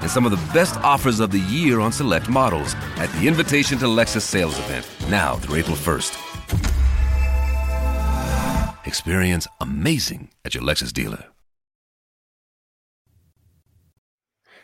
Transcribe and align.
and 0.00 0.10
some 0.10 0.24
of 0.26 0.30
the 0.30 0.52
best 0.52 0.76
offers 0.80 1.20
of 1.20 1.30
the 1.30 1.40
year 1.40 1.80
on 1.80 1.92
select 1.92 2.28
models 2.28 2.74
at 2.96 3.10
the 3.12 3.28
Invitation 3.28 3.78
to 3.78 3.86
Lexus 3.86 4.22
sales 4.22 4.58
event, 4.58 4.88
now 5.08 5.36
through 5.36 5.56
April 5.56 5.76
1st. 5.76 6.16
Experience 8.86 9.46
amazing 9.60 10.30
at 10.44 10.54
your 10.54 10.62
Lexus 10.62 10.92
dealer. 10.92 11.27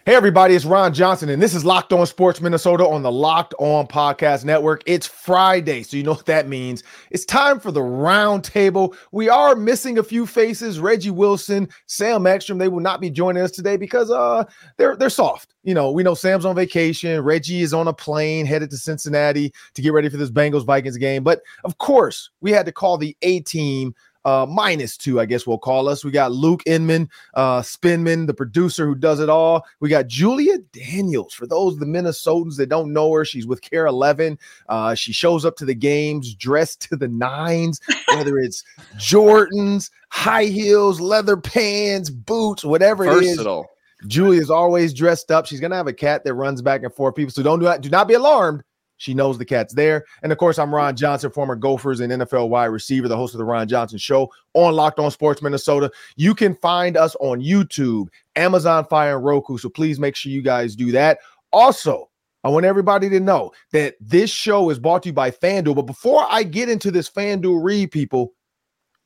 Hey, 0.07 0.17
everybody, 0.17 0.55
it's 0.55 0.67
Ron 0.67 0.93
Johnson, 0.93 1.31
and 1.31 1.41
this 1.41 1.55
is 1.55 1.65
Locked 1.65 1.91
On 1.95 2.05
Sports 2.07 2.39
Minnesota 2.43 2.87
on 2.87 3.03
the 3.03 3.11
Locked 3.11 3.55
On 3.59 3.87
Podcast 3.87 4.45
Network. 4.45 4.83
It's 4.85 5.07
Friday, 5.07 5.83
so 5.83 5.97
you 5.97 6.03
know 6.03 6.13
what 6.13 6.27
that 6.27 6.47
means. 6.47 6.83
It's 7.11 7.25
time 7.25 7.59
for 7.59 7.73
the 7.73 7.80
roundtable. 7.80 8.95
We 9.13 9.30
are 9.30 9.57
missing 9.57 9.97
a 9.97 10.03
few 10.03 10.27
faces 10.27 10.79
Reggie 10.79 11.11
Wilson, 11.11 11.71
Sam 11.87 12.27
Ekstrom. 12.27 12.59
They 12.59 12.69
will 12.69 12.80
not 12.80 13.01
be 13.01 13.09
joining 13.09 13.43
us 13.43 13.51
today 13.51 13.79
because 13.79 14.11
uh, 14.11 14.45
they're, 14.77 14.95
they're 14.95 15.09
soft. 15.09 15.55
You 15.63 15.73
know, 15.73 15.91
we 15.91 16.03
know 16.03 16.13
Sam's 16.13 16.45
on 16.45 16.55
vacation. 16.55 17.23
Reggie 17.23 17.63
is 17.63 17.73
on 17.73 17.89
a 17.89 17.95
plane 17.95 18.45
headed 18.45 18.69
to 18.73 18.77
Cincinnati 18.77 19.55
to 19.73 19.80
get 19.80 19.95
ready 19.95 20.11
for 20.11 20.19
this 20.19 20.30
Bengals 20.30 20.66
Vikings 20.66 20.99
game. 20.99 21.25
But 21.25 21.41
of 21.65 21.79
course, 21.79 22.29
we 22.43 22.51
had 22.51 22.66
to 22.66 22.73
call 22.73 22.99
the 22.99 23.16
A 23.23 23.41
team 23.41 23.95
uh, 24.25 24.47
minus 24.49 24.97
two, 24.97 25.21
I 25.21 25.27
guess 25.27 25.47
we'll 25.47 25.59
call 25.59 25.89
us. 25.89 26.05
We 26.05 26.11
got 26.11 26.33
Luke 26.33 26.63
Inman, 26.67 27.11
uh, 27.35 27.61
Spinman, 27.61 28.27
the 28.27 28.35
producer 28.35 28.87
who 28.87 28.95
does 28.95 29.21
it 29.21 29.29
all. 29.29 29.65
We 29.80 29.89
got 29.89 30.07
Julia 30.07 30.59
Daniels. 30.73 31.35
For 31.35 31.47
those 31.47 31.79
the 31.79 31.87
Minnesotans 31.87 32.57
that 32.57 32.69
don't 32.69 32.93
know 32.93 33.13
her, 33.13 33.25
she's 33.25 33.47
with 33.47 33.61
Kare 33.63 33.87
11. 33.87 34.39
Uh, 34.69 34.95
she 34.95 35.13
shows 35.13 35.45
up 35.45 35.57
to 35.57 35.65
the 35.65 35.75
games 35.75 36.35
dressed 36.35 36.83
to 36.89 36.97
the 36.97 37.09
nines, 37.09 37.80
whether 38.15 38.39
it's 38.39 38.65
Jordans, 38.97 39.91
high 40.09 40.45
heels, 40.45 41.01
leather 41.01 41.37
pants, 41.37 42.11
boots, 42.11 42.65
whatever 42.65 43.05
Versatile. 43.05 43.61
it 43.61 43.65
is. 43.65 43.71
Julia's 44.07 44.51
always 44.51 44.93
dressed 44.93 45.30
up. 45.30 45.47
She's 45.47 45.61
gonna 45.61 45.77
have 45.77 45.87
a 45.87 45.93
cat 45.93 46.25
that 46.25 46.35
runs 46.35 46.61
back 46.63 46.83
and 46.83 46.93
forth. 46.93 47.15
People, 47.15 47.33
so 47.33 47.43
don't 47.43 47.59
do 47.59 47.65
not 47.65 47.80
do 47.80 47.89
not 47.89 48.09
be 48.09 48.15
alarmed. 48.15 48.63
She 48.96 49.14
knows 49.14 49.38
the 49.38 49.45
cat's 49.45 49.74
there. 49.74 50.04
And 50.23 50.32
of 50.32 50.38
course, 50.38 50.59
I'm 50.59 50.74
Ron 50.74 50.90
mm-hmm. 50.90 50.96
Johnson, 50.96 51.30
former 51.30 51.56
Gophers 51.56 52.00
and 52.00 52.12
NFL 52.12 52.48
wide 52.48 52.66
receiver, 52.66 53.09
the 53.09 53.16
host 53.16 53.34
of 53.34 53.38
the 53.38 53.45
Ron 53.45 53.68
Johnson 53.68 53.98
Show 53.98 54.30
on 54.54 54.74
Locked 54.74 54.98
On 54.98 55.10
Sports 55.10 55.42
Minnesota. 55.42 55.90
You 56.16 56.34
can 56.34 56.54
find 56.56 56.96
us 56.96 57.16
on 57.16 57.40
YouTube, 57.40 58.09
Amazon 58.37 58.84
Fire, 58.84 59.16
and 59.16 59.24
Roku. 59.24 59.59
So 59.59 59.68
please 59.68 59.98
make 59.98 60.16
sure 60.16 60.32
you 60.32 60.42
guys 60.42 60.76
do 60.76 60.92
that. 60.92 61.18
Also, 61.52 62.10
I 62.45 62.48
want 62.48 62.66
everybody 62.66 63.09
to 63.09 63.20
know 63.20 63.52
that 63.72 63.95
this 64.00 64.31
show 64.31 64.69
is 64.70 64.78
brought 64.78 65.03
to 65.04 65.09
you 65.09 65.12
by 65.15 65.31
FanDuel. 65.31 65.76
But 65.76 65.82
before 65.82 66.26
I 66.28 66.42
get 66.42 66.69
into 66.69 66.91
this 66.91 67.09
FanDuel 67.09 67.62
read, 67.62 67.91
people, 67.91 68.34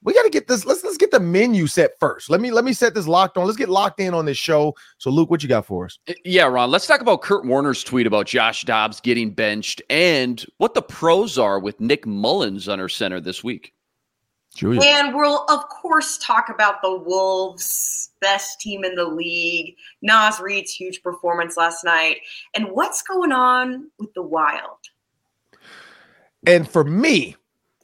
we 0.03 0.15
got 0.15 0.23
to 0.23 0.31
get 0.31 0.47
this. 0.47 0.65
Let's 0.65 0.85
let's 0.85 0.97
get 0.97 1.11
the 1.11 1.21
menu 1.21 1.67
set 1.67 1.99
first. 1.99 2.31
Let 2.31 2.41
me 2.41 2.51
let 2.51 2.65
me 2.65 2.73
set 2.73 2.95
this 2.95 3.09
locked 3.09 3.37
on. 3.37 3.47
Let's 3.47 3.59
get 3.59 3.69
locked 3.69 4.01
in 4.01 4.15
on 4.15 4.25
this 4.25 4.39
show. 4.39 4.75
So, 4.99 5.11
Luke, 5.11 5.31
what 5.31 5.43
you 5.43 5.49
got 5.49 5.67
for 5.67 5.87
us? 5.87 5.99
Yeah, 6.25 6.45
Ron. 6.45 6.71
Let's 6.71 6.87
talk 6.87 7.01
about 7.01 7.23
Kurt 7.23 7.45
Warner's 7.45 7.83
tweet 7.83 8.07
about 8.07 8.27
Josh 8.27 8.63
Dobbs 8.63 9.01
getting 9.01 9.31
benched 9.31 9.83
and 9.91 10.45
what 10.59 10.75
the 10.75 10.83
pros 10.83 11.37
are 11.37 11.59
with 11.59 11.81
Nick 11.81 12.07
Mullens 12.07 12.69
under 12.69 12.89
center 12.89 13.21
this 13.21 13.43
week. 13.43 13.73
Julia. 14.55 14.81
And 14.83 15.15
we'll 15.15 15.45
of 15.49 15.69
course 15.69 16.19
talk 16.19 16.49
about 16.49 16.81
the 16.81 16.97
Wolves, 16.97 18.11
best 18.21 18.61
team 18.61 18.85
in 18.85 18.95
the 18.95 19.05
league. 19.05 19.77
Naz 20.03 20.41
Reid's 20.41 20.73
huge 20.73 21.03
performance 21.03 21.57
last 21.57 21.85
night, 21.85 22.19
and 22.55 22.71
what's 22.71 23.03
going 23.03 23.33
on 23.33 23.91
with 23.99 24.15
the 24.15 24.23
Wild. 24.23 24.79
And 26.47 26.69
for 26.69 26.85
me, 26.85 27.37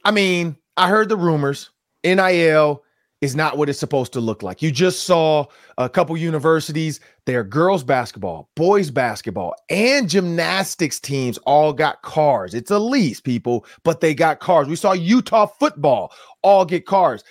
I 0.05 0.11
mean, 0.11 0.55
I 0.77 0.89
heard 0.89 1.09
the 1.09 1.17
rumors. 1.17 1.71
NIL 2.05 2.83
is 3.21 3.35
not 3.35 3.57
what 3.57 3.69
it's 3.69 3.79
supposed 3.79 4.13
to 4.13 4.19
look 4.19 4.43
like. 4.43 4.61
You 4.61 4.71
just 4.71 5.03
saw 5.03 5.45
a 5.77 5.89
couple 5.89 6.15
universities, 6.15 6.99
their 7.25 7.43
girls 7.43 7.83
basketball, 7.83 8.49
boys 8.55 8.91
basketball, 8.91 9.55
and 9.69 10.09
gymnastics 10.09 10.99
teams 10.99 11.37
all 11.39 11.73
got 11.73 12.01
cars. 12.01 12.53
It's 12.53 12.71
a 12.71 12.79
lease, 12.79 13.19
people, 13.19 13.65
but 13.83 14.01
they 14.01 14.13
got 14.13 14.39
cars. 14.39 14.67
We 14.67 14.75
saw 14.75 14.93
Utah 14.93 15.47
football 15.47 16.13
all 16.43 16.65
get 16.65 16.85
cars. 16.85 17.23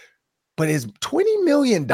But 0.56 0.68
is 0.68 0.86
$20 0.86 1.44
million 1.44 1.86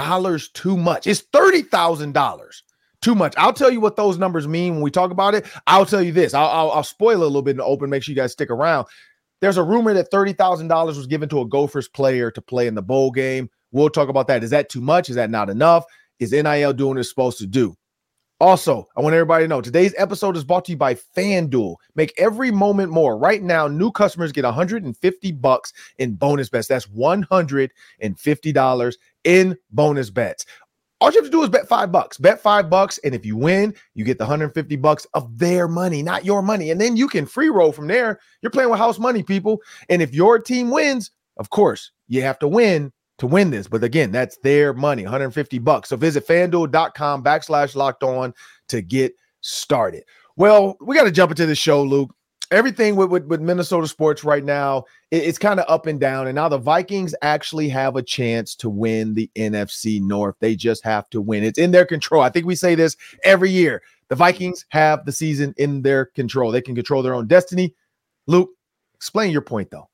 too 0.53 0.77
much? 0.77 1.07
It's 1.07 1.23
$30,000 1.23 2.63
too 3.01 3.15
much. 3.15 3.35
I'll 3.39 3.53
tell 3.53 3.71
you 3.71 3.81
what 3.81 3.97
those 3.97 4.19
numbers 4.19 4.47
mean 4.47 4.75
when 4.75 4.83
we 4.83 4.91
talk 4.91 5.11
about 5.11 5.35
it. 5.35 5.47
I'll 5.67 5.87
tell 5.87 6.03
you 6.03 6.13
this. 6.13 6.35
I'll, 6.35 6.49
I'll, 6.49 6.71
I'll 6.73 6.83
spoil 6.83 7.23
a 7.23 7.25
little 7.25 7.43
bit 7.43 7.53
in 7.53 7.57
the 7.59 7.65
open. 7.65 7.89
Make 7.89 8.03
sure 8.03 8.13
you 8.13 8.21
guys 8.21 8.33
stick 8.33 8.51
around. 8.51 8.87
There's 9.41 9.57
a 9.57 9.63
rumor 9.63 9.95
that 9.95 10.11
$30,000 10.11 10.87
was 10.87 11.07
given 11.07 11.29
to 11.31 11.41
a 11.41 11.47
Gophers 11.47 11.89
player 11.89 12.31
to 12.31 12.43
play 12.43 12.67
in 12.67 12.75
the 12.75 12.83
bowl 12.83 13.11
game. 13.11 13.49
We'll 13.73 13.91
talk 13.91 14.09
about 14.09 14.27
that. 14.29 14.45
Is 14.45 14.51
that 14.51 14.69
too 14.69 14.81
much? 14.81 15.09
Is 15.09 15.17
that 15.17 15.31
not 15.31 15.49
enough? 15.49 15.85
Is 16.19 16.33
NIL 16.33 16.73
doing 16.73 16.91
what 16.91 16.99
it's 16.99 17.09
supposed 17.09 17.39
to 17.39 17.47
do? 17.47 17.75
Also, 18.41 18.89
I 18.97 19.03
want 19.03 19.15
everybody 19.15 19.45
to 19.45 19.49
know 19.49 19.61
today's 19.61 19.95
episode 19.99 20.35
is 20.35 20.45
brought 20.45 20.65
to 20.65 20.73
you 20.73 20.79
by 20.79 20.95
FanDuel. 20.95 21.77
Make 21.95 22.15
every 22.17 22.51
moment 22.51 22.91
more. 22.91 23.19
Right 23.19 23.43
now, 23.43 23.69
new 23.69 23.93
customers 23.93 24.33
get 24.33 24.45
150 24.45 25.33
bucks 25.33 25.75
in 25.99 26.15
bonus 26.15 26.49
bets. 26.49 26.67
That's 26.67 26.87
$150 26.87 28.95
in 29.25 29.59
bonus 29.71 30.11
bets. 30.11 30.47
All 31.01 31.11
you 31.11 31.17
have 31.17 31.25
to 31.25 31.31
do 31.31 31.43
is 31.43 31.49
bet 31.49 31.67
five 31.67 31.91
bucks. 31.91 32.19
Bet 32.19 32.41
five 32.41 32.69
bucks, 32.69 32.99
and 32.99 33.15
if 33.15 33.25
you 33.25 33.37
win, 33.37 33.75
you 33.95 34.05
get 34.05 34.19
the 34.19 34.25
150 34.25 34.77
bucks 34.77 35.07
of 35.15 35.39
their 35.39 35.67
money, 35.67 36.03
not 36.03 36.25
your 36.25 36.43
money. 36.43 36.71
And 36.71 36.81
then 36.81 36.97
you 36.97 37.09
can 37.09 37.25
free 37.25 37.49
roll 37.49 37.73
from 37.73 37.87
there. 37.87 38.21
You're 38.43 38.51
playing 38.51 38.69
with 38.71 38.79
house 38.79 38.99
money, 38.99 39.23
people. 39.23 39.63
And 39.89 40.03
if 40.03 40.13
your 40.13 40.39
team 40.39 40.71
wins, 40.71 41.11
of 41.39 41.49
course, 41.49 41.91
you 42.09 42.21
have 42.23 42.39
to 42.41 42.49
win 42.49 42.93
to 43.19 43.27
win 43.27 43.51
this. 43.51 43.67
But 43.67 43.83
again, 43.83 44.13
that's 44.13 44.37
their 44.39 44.75
money, 44.75 45.05
150 45.05 45.59
bucks. 45.61 45.89
So 45.89 45.97
visit 45.97 46.27
fanduel.com 46.27 47.23
backslash 47.23 47.75
locked 47.75 48.03
on 48.03 48.35
to 48.69 48.83
get 48.83 49.15
started. 49.41 50.05
Well, 50.37 50.77
we 50.81 50.97
got 50.97 51.05
to 51.05 51.11
jump 51.11 51.31
into 51.31 51.47
the 51.47 51.55
show, 51.55 51.83
Luke 51.83 52.15
everything 52.51 52.97
with, 52.97 53.11
with, 53.11 53.27
with 53.27 53.41
Minnesota 53.41 53.87
sports 53.87 54.25
right 54.25 54.45
now, 54.45 54.85
it, 55.11 55.25
it's 55.25 55.39
kind 55.39 55.61
of 55.61 55.67
up 55.69 55.87
and 55.87 56.01
down. 56.01 56.27
And 56.27 56.35
now 56.35 56.49
the 56.49 56.59
Vikings 56.59 57.15
actually 57.23 57.69
have 57.69 57.97
a 57.97 58.03
chance 58.03 58.55
to 58.57 58.71
win 58.71 59.15
the 59.15 59.31
NFC 59.37 60.01
North. 60.01 60.37
They 60.41 60.57
just 60.57 60.85
have 60.85 61.09
to 61.11 61.21
win. 61.21 61.45
It's 61.45 61.59
in 61.59 61.71
their 61.71 61.87
control. 61.87 62.23
I 62.23 62.31
think 62.31 62.47
we 62.47 62.55
say 62.55 62.75
this 62.75 62.97
every 63.25 63.51
year. 63.51 63.83
The 64.09 64.17
Vikings 64.17 64.65
have 64.71 65.05
the 65.05 65.13
season 65.13 65.55
in 65.57 65.83
their 65.83 66.07
control. 66.07 66.51
They 66.51 66.63
can 66.63 66.75
control 66.75 67.03
their 67.03 67.15
own 67.15 67.27
destiny. 67.27 67.75
Luke, 68.27 68.51
explain 68.95 69.31
your 69.31 69.43
point 69.43 69.71
though. 69.71 69.90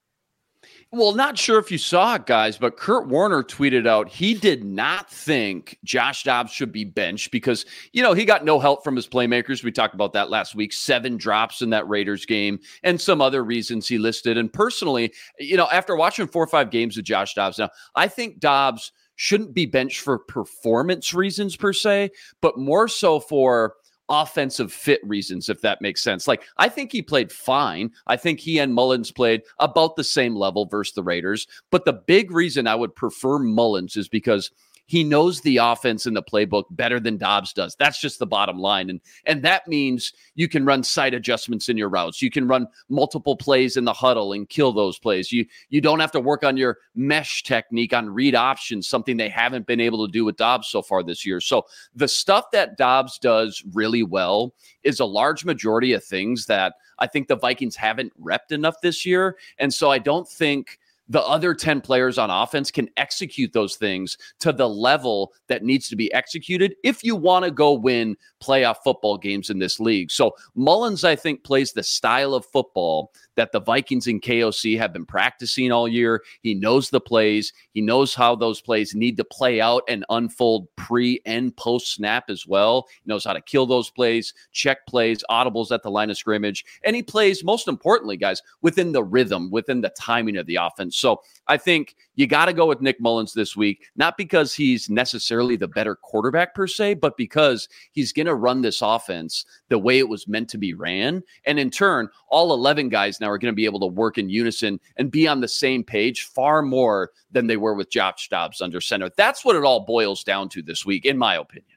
Well, 0.96 1.14
not 1.14 1.36
sure 1.36 1.58
if 1.58 1.70
you 1.70 1.76
saw 1.76 2.14
it, 2.14 2.24
guys, 2.24 2.56
but 2.56 2.78
Kurt 2.78 3.06
Warner 3.06 3.42
tweeted 3.42 3.86
out 3.86 4.08
he 4.08 4.32
did 4.32 4.64
not 4.64 5.10
think 5.10 5.76
Josh 5.84 6.22
Dobbs 6.22 6.50
should 6.52 6.72
be 6.72 6.84
benched 6.84 7.30
because, 7.30 7.66
you 7.92 8.02
know, 8.02 8.14
he 8.14 8.24
got 8.24 8.46
no 8.46 8.58
help 8.58 8.82
from 8.82 8.96
his 8.96 9.06
playmakers. 9.06 9.62
We 9.62 9.72
talked 9.72 9.92
about 9.92 10.14
that 10.14 10.30
last 10.30 10.54
week. 10.54 10.72
Seven 10.72 11.18
drops 11.18 11.60
in 11.60 11.68
that 11.68 11.86
Raiders 11.86 12.24
game 12.24 12.60
and 12.82 12.98
some 12.98 13.20
other 13.20 13.44
reasons 13.44 13.86
he 13.86 13.98
listed. 13.98 14.38
And 14.38 14.50
personally, 14.50 15.12
you 15.38 15.58
know, 15.58 15.68
after 15.70 15.94
watching 15.96 16.28
four 16.28 16.44
or 16.44 16.48
five 16.48 16.70
games 16.70 16.96
of 16.96 17.04
Josh 17.04 17.34
Dobbs 17.34 17.58
now, 17.58 17.68
I 17.94 18.08
think 18.08 18.38
Dobbs 18.40 18.90
shouldn't 19.16 19.52
be 19.52 19.66
benched 19.66 20.00
for 20.00 20.18
performance 20.18 21.12
reasons 21.12 21.56
per 21.56 21.74
se, 21.74 22.10
but 22.40 22.56
more 22.56 22.88
so 22.88 23.20
for 23.20 23.74
offensive 24.08 24.72
fit 24.72 25.00
reasons, 25.04 25.48
if 25.48 25.60
that 25.62 25.80
makes 25.80 26.02
sense. 26.02 26.28
Like, 26.28 26.44
I 26.58 26.68
think 26.68 26.92
he 26.92 27.02
played 27.02 27.32
fine. 27.32 27.90
I 28.06 28.16
think 28.16 28.40
he 28.40 28.58
and 28.58 28.72
Mullens 28.72 29.10
played 29.10 29.42
about 29.58 29.96
the 29.96 30.04
same 30.04 30.36
level 30.36 30.66
versus 30.66 30.94
the 30.94 31.02
Raiders. 31.02 31.46
But 31.70 31.84
the 31.84 31.92
big 31.92 32.30
reason 32.30 32.66
I 32.66 32.74
would 32.74 32.94
prefer 32.94 33.38
Mullens 33.38 33.96
is 33.96 34.08
because 34.08 34.50
he 34.86 35.02
knows 35.04 35.40
the 35.40 35.58
offense 35.58 36.06
in 36.06 36.14
the 36.14 36.22
playbook 36.22 36.64
better 36.70 36.98
than 37.00 37.16
Dobbs 37.16 37.52
does. 37.52 37.76
That's 37.78 38.00
just 38.00 38.18
the 38.18 38.26
bottom 38.26 38.58
line. 38.58 38.88
And 38.88 39.00
and 39.24 39.42
that 39.42 39.66
means 39.68 40.12
you 40.34 40.48
can 40.48 40.64
run 40.64 40.82
side 40.82 41.12
adjustments 41.12 41.68
in 41.68 41.76
your 41.76 41.88
routes. 41.88 42.22
You 42.22 42.30
can 42.30 42.46
run 42.46 42.68
multiple 42.88 43.36
plays 43.36 43.76
in 43.76 43.84
the 43.84 43.92
huddle 43.92 44.32
and 44.32 44.48
kill 44.48 44.72
those 44.72 44.98
plays. 44.98 45.32
You 45.32 45.44
you 45.68 45.80
don't 45.80 46.00
have 46.00 46.12
to 46.12 46.20
work 46.20 46.44
on 46.44 46.56
your 46.56 46.78
mesh 46.94 47.42
technique 47.42 47.92
on 47.92 48.08
read 48.10 48.34
options, 48.34 48.86
something 48.86 49.16
they 49.16 49.28
haven't 49.28 49.66
been 49.66 49.80
able 49.80 50.06
to 50.06 50.12
do 50.12 50.24
with 50.24 50.36
Dobbs 50.36 50.68
so 50.68 50.82
far 50.82 51.02
this 51.02 51.26
year. 51.26 51.40
So 51.40 51.66
the 51.94 52.08
stuff 52.08 52.50
that 52.52 52.76
Dobbs 52.76 53.18
does 53.18 53.62
really 53.72 54.02
well 54.02 54.54
is 54.84 55.00
a 55.00 55.04
large 55.04 55.44
majority 55.44 55.92
of 55.92 56.04
things 56.04 56.46
that 56.46 56.74
I 56.98 57.06
think 57.06 57.28
the 57.28 57.36
Vikings 57.36 57.76
haven't 57.76 58.12
repped 58.22 58.52
enough 58.52 58.80
this 58.80 59.04
year. 59.04 59.36
And 59.58 59.74
so 59.74 59.90
I 59.90 59.98
don't 59.98 60.28
think 60.28 60.78
the 61.08 61.22
other 61.22 61.54
10 61.54 61.80
players 61.80 62.18
on 62.18 62.30
offense 62.30 62.70
can 62.70 62.88
execute 62.96 63.52
those 63.52 63.76
things 63.76 64.16
to 64.40 64.52
the 64.52 64.68
level 64.68 65.32
that 65.48 65.62
needs 65.62 65.88
to 65.88 65.96
be 65.96 66.12
executed 66.12 66.74
if 66.82 67.04
you 67.04 67.14
want 67.14 67.44
to 67.44 67.50
go 67.50 67.72
win 67.72 68.16
playoff 68.42 68.76
football 68.82 69.16
games 69.16 69.50
in 69.50 69.58
this 69.58 69.78
league. 69.78 70.10
So 70.10 70.34
Mullens, 70.56 71.04
I 71.04 71.16
think, 71.16 71.44
plays 71.44 71.72
the 71.72 71.82
style 71.82 72.34
of 72.34 72.44
football 72.46 73.12
that 73.36 73.52
the 73.52 73.60
Vikings 73.60 74.06
and 74.06 74.20
KOC 74.20 74.76
have 74.78 74.92
been 74.92 75.06
practicing 75.06 75.72
all 75.72 75.86
year. 75.86 76.22
He 76.42 76.54
knows 76.54 76.90
the 76.90 77.00
plays, 77.00 77.52
he 77.72 77.80
knows 77.80 78.14
how 78.14 78.34
those 78.34 78.60
plays 78.60 78.94
need 78.94 79.16
to 79.18 79.24
play 79.24 79.60
out 79.60 79.82
and 79.88 80.04
unfold 80.10 80.68
pre 80.76 81.20
and 81.26 81.56
post 81.56 81.94
snap 81.94 82.28
as 82.28 82.46
well. 82.46 82.86
He 83.04 83.08
knows 83.08 83.24
how 83.24 83.32
to 83.32 83.40
kill 83.40 83.66
those 83.66 83.90
plays, 83.90 84.34
check 84.52 84.86
plays, 84.86 85.22
audibles 85.30 85.70
at 85.70 85.82
the 85.82 85.90
line 85.90 86.10
of 86.10 86.16
scrimmage, 86.16 86.64
and 86.82 86.96
he 86.96 87.02
plays, 87.02 87.44
most 87.44 87.68
importantly, 87.68 88.16
guys, 88.16 88.42
within 88.62 88.92
the 88.92 89.04
rhythm, 89.04 89.50
within 89.50 89.80
the 89.80 89.92
timing 89.98 90.36
of 90.36 90.46
the 90.46 90.56
offense. 90.56 90.96
So 90.96 91.22
I 91.48 91.56
think 91.56 91.96
you 92.16 92.26
got 92.26 92.46
to 92.46 92.52
go 92.52 92.66
with 92.66 92.80
Nick 92.80 93.00
Mullens 93.00 93.34
this 93.34 93.56
week, 93.56 93.86
not 93.96 94.16
because 94.16 94.54
he's 94.54 94.88
necessarily 94.88 95.56
the 95.56 95.68
better 95.68 95.94
quarterback 95.94 96.54
per 96.54 96.66
se, 96.66 96.94
but 96.94 97.16
because 97.16 97.68
he's 97.92 98.12
going 98.12 98.26
to 98.26 98.34
run 98.34 98.62
this 98.62 98.82
offense 98.82 99.44
the 99.68 99.78
way 99.78 99.98
it 99.98 100.08
was 100.08 100.26
meant 100.26 100.48
to 100.50 100.58
be 100.58 100.74
ran. 100.74 101.22
And 101.44 101.58
in 101.58 101.70
turn, 101.70 102.08
all 102.28 102.52
11 102.52 102.88
guys 102.88 103.20
now 103.20 103.25
are 103.26 103.38
going 103.38 103.52
to 103.52 103.56
be 103.56 103.64
able 103.64 103.80
to 103.80 103.86
work 103.86 104.18
in 104.18 104.28
unison 104.28 104.80
and 104.96 105.10
be 105.10 105.28
on 105.28 105.40
the 105.40 105.48
same 105.48 105.84
page 105.84 106.22
far 106.22 106.62
more 106.62 107.10
than 107.30 107.46
they 107.46 107.56
were 107.56 107.74
with 107.74 107.90
Josh 107.90 108.28
Dobbs 108.28 108.60
under 108.60 108.80
center. 108.80 109.10
That's 109.16 109.44
what 109.44 109.56
it 109.56 109.64
all 109.64 109.80
boils 109.80 110.24
down 110.24 110.48
to 110.50 110.62
this 110.62 110.86
week, 110.86 111.04
in 111.04 111.18
my 111.18 111.36
opinion. 111.36 111.76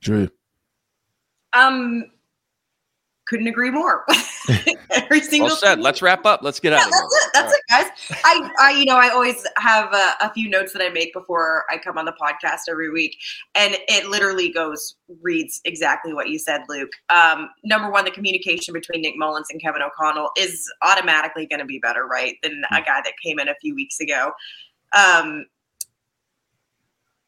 Drew. 0.00 0.30
Um, 1.52 2.04
couldn't 3.26 3.46
agree 3.48 3.70
more. 3.70 4.04
Every 4.90 5.20
single 5.20 5.48
well 5.48 5.56
said. 5.56 5.80
Let's 5.80 6.00
wrap 6.00 6.24
up. 6.24 6.42
Let's 6.42 6.60
get 6.60 6.72
yeah, 6.72 6.78
out. 6.78 6.90
That's 6.90 7.24
it. 7.24 7.30
That's 7.34 7.52
it, 7.52 7.60
guys. 7.68 8.20
I, 8.24 8.50
I, 8.60 8.70
you 8.70 8.84
know, 8.84 8.96
I 8.96 9.10
always 9.10 9.46
have 9.58 9.92
a, 9.92 10.14
a, 10.20 10.32
few 10.32 10.48
notes 10.48 10.72
that 10.72 10.82
I 10.82 10.88
make 10.88 11.12
before 11.12 11.64
I 11.70 11.78
come 11.78 11.98
on 11.98 12.04
the 12.04 12.12
podcast 12.12 12.60
every 12.70 12.90
week, 12.90 13.16
and 13.54 13.76
it 13.88 14.08
literally 14.08 14.50
goes 14.50 14.96
reads 15.22 15.60
exactly 15.64 16.12
what 16.12 16.28
you 16.28 16.38
said, 16.38 16.62
Luke. 16.68 16.92
Um, 17.08 17.50
number 17.64 17.90
one, 17.90 18.04
the 18.04 18.10
communication 18.10 18.72
between 18.72 19.02
Nick 19.02 19.14
Mullens 19.16 19.48
and 19.50 19.60
Kevin 19.60 19.82
O'Connell 19.82 20.30
is 20.38 20.70
automatically 20.82 21.46
going 21.46 21.60
to 21.60 21.66
be 21.66 21.78
better, 21.78 22.06
right, 22.06 22.36
than 22.42 22.62
a 22.70 22.80
guy 22.80 23.00
that 23.04 23.12
came 23.22 23.38
in 23.38 23.48
a 23.48 23.54
few 23.60 23.74
weeks 23.74 24.00
ago. 24.00 24.32
Um, 24.92 25.46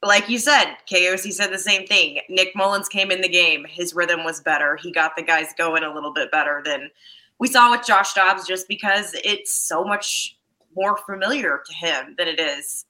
like 0.03 0.29
you 0.29 0.39
said, 0.39 0.77
KOC 0.91 1.33
said 1.33 1.53
the 1.53 1.59
same 1.59 1.87
thing. 1.87 2.21
Nick 2.29 2.55
Mullens 2.55 2.89
came 2.89 3.11
in 3.11 3.21
the 3.21 3.29
game. 3.29 3.67
His 3.69 3.95
rhythm 3.95 4.25
was 4.25 4.41
better. 4.41 4.77
He 4.77 4.93
got 4.93 5.17
the 5.17 5.23
guys 5.23 5.49
going 5.57 5.83
a 5.83 5.93
little 5.93 6.13
bit 6.13 6.31
better 6.31 6.63
than 6.65 6.91
we 7.39 7.49
saw 7.49 7.71
with 7.71 7.87
Josh 7.87 8.15
Dobbs 8.15 8.47
just 8.47 8.69
because 8.69 9.13
it's 9.25 9.55
so 9.55 9.85
much 9.85 10.37
more 10.77 10.97
familiar 10.99 11.63
to 11.65 11.75
him 11.75 12.15
than 12.17 12.29
it 12.29 12.39
is. 12.39 12.85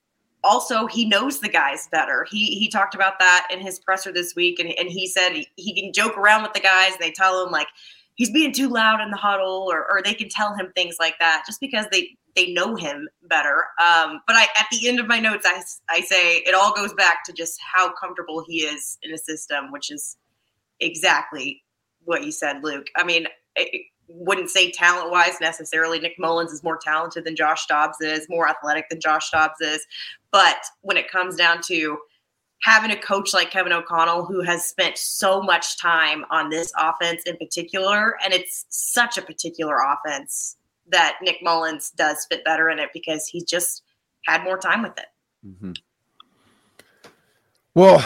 Also, 0.44 0.87
he 0.87 1.06
knows 1.06 1.40
the 1.40 1.49
guys 1.49 1.88
better. 1.90 2.26
He 2.31 2.58
he 2.58 2.69
talked 2.69 2.94
about 2.94 3.19
that 3.19 3.49
in 3.50 3.58
his 3.58 3.78
presser 3.81 4.12
this 4.12 4.37
week, 4.37 4.61
and, 4.61 4.72
and 4.78 4.88
he 4.88 5.06
said 5.08 5.32
he, 5.56 5.75
can 5.75 5.93
joke 5.93 6.16
around 6.16 6.43
with 6.43 6.52
the 6.52 6.61
guys. 6.61 6.93
And 6.93 7.00
they 7.00 7.11
tell 7.11 7.44
him 7.44 7.50
like 7.50 7.66
he's 8.14 8.31
being 8.31 8.52
too 8.52 8.69
loud 8.69 9.00
in 9.00 9.11
the 9.11 9.16
huddle, 9.16 9.66
or 9.69 9.90
or 9.90 10.00
they 10.02 10.14
can 10.14 10.28
tell 10.28 10.54
him 10.54 10.70
things 10.75 10.96
like 11.00 11.19
that 11.19 11.43
just 11.44 11.61
because 11.61 11.87
they 11.90 12.16
they 12.38 12.52
know 12.52 12.76
him 12.76 13.08
better. 13.25 13.64
Um, 13.82 14.20
but 14.26 14.37
I, 14.37 14.44
at 14.56 14.67
the 14.70 14.88
end 14.88 15.00
of 15.00 15.08
my 15.08 15.19
notes, 15.19 15.44
I, 15.44 15.61
I 15.90 16.00
say 16.02 16.37
it 16.38 16.55
all 16.55 16.73
goes 16.73 16.93
back 16.94 17.25
to 17.25 17.32
just 17.32 17.58
how 17.61 17.93
comfortable 17.93 18.44
he 18.46 18.58
is 18.58 18.96
in 19.02 19.12
a 19.12 19.19
system, 19.19 19.73
which 19.73 19.90
is 19.90 20.17
exactly 20.79 21.64
what 22.05 22.25
you 22.25 22.31
said, 22.31 22.62
Luke. 22.62 22.87
I 22.96 23.02
mean, 23.02 23.26
I 23.58 23.69
wouldn't 24.06 24.50
say 24.50 24.70
talent 24.70 25.11
wise 25.11 25.40
necessarily. 25.40 25.99
Nick 25.99 26.14
Mullens 26.19 26.52
is 26.52 26.62
more 26.62 26.79
talented 26.79 27.25
than 27.25 27.35
Josh 27.35 27.67
Dobbs 27.67 28.00
is, 28.00 28.29
more 28.29 28.49
athletic 28.49 28.88
than 28.88 29.00
Josh 29.00 29.31
Dobbs 29.31 29.61
is. 29.61 29.85
But 30.31 30.58
when 30.82 30.96
it 30.96 31.11
comes 31.11 31.35
down 31.35 31.61
to 31.62 31.99
having 32.62 32.93
a 32.93 32.96
coach 32.96 33.35
like 33.35 33.50
Kevin 33.50 33.73
O'Connell 33.73 34.25
who 34.26 34.43
has 34.43 34.64
spent 34.64 34.96
so 34.96 35.43
much 35.43 35.79
time 35.79 36.25
on 36.31 36.50
this 36.50 36.73
offense 36.79 37.23
in 37.25 37.37
particular, 37.37 38.17
and 38.25 38.32
it's 38.32 38.64
such 38.69 39.19
a 39.19 39.23
particular 39.23 39.79
offense 39.79 40.56
that 40.90 41.19
Nick 41.23 41.38
Mullens 41.43 41.90
does 41.90 42.26
fit 42.31 42.44
better 42.44 42.70
in 42.70 42.79
it 42.79 42.90
because 42.93 43.26
he 43.26 43.44
just 43.44 43.82
had 44.26 44.44
more 44.44 44.58
time 44.58 44.82
with 44.82 44.99
it. 44.99 45.06
Mm-hmm. 45.46 45.73
Well, 47.75 48.05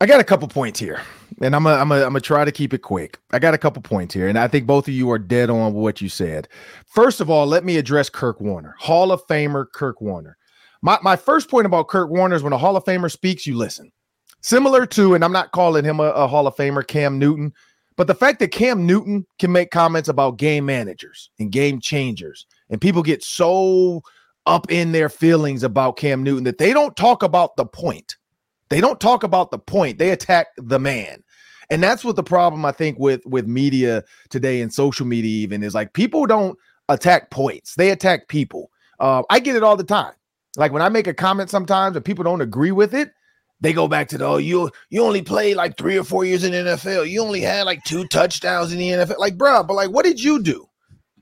I 0.00 0.06
got 0.06 0.20
a 0.20 0.24
couple 0.24 0.46
points 0.48 0.78
here, 0.78 1.00
and 1.40 1.56
I'm 1.56 1.62
gonna 1.64 1.80
I'm 1.80 1.88
gonna 1.88 2.20
try 2.20 2.44
to 2.44 2.52
keep 2.52 2.74
it 2.74 2.82
quick. 2.82 3.18
I 3.32 3.38
got 3.38 3.54
a 3.54 3.58
couple 3.58 3.80
points 3.80 4.12
here, 4.12 4.28
and 4.28 4.38
I 4.38 4.48
think 4.48 4.66
both 4.66 4.86
of 4.88 4.94
you 4.94 5.10
are 5.10 5.18
dead 5.18 5.48
on 5.48 5.72
what 5.72 6.02
you 6.02 6.10
said. 6.10 6.48
First 6.86 7.22
of 7.22 7.30
all, 7.30 7.46
let 7.46 7.64
me 7.64 7.78
address 7.78 8.10
Kurt 8.10 8.40
Warner, 8.40 8.74
Hall 8.78 9.12
of 9.12 9.26
Famer 9.26 9.64
Kurt 9.72 10.00
Warner. 10.02 10.36
My 10.82 10.98
my 11.02 11.16
first 11.16 11.48
point 11.50 11.64
about 11.64 11.88
Kurt 11.88 12.10
Warner 12.10 12.36
is 12.36 12.42
when 12.42 12.52
a 12.52 12.58
Hall 12.58 12.76
of 12.76 12.84
Famer 12.84 13.10
speaks, 13.10 13.46
you 13.46 13.56
listen. 13.56 13.90
Similar 14.42 14.84
to, 14.86 15.14
and 15.14 15.24
I'm 15.24 15.32
not 15.32 15.52
calling 15.52 15.84
him 15.84 15.98
a, 15.98 16.10
a 16.10 16.26
Hall 16.28 16.46
of 16.46 16.54
Famer, 16.54 16.86
Cam 16.86 17.18
Newton. 17.18 17.54
But 17.96 18.06
the 18.06 18.14
fact 18.14 18.40
that 18.40 18.48
Cam 18.48 18.86
Newton 18.86 19.26
can 19.38 19.52
make 19.52 19.70
comments 19.70 20.08
about 20.08 20.36
game 20.36 20.66
managers 20.66 21.30
and 21.38 21.50
game 21.50 21.80
changers, 21.80 22.46
and 22.68 22.80
people 22.80 23.02
get 23.02 23.24
so 23.24 24.02
up 24.46 24.70
in 24.70 24.92
their 24.92 25.08
feelings 25.08 25.62
about 25.62 25.96
Cam 25.96 26.22
Newton 26.22 26.44
that 26.44 26.58
they 26.58 26.72
don't 26.72 26.96
talk 26.96 27.22
about 27.22 27.56
the 27.56 27.66
point. 27.66 28.16
They 28.68 28.80
don't 28.80 29.00
talk 29.00 29.22
about 29.22 29.50
the 29.50 29.58
point. 29.58 29.98
They 29.98 30.10
attack 30.10 30.48
the 30.56 30.78
man. 30.78 31.22
And 31.70 31.82
that's 31.82 32.04
what 32.04 32.16
the 32.16 32.22
problem 32.22 32.64
I 32.64 32.72
think 32.72 32.98
with 32.98 33.24
with 33.26 33.46
media 33.46 34.04
today 34.28 34.60
and 34.60 34.72
social 34.72 35.06
media 35.06 35.30
even 35.30 35.62
is 35.62 35.74
like 35.74 35.92
people 35.94 36.26
don't 36.26 36.56
attack 36.88 37.30
points. 37.30 37.74
They 37.74 37.90
attack 37.90 38.28
people. 38.28 38.70
Uh, 39.00 39.22
I 39.30 39.40
get 39.40 39.56
it 39.56 39.62
all 39.62 39.76
the 39.76 39.84
time. 39.84 40.12
Like 40.56 40.72
when 40.72 40.82
I 40.82 40.88
make 40.88 41.06
a 41.06 41.14
comment 41.14 41.50
sometimes 41.50 41.96
and 41.96 42.04
people 42.04 42.24
don't 42.24 42.40
agree 42.40 42.70
with 42.70 42.94
it, 42.94 43.10
they 43.60 43.72
go 43.72 43.88
back 43.88 44.08
to 44.08 44.18
the 44.18 44.24
oh 44.24 44.36
you 44.36 44.70
you 44.90 45.02
only 45.02 45.22
played 45.22 45.56
like 45.56 45.76
three 45.76 45.96
or 45.96 46.04
four 46.04 46.24
years 46.24 46.44
in 46.44 46.52
the 46.52 46.72
NFL. 46.72 47.08
You 47.08 47.22
only 47.22 47.40
had 47.40 47.66
like 47.66 47.82
two 47.84 48.06
touchdowns 48.08 48.72
in 48.72 48.78
the 48.78 48.88
NFL. 48.88 49.18
Like, 49.18 49.36
bro, 49.38 49.62
but 49.62 49.74
like, 49.74 49.90
what 49.90 50.04
did 50.04 50.22
you 50.22 50.42
do? 50.42 50.68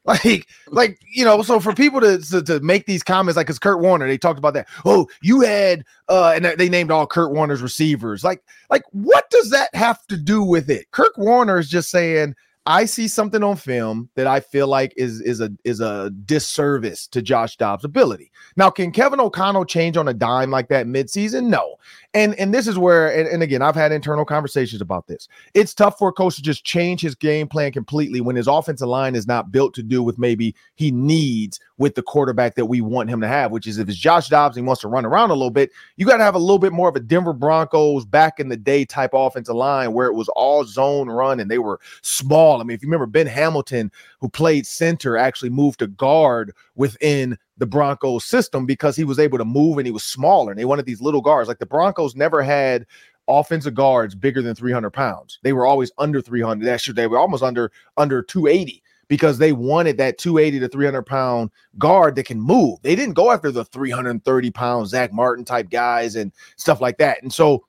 Like, 0.06 0.48
like 0.66 0.98
you 1.14 1.24
know, 1.24 1.40
so 1.40 1.58
for 1.58 1.72
people 1.72 1.98
to, 2.02 2.18
to, 2.18 2.42
to 2.42 2.60
make 2.60 2.84
these 2.84 3.02
comments, 3.02 3.38
like, 3.38 3.46
cause 3.46 3.58
Kurt 3.58 3.80
Warner, 3.80 4.06
they 4.06 4.18
talked 4.18 4.38
about 4.38 4.52
that. 4.52 4.68
Oh, 4.84 5.08
you 5.22 5.40
had, 5.40 5.82
uh, 6.10 6.34
and 6.36 6.44
they 6.44 6.68
named 6.68 6.90
all 6.90 7.06
Kurt 7.06 7.32
Warner's 7.32 7.62
receivers. 7.62 8.22
Like, 8.22 8.42
like, 8.68 8.82
what 8.90 9.30
does 9.30 9.48
that 9.48 9.74
have 9.74 10.06
to 10.08 10.18
do 10.18 10.42
with 10.42 10.68
it? 10.68 10.90
Kurt 10.90 11.16
Warner 11.16 11.58
is 11.58 11.70
just 11.70 11.88
saying, 11.88 12.34
I 12.66 12.86
see 12.86 13.08
something 13.08 13.42
on 13.42 13.56
film 13.56 14.08
that 14.14 14.26
I 14.26 14.40
feel 14.40 14.68
like 14.68 14.94
is 14.96 15.20
is 15.20 15.40
a 15.40 15.50
is 15.64 15.80
a 15.80 16.10
disservice 16.24 17.06
to 17.08 17.20
Josh 17.20 17.56
Dobbs' 17.56 17.84
ability. 17.84 18.32
Now, 18.56 18.70
can 18.70 18.90
Kevin 18.90 19.20
O'Connell 19.20 19.66
change 19.66 19.98
on 19.98 20.08
a 20.08 20.14
dime 20.14 20.50
like 20.50 20.68
that 20.68 20.86
midseason? 20.86 21.46
No. 21.46 21.76
And 22.14 22.34
and 22.36 22.54
this 22.54 22.68
is 22.68 22.78
where 22.78 23.12
and, 23.12 23.28
and 23.28 23.42
again, 23.42 23.60
I've 23.60 23.74
had 23.74 23.90
internal 23.90 24.24
conversations 24.24 24.80
about 24.80 25.08
this. 25.08 25.28
It's 25.52 25.74
tough 25.74 25.98
for 25.98 26.08
a 26.08 26.12
coach 26.12 26.36
to 26.36 26.42
just 26.42 26.64
change 26.64 27.00
his 27.00 27.16
game 27.16 27.48
plan 27.48 27.72
completely 27.72 28.20
when 28.20 28.36
his 28.36 28.46
offensive 28.46 28.88
line 28.88 29.16
is 29.16 29.26
not 29.26 29.50
built 29.50 29.74
to 29.74 29.82
do 29.82 30.02
with 30.02 30.16
maybe 30.16 30.54
he 30.76 30.92
needs 30.92 31.58
with 31.76 31.96
the 31.96 32.02
quarterback 32.02 32.54
that 32.54 32.66
we 32.66 32.80
want 32.80 33.10
him 33.10 33.20
to 33.20 33.26
have, 33.26 33.50
which 33.50 33.66
is 33.66 33.78
if 33.78 33.88
it's 33.88 33.98
Josh 33.98 34.28
Dobbs 34.28 34.54
he 34.54 34.62
wants 34.62 34.80
to 34.82 34.88
run 34.88 35.04
around 35.04 35.30
a 35.30 35.34
little 35.34 35.50
bit, 35.50 35.72
you 35.96 36.06
got 36.06 36.18
to 36.18 36.24
have 36.24 36.36
a 36.36 36.38
little 36.38 36.60
bit 36.60 36.72
more 36.72 36.88
of 36.88 36.94
a 36.94 37.00
Denver 37.00 37.32
Broncos 37.32 38.04
back 38.04 38.38
in 38.38 38.48
the 38.48 38.56
day 38.56 38.84
type 38.84 39.10
offensive 39.12 39.56
line 39.56 39.92
where 39.92 40.06
it 40.06 40.14
was 40.14 40.28
all 40.30 40.64
zone 40.64 41.08
run 41.08 41.40
and 41.40 41.50
they 41.50 41.58
were 41.58 41.80
small. 42.02 42.60
I 42.60 42.64
mean, 42.64 42.76
if 42.76 42.82
you 42.82 42.88
remember 42.88 43.06
Ben 43.06 43.26
Hamilton, 43.26 43.90
who 44.24 44.30
played 44.30 44.66
center, 44.66 45.18
actually 45.18 45.50
moved 45.50 45.80
to 45.80 45.86
guard 45.86 46.54
within 46.76 47.36
the 47.58 47.66
Broncos 47.66 48.24
system 48.24 48.64
because 48.64 48.96
he 48.96 49.04
was 49.04 49.18
able 49.18 49.36
to 49.36 49.44
move 49.44 49.76
and 49.76 49.86
he 49.86 49.92
was 49.92 50.02
smaller 50.02 50.50
and 50.50 50.58
they 50.58 50.64
wanted 50.64 50.86
these 50.86 51.02
little 51.02 51.20
guards. 51.20 51.46
Like 51.46 51.58
the 51.58 51.66
Broncos 51.66 52.16
never 52.16 52.42
had 52.42 52.86
offensive 53.28 53.74
guards 53.74 54.14
bigger 54.14 54.40
than 54.40 54.54
300 54.54 54.92
pounds. 54.92 55.40
They 55.42 55.52
were 55.52 55.66
always 55.66 55.92
under 55.98 56.22
300. 56.22 56.66
Actually, 56.66 56.94
they 56.94 57.06
were 57.06 57.18
almost 57.18 57.42
under 57.42 57.70
under 57.98 58.22
280 58.22 58.82
because 59.08 59.36
they 59.36 59.52
wanted 59.52 59.98
that 59.98 60.16
280 60.16 60.58
to 60.60 60.68
300 60.68 61.02
pound 61.02 61.50
guard 61.76 62.16
that 62.16 62.24
can 62.24 62.40
move. 62.40 62.78
They 62.80 62.96
didn't 62.96 63.16
go 63.16 63.30
after 63.30 63.52
the 63.52 63.66
330 63.66 64.50
pound 64.52 64.88
Zach 64.88 65.12
Martin 65.12 65.44
type 65.44 65.68
guys 65.68 66.16
and 66.16 66.32
stuff 66.56 66.80
like 66.80 66.96
that. 66.96 67.22
And 67.22 67.30
so 67.30 67.66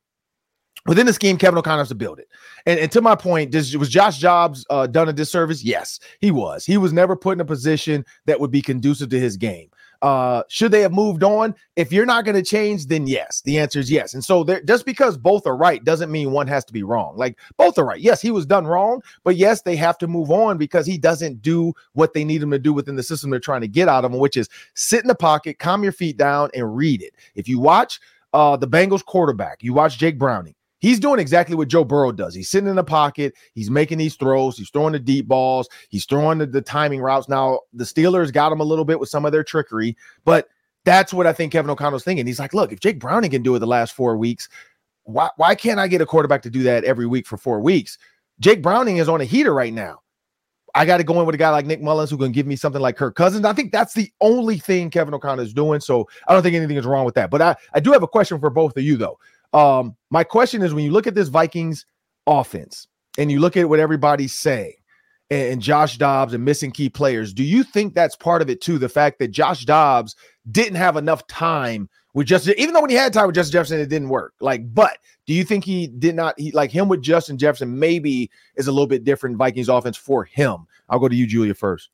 within 0.85 1.05
the 1.05 1.13
scheme, 1.13 1.37
Kevin 1.37 1.57
O'Connell 1.57 1.79
has 1.79 1.89
to 1.89 1.95
build 1.95 2.19
it. 2.19 2.27
And, 2.65 2.79
and 2.79 2.91
to 2.91 3.01
my 3.01 3.15
point, 3.15 3.53
was 3.53 3.89
Josh 3.89 4.19
Dobbs 4.19 4.65
uh, 4.69 4.87
done 4.87 5.09
a 5.09 5.13
disservice? 5.13 5.63
Yes, 5.63 5.99
he 6.19 6.31
was. 6.31 6.65
He 6.65 6.77
was 6.77 6.93
never 6.93 7.15
put 7.15 7.33
in 7.33 7.41
a 7.41 7.45
position 7.45 8.05
that 8.25 8.39
would 8.39 8.51
be 8.51 8.61
conducive 8.61 9.09
to 9.09 9.19
his 9.19 9.37
game. 9.37 9.69
Uh, 10.01 10.43
should 10.49 10.71
they 10.71 10.81
have 10.81 10.91
moved 10.91 11.23
on? 11.23 11.55
If 11.75 11.91
you're 11.91 12.05
not 12.05 12.25
going 12.25 12.35
to 12.35 12.43
change, 12.43 12.87
then 12.87 13.07
yes. 13.07 13.41
The 13.41 13.57
answer 13.57 13.79
is 13.79 13.89
yes. 13.89 14.13
And 14.13 14.23
so 14.23 14.43
there, 14.43 14.61
just 14.61 14.85
because 14.85 15.17
both 15.17 15.47
are 15.47 15.55
right 15.55 15.83
doesn't 15.83 16.11
mean 16.11 16.31
one 16.31 16.47
has 16.47 16.65
to 16.65 16.73
be 16.73 16.83
wrong. 16.83 17.15
Like 17.17 17.39
both 17.57 17.77
are 17.77 17.85
right. 17.85 17.99
Yes, 17.99 18.21
he 18.21 18.31
was 18.31 18.45
done 18.45 18.67
wrong, 18.67 19.01
but 19.23 19.35
yes, 19.35 19.61
they 19.61 19.75
have 19.75 19.97
to 19.99 20.07
move 20.07 20.31
on 20.31 20.57
because 20.57 20.85
he 20.85 20.97
doesn't 20.97 21.41
do 21.41 21.73
what 21.93 22.13
they 22.13 22.23
need 22.23 22.43
him 22.43 22.51
to 22.51 22.59
do 22.59 22.73
within 22.73 22.95
the 22.95 23.03
system 23.03 23.29
they're 23.29 23.39
trying 23.39 23.61
to 23.61 23.67
get 23.67 23.87
out 23.87 24.05
of 24.05 24.11
him, 24.11 24.19
which 24.19 24.37
is 24.37 24.49
sit 24.73 25.01
in 25.01 25.07
the 25.07 25.15
pocket, 25.15 25.59
calm 25.59 25.81
your 25.81 25.93
feet 25.93 26.17
down, 26.17 26.49
and 26.53 26.75
read 26.75 27.01
it. 27.01 27.15
If 27.35 27.47
you 27.47 27.59
watch 27.59 27.99
uh, 28.33 28.57
the 28.57 28.67
Bengals 28.67 29.03
quarterback, 29.03 29.63
you 29.63 29.73
watch 29.73 29.97
Jake 29.97 30.19
Browning 30.19 30.54
He's 30.85 30.99
doing 30.99 31.19
exactly 31.19 31.55
what 31.55 31.67
Joe 31.67 31.83
Burrow 31.83 32.11
does. 32.11 32.35
He's 32.35 32.47
sitting 32.47 32.69
in 32.69 32.75
the 32.75 32.83
pocket, 32.83 33.33
he's 33.55 33.71
making 33.71 33.97
these 33.97 34.13
throws, 34.13 34.55
he's 34.55 34.69
throwing 34.69 34.93
the 34.93 34.99
deep 34.99 35.27
balls, 35.27 35.67
he's 35.89 36.05
throwing 36.05 36.37
the, 36.37 36.45
the 36.45 36.61
timing 36.61 37.01
routes. 37.01 37.27
Now, 37.27 37.61
the 37.73 37.85
Steelers 37.85 38.31
got 38.31 38.51
him 38.51 38.59
a 38.59 38.63
little 38.63 38.85
bit 38.85 38.99
with 38.99 39.09
some 39.09 39.25
of 39.25 39.31
their 39.31 39.43
trickery, 39.43 39.97
but 40.25 40.47
that's 40.83 41.11
what 41.11 41.25
I 41.25 41.33
think 41.33 41.51
Kevin 41.51 41.71
O'Connell's 41.71 42.03
thinking. 42.03 42.27
He's 42.27 42.37
like, 42.37 42.53
look, 42.53 42.71
if 42.71 42.81
Jake 42.81 42.99
Browning 42.99 43.31
can 43.31 43.41
do 43.41 43.55
it 43.55 43.59
the 43.59 43.65
last 43.65 43.95
four 43.95 44.15
weeks, 44.15 44.47
why, 45.05 45.31
why 45.37 45.55
can't 45.55 45.79
I 45.79 45.87
get 45.87 46.01
a 46.01 46.05
quarterback 46.05 46.43
to 46.43 46.51
do 46.51 46.61
that 46.61 46.83
every 46.83 47.07
week 47.07 47.25
for 47.25 47.37
four 47.37 47.61
weeks? 47.61 47.97
Jake 48.39 48.61
Browning 48.61 48.97
is 48.97 49.09
on 49.09 49.21
a 49.21 49.25
heater 49.25 49.55
right 49.55 49.73
now. 49.73 50.01
I 50.75 50.85
got 50.85 50.97
to 50.97 51.03
go 51.03 51.19
in 51.19 51.25
with 51.25 51.33
a 51.33 51.39
guy 51.39 51.49
like 51.49 51.65
Nick 51.65 51.81
Mullens 51.81 52.11
who 52.11 52.17
can 52.17 52.31
give 52.31 52.45
me 52.45 52.57
something 52.57 52.81
like 52.81 52.95
Kirk 52.95 53.15
Cousins. 53.15 53.43
I 53.43 53.53
think 53.53 53.71
that's 53.71 53.95
the 53.95 54.11
only 54.21 54.59
thing 54.59 54.91
Kevin 54.91 55.15
O'Connell 55.15 55.45
is 55.45 55.53
doing. 55.53 55.79
So 55.79 56.07
I 56.27 56.33
don't 56.33 56.43
think 56.43 56.55
anything 56.55 56.77
is 56.77 56.85
wrong 56.85 57.05
with 57.05 57.15
that. 57.15 57.31
But 57.31 57.41
I, 57.41 57.55
I 57.73 57.79
do 57.79 57.91
have 57.91 58.03
a 58.03 58.07
question 58.07 58.39
for 58.39 58.51
both 58.51 58.77
of 58.77 58.83
you, 58.83 58.97
though. 58.97 59.17
Um, 59.55 59.95
my 60.11 60.23
question 60.23 60.61
is 60.61 60.73
when 60.73 60.83
you 60.83 60.91
look 60.91 61.07
at 61.07 61.15
this 61.15 61.29
Vikings 61.29 61.85
offense 62.27 62.87
and 63.17 63.31
you 63.31 63.39
look 63.39 63.55
at 63.55 63.69
what 63.69 63.79
everybody's 63.79 64.33
saying, 64.33 64.73
and 65.31 65.61
Josh 65.61 65.97
Dobbs 65.97 66.33
and 66.33 66.45
missing 66.45 66.69
key 66.69 66.87
players. 66.87 67.33
Do 67.33 67.43
you 67.43 67.63
think 67.63 67.95
that's 67.95 68.15
part 68.15 68.43
of 68.43 68.49
it 68.49 68.61
too? 68.61 68.77
The 68.77 68.89
fact 68.89 69.17
that 69.19 69.29
Josh 69.29 69.65
Dobbs 69.65 70.15
didn't 70.51 70.75
have 70.75 70.97
enough 70.97 71.25
time 71.25 71.89
with 72.13 72.27
Justin, 72.27 72.53
even 72.57 72.73
though 72.73 72.81
when 72.81 72.91
he 72.91 72.95
had 72.95 73.11
time 73.11 73.25
with 73.25 73.35
Justin 73.35 73.53
Jefferson, 73.53 73.79
it 73.79 73.89
didn't 73.89 74.09
work. 74.09 74.33
Like, 74.39 74.71
but 74.73 74.99
do 75.25 75.33
you 75.33 75.43
think 75.43 75.63
he 75.63 75.87
did 75.87 76.15
not? 76.15 76.39
He 76.39 76.51
like 76.51 76.71
him 76.71 76.87
with 76.87 77.01
Justin 77.01 77.37
Jefferson 77.37 77.79
maybe 77.79 78.29
is 78.55 78.67
a 78.67 78.71
little 78.71 78.87
bit 78.87 79.03
different 79.03 79.37
Vikings 79.37 79.67
offense 79.67 79.97
for 79.97 80.23
him. 80.23 80.67
I'll 80.89 80.99
go 80.99 81.09
to 81.09 81.15
you, 81.15 81.25
Julia, 81.25 81.55
first 81.55 81.89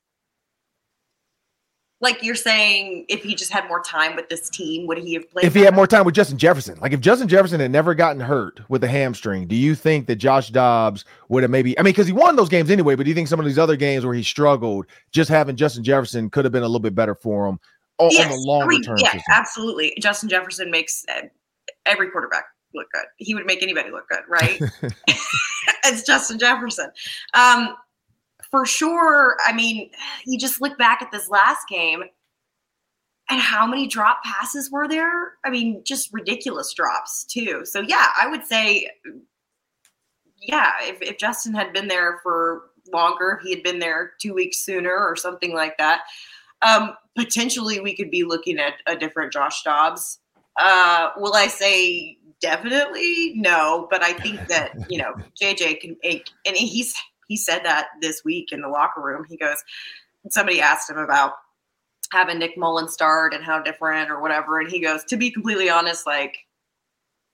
like 2.02 2.22
you're 2.22 2.34
saying 2.34 3.06
if 3.08 3.22
he 3.22 3.34
just 3.34 3.50
had 3.50 3.66
more 3.68 3.80
time 3.80 4.14
with 4.14 4.28
this 4.28 4.50
team 4.50 4.86
would 4.86 4.98
he 4.98 5.14
have 5.14 5.30
played 5.30 5.46
if 5.46 5.54
he 5.54 5.60
had 5.60 5.74
more 5.74 5.86
time 5.86 6.04
with 6.04 6.14
justin 6.14 6.36
jefferson. 6.36 6.78
Like 6.80 6.92
if 6.92 7.00
justin 7.00 7.28
jefferson 7.28 7.60
had 7.60 7.70
never 7.70 7.94
gotten 7.94 8.20
hurt 8.20 8.60
with 8.68 8.84
a 8.84 8.88
hamstring 8.88 9.46
do 9.46 9.56
you 9.56 9.74
think 9.74 10.06
that 10.08 10.16
josh 10.16 10.50
dobbs 10.50 11.04
would 11.28 11.42
have 11.42 11.50
maybe 11.50 11.78
i 11.78 11.82
mean 11.82 11.92
because 11.92 12.06
he 12.06 12.12
won 12.12 12.36
those 12.36 12.48
games 12.48 12.70
anyway 12.70 12.94
but 12.94 13.04
do 13.04 13.08
you 13.08 13.14
think 13.14 13.28
some 13.28 13.40
of 13.40 13.46
these 13.46 13.58
other 13.58 13.76
games 13.76 14.04
where 14.04 14.14
he 14.14 14.22
struggled 14.22 14.86
just 15.12 15.30
having 15.30 15.56
justin 15.56 15.82
jefferson 15.82 16.28
could 16.28 16.44
have 16.44 16.52
been 16.52 16.62
a 16.62 16.66
little 16.66 16.80
bit 16.80 16.94
better 16.94 17.14
for 17.14 17.46
him 17.46 17.58
on, 17.98 18.10
yes, 18.10 18.24
on 18.24 18.30
the 18.30 18.46
longer 18.46 18.78
term 18.80 18.96
yeah 18.98 19.12
system? 19.12 19.22
absolutely. 19.30 19.92
Justin 20.00 20.28
jefferson 20.28 20.70
makes 20.70 21.04
every 21.86 22.10
quarterback 22.10 22.44
look 22.74 22.86
good. 22.92 23.04
He 23.16 23.34
would 23.34 23.46
make 23.46 23.62
anybody 23.62 23.90
look 23.90 24.08
good 24.08 24.22
right? 24.28 24.60
It's 25.84 26.02
justin 26.04 26.38
jefferson. 26.38 26.90
Um 27.34 27.76
for 28.52 28.66
sure, 28.66 29.36
I 29.44 29.52
mean, 29.52 29.90
you 30.26 30.38
just 30.38 30.60
look 30.60 30.78
back 30.78 31.02
at 31.02 31.10
this 31.10 31.28
last 31.28 31.66
game 31.68 32.04
and 33.30 33.40
how 33.40 33.66
many 33.66 33.86
drop 33.86 34.22
passes 34.22 34.70
were 34.70 34.86
there? 34.86 35.38
I 35.44 35.50
mean, 35.50 35.82
just 35.84 36.12
ridiculous 36.12 36.72
drops, 36.74 37.24
too. 37.24 37.62
So, 37.64 37.80
yeah, 37.80 38.08
I 38.20 38.26
would 38.26 38.44
say, 38.46 38.90
yeah, 40.36 40.72
if, 40.82 41.00
if 41.00 41.16
Justin 41.16 41.54
had 41.54 41.72
been 41.72 41.88
there 41.88 42.20
for 42.22 42.64
longer, 42.92 43.40
he 43.42 43.50
had 43.50 43.62
been 43.62 43.78
there 43.78 44.12
two 44.20 44.34
weeks 44.34 44.58
sooner 44.58 44.94
or 44.94 45.16
something 45.16 45.54
like 45.54 45.78
that, 45.78 46.02
um, 46.60 46.94
potentially 47.16 47.80
we 47.80 47.96
could 47.96 48.10
be 48.10 48.22
looking 48.22 48.58
at 48.58 48.74
a 48.86 48.94
different 48.94 49.32
Josh 49.32 49.62
Dobbs. 49.62 50.18
Uh, 50.60 51.08
will 51.16 51.34
I 51.34 51.46
say 51.46 52.18
definitely 52.42 53.32
no? 53.36 53.88
But 53.90 54.02
I 54.02 54.12
think 54.12 54.46
that, 54.48 54.72
you 54.90 54.98
know, 54.98 55.14
JJ 55.40 55.80
can 55.80 55.96
and 56.04 56.56
he's, 56.56 56.94
he 57.32 57.36
said 57.38 57.64
that 57.64 57.86
this 58.02 58.22
week 58.26 58.52
in 58.52 58.60
the 58.60 58.68
locker 58.68 59.00
room. 59.00 59.24
He 59.26 59.38
goes, 59.38 59.56
somebody 60.28 60.60
asked 60.60 60.90
him 60.90 60.98
about 60.98 61.32
having 62.12 62.38
Nick 62.38 62.58
Mullen 62.58 62.90
start 62.90 63.32
and 63.32 63.42
how 63.42 63.62
different 63.62 64.10
or 64.10 64.20
whatever. 64.20 64.60
And 64.60 64.70
he 64.70 64.80
goes, 64.80 65.02
to 65.04 65.16
be 65.16 65.30
completely 65.30 65.70
honest, 65.70 66.06
like, 66.06 66.36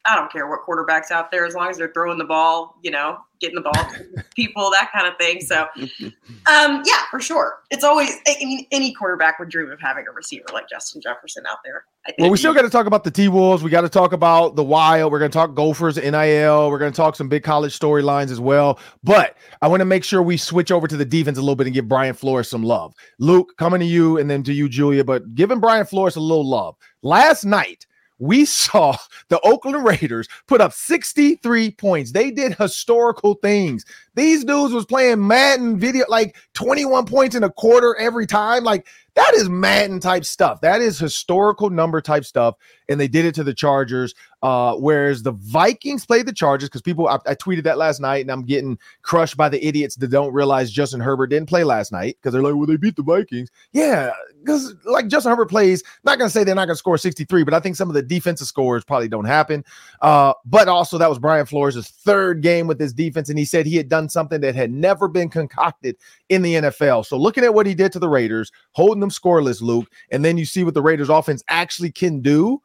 I 0.09 0.15
don't 0.15 0.31
care 0.33 0.49
what 0.49 0.63
quarterback's 0.63 1.11
out 1.11 1.31
there 1.31 1.45
as 1.45 1.55
long 1.55 1.69
as 1.69 1.77
they're 1.77 1.93
throwing 1.93 2.19
the 2.19 2.25
ball, 2.25 2.79
you 2.83 2.91
know, 2.91 3.19
getting 3.41 3.57
the 3.57 3.61
ball 3.61 3.73
to 3.75 4.25
people, 4.35 4.71
that 4.71 4.91
kind 4.93 5.07
of 5.07 5.17
thing. 5.19 5.41
So, 5.41 5.67
um, 6.47 6.83
yeah, 6.87 7.03
for 7.11 7.21
sure. 7.21 7.61
It's 7.71 7.85
always, 7.85 8.17
I 8.27 8.37
mean, 8.41 8.67
any 8.73 8.93
quarterback 8.93 9.39
would 9.39 9.49
dream 9.49 9.71
of 9.71 9.81
having 9.81 10.07
a 10.09 10.13
receiver 10.13 10.47
like 10.53 10.69
Justin 10.69 11.01
Jefferson 11.03 11.45
out 11.47 11.59
there. 11.65 11.85
Well, 12.19 12.31
we 12.31 12.39
still 12.39 12.55
got 12.55 12.63
to 12.63 12.71
talk 12.71 12.87
about 12.87 13.05
the 13.05 13.11
T 13.11 13.29
Wolves. 13.29 13.63
We 13.63 13.71
got 13.71 13.83
to 13.83 13.89
talk 13.89 14.13
about 14.13 14.57
the 14.57 14.65
Wild. 14.65 15.13
We're 15.13 15.19
going 15.19 15.31
to 15.31 15.37
talk 15.37 15.55
Gophers, 15.55 15.97
NIL. 15.97 16.71
We're 16.71 16.79
going 16.79 16.93
to 16.93 16.97
talk 16.97 17.15
some 17.15 17.29
big 17.29 17.43
college 17.43 17.79
storylines 17.79 18.31
as 18.31 18.41
well. 18.41 18.79
But 19.05 19.37
I 19.61 19.69
want 19.69 19.81
to 19.81 19.85
make 19.85 20.05
sure 20.05 20.23
we 20.23 20.37
switch 20.37 20.73
over 20.73 20.87
to 20.87 20.97
the 20.97 21.05
defense 21.05 21.37
a 21.39 21.43
little 21.43 21.57
bit 21.57 21.67
and 21.67 21.75
give 21.75 21.89
Brian 21.89 22.15
Flores 22.15 22.49
some 22.49 22.63
love. 22.63 22.95
Luke, 23.19 23.53
coming 23.59 23.81
to 23.81 23.87
you 23.87 24.19
and 24.19 24.31
then 24.31 24.43
to 24.45 24.53
you, 24.53 24.69
Julia, 24.69 25.05
but 25.05 25.35
giving 25.35 25.61
Brian 25.61 25.85
Flores 25.85 26.17
a 26.17 26.21
little 26.21 26.49
love. 26.49 26.77
Last 27.03 27.45
night, 27.45 27.87
we 28.19 28.45
saw 28.45 28.97
the 29.29 29.41
Oakland 29.41 29.85
Raiders 29.85 30.29
put 30.47 30.61
up 30.61 30.73
63 30.73 31.71
points. 31.73 32.13
They 32.13 32.31
did 32.31 32.55
historical 32.55 33.35
things. 33.35 33.85
These 34.15 34.45
dudes 34.45 34.75
was 34.75 34.87
playing 34.87 35.27
Madden 35.27 35.79
video 35.79 36.05
like 36.09 36.37
21 36.55 37.07
points 37.07 37.37
in 37.37 37.45
a 37.45 37.51
quarter 37.51 37.95
every 37.97 38.27
time. 38.27 38.65
Like 38.65 38.87
that 39.19 39.35
is 39.35 39.49
Madden 39.49 39.99
type 39.99 40.25
stuff. 40.25 40.61
That 40.61 40.81
is 40.81 40.97
historical 40.97 41.71
number 41.71 42.01
type 42.01 42.25
stuff. 42.25 42.55
And 42.89 43.01
they 43.01 43.09
did 43.09 43.25
it 43.25 43.35
to 43.35 43.43
the 43.43 43.53
Chargers. 43.53 44.15
Uh, 44.41 44.77
whereas 44.77 45.25
the 45.25 45.33
Vikings 45.33 46.07
played 46.07 46.25
the 46.25 46.33
Chargers 46.33 46.69
because 46.69 46.83
people, 46.83 47.09
I, 47.09 47.17
I, 47.27 47.35
tweeted 47.35 47.65
that 47.65 47.77
last 47.77 47.99
night 47.99 48.21
and 48.21 48.31
I'm 48.31 48.45
getting 48.45 48.79
crushed 49.03 49.37
by 49.37 49.49
the 49.49 49.65
idiots 49.67 49.97
that 49.97 50.07
don't 50.09 50.33
realize 50.33 50.71
Justin 50.71 51.01
Herbert 51.01 51.27
didn't 51.27 51.49
play 51.49 51.65
last 51.65 51.91
night 51.91 52.17
because 52.17 52.33
they're 52.33 52.43
like, 52.43 52.55
well, 52.55 52.67
they 52.67 52.77
beat 52.77 52.95
the 52.95 53.03
Vikings. 53.03 53.51
Yeah, 53.73 54.13
because 54.39 54.77
like 54.85 55.09
Justin 55.09 55.31
Herbert 55.31 55.49
plays, 55.49 55.83
not 56.05 56.19
going 56.19 56.29
to 56.29 56.33
say 56.33 56.45
they're 56.45 56.55
not 56.55 56.67
going 56.67 56.77
to 56.77 56.79
score 56.79 56.97
63, 56.97 57.43
but 57.43 57.53
I 57.53 57.59
think 57.59 57.75
some 57.75 57.89
of 57.89 57.95
the 57.95 58.03
defensive 58.03 58.47
scores 58.47 58.85
probably 58.85 59.09
don't 59.09 59.25
happen. 59.25 59.65
Uh, 60.03 60.35
but 60.45 60.69
also, 60.69 60.99
that 60.99 61.09
was 61.09 61.19
Brian 61.19 61.45
Flores' 61.45 61.89
third 61.89 62.41
game 62.41 62.69
with 62.69 62.79
his 62.79 62.93
defense. 62.93 63.29
And 63.29 63.39
he 63.41 63.45
said 63.45 63.67
he 63.67 63.77
had 63.77 63.89
done 63.89 64.09
something 64.09 64.41
that 64.43 64.55
had 64.55 64.71
never 64.71 65.09
been 65.09 65.29
concocted 65.29 65.97
in 66.29 66.43
the 66.43 66.55
NFL. 66.55 67.07
So 67.07 67.17
looking 67.17 67.43
at 67.43 67.55
what 67.55 67.67
he 67.67 67.75
did 67.75 67.91
to 67.93 67.99
the 67.99 68.09
Raiders, 68.09 68.53
holding 68.71 69.01
them 69.01 69.08
scoreless, 69.11 69.61
Luke, 69.61 69.91
and 70.11 70.25
then 70.25 70.37
you 70.37 70.45
see 70.45 70.65
what 70.65 70.75
the 70.75 70.83
Raiders 70.83 71.09
offense 71.09 71.43
actually 71.49 71.93
can 71.93 72.21
do 72.21 72.61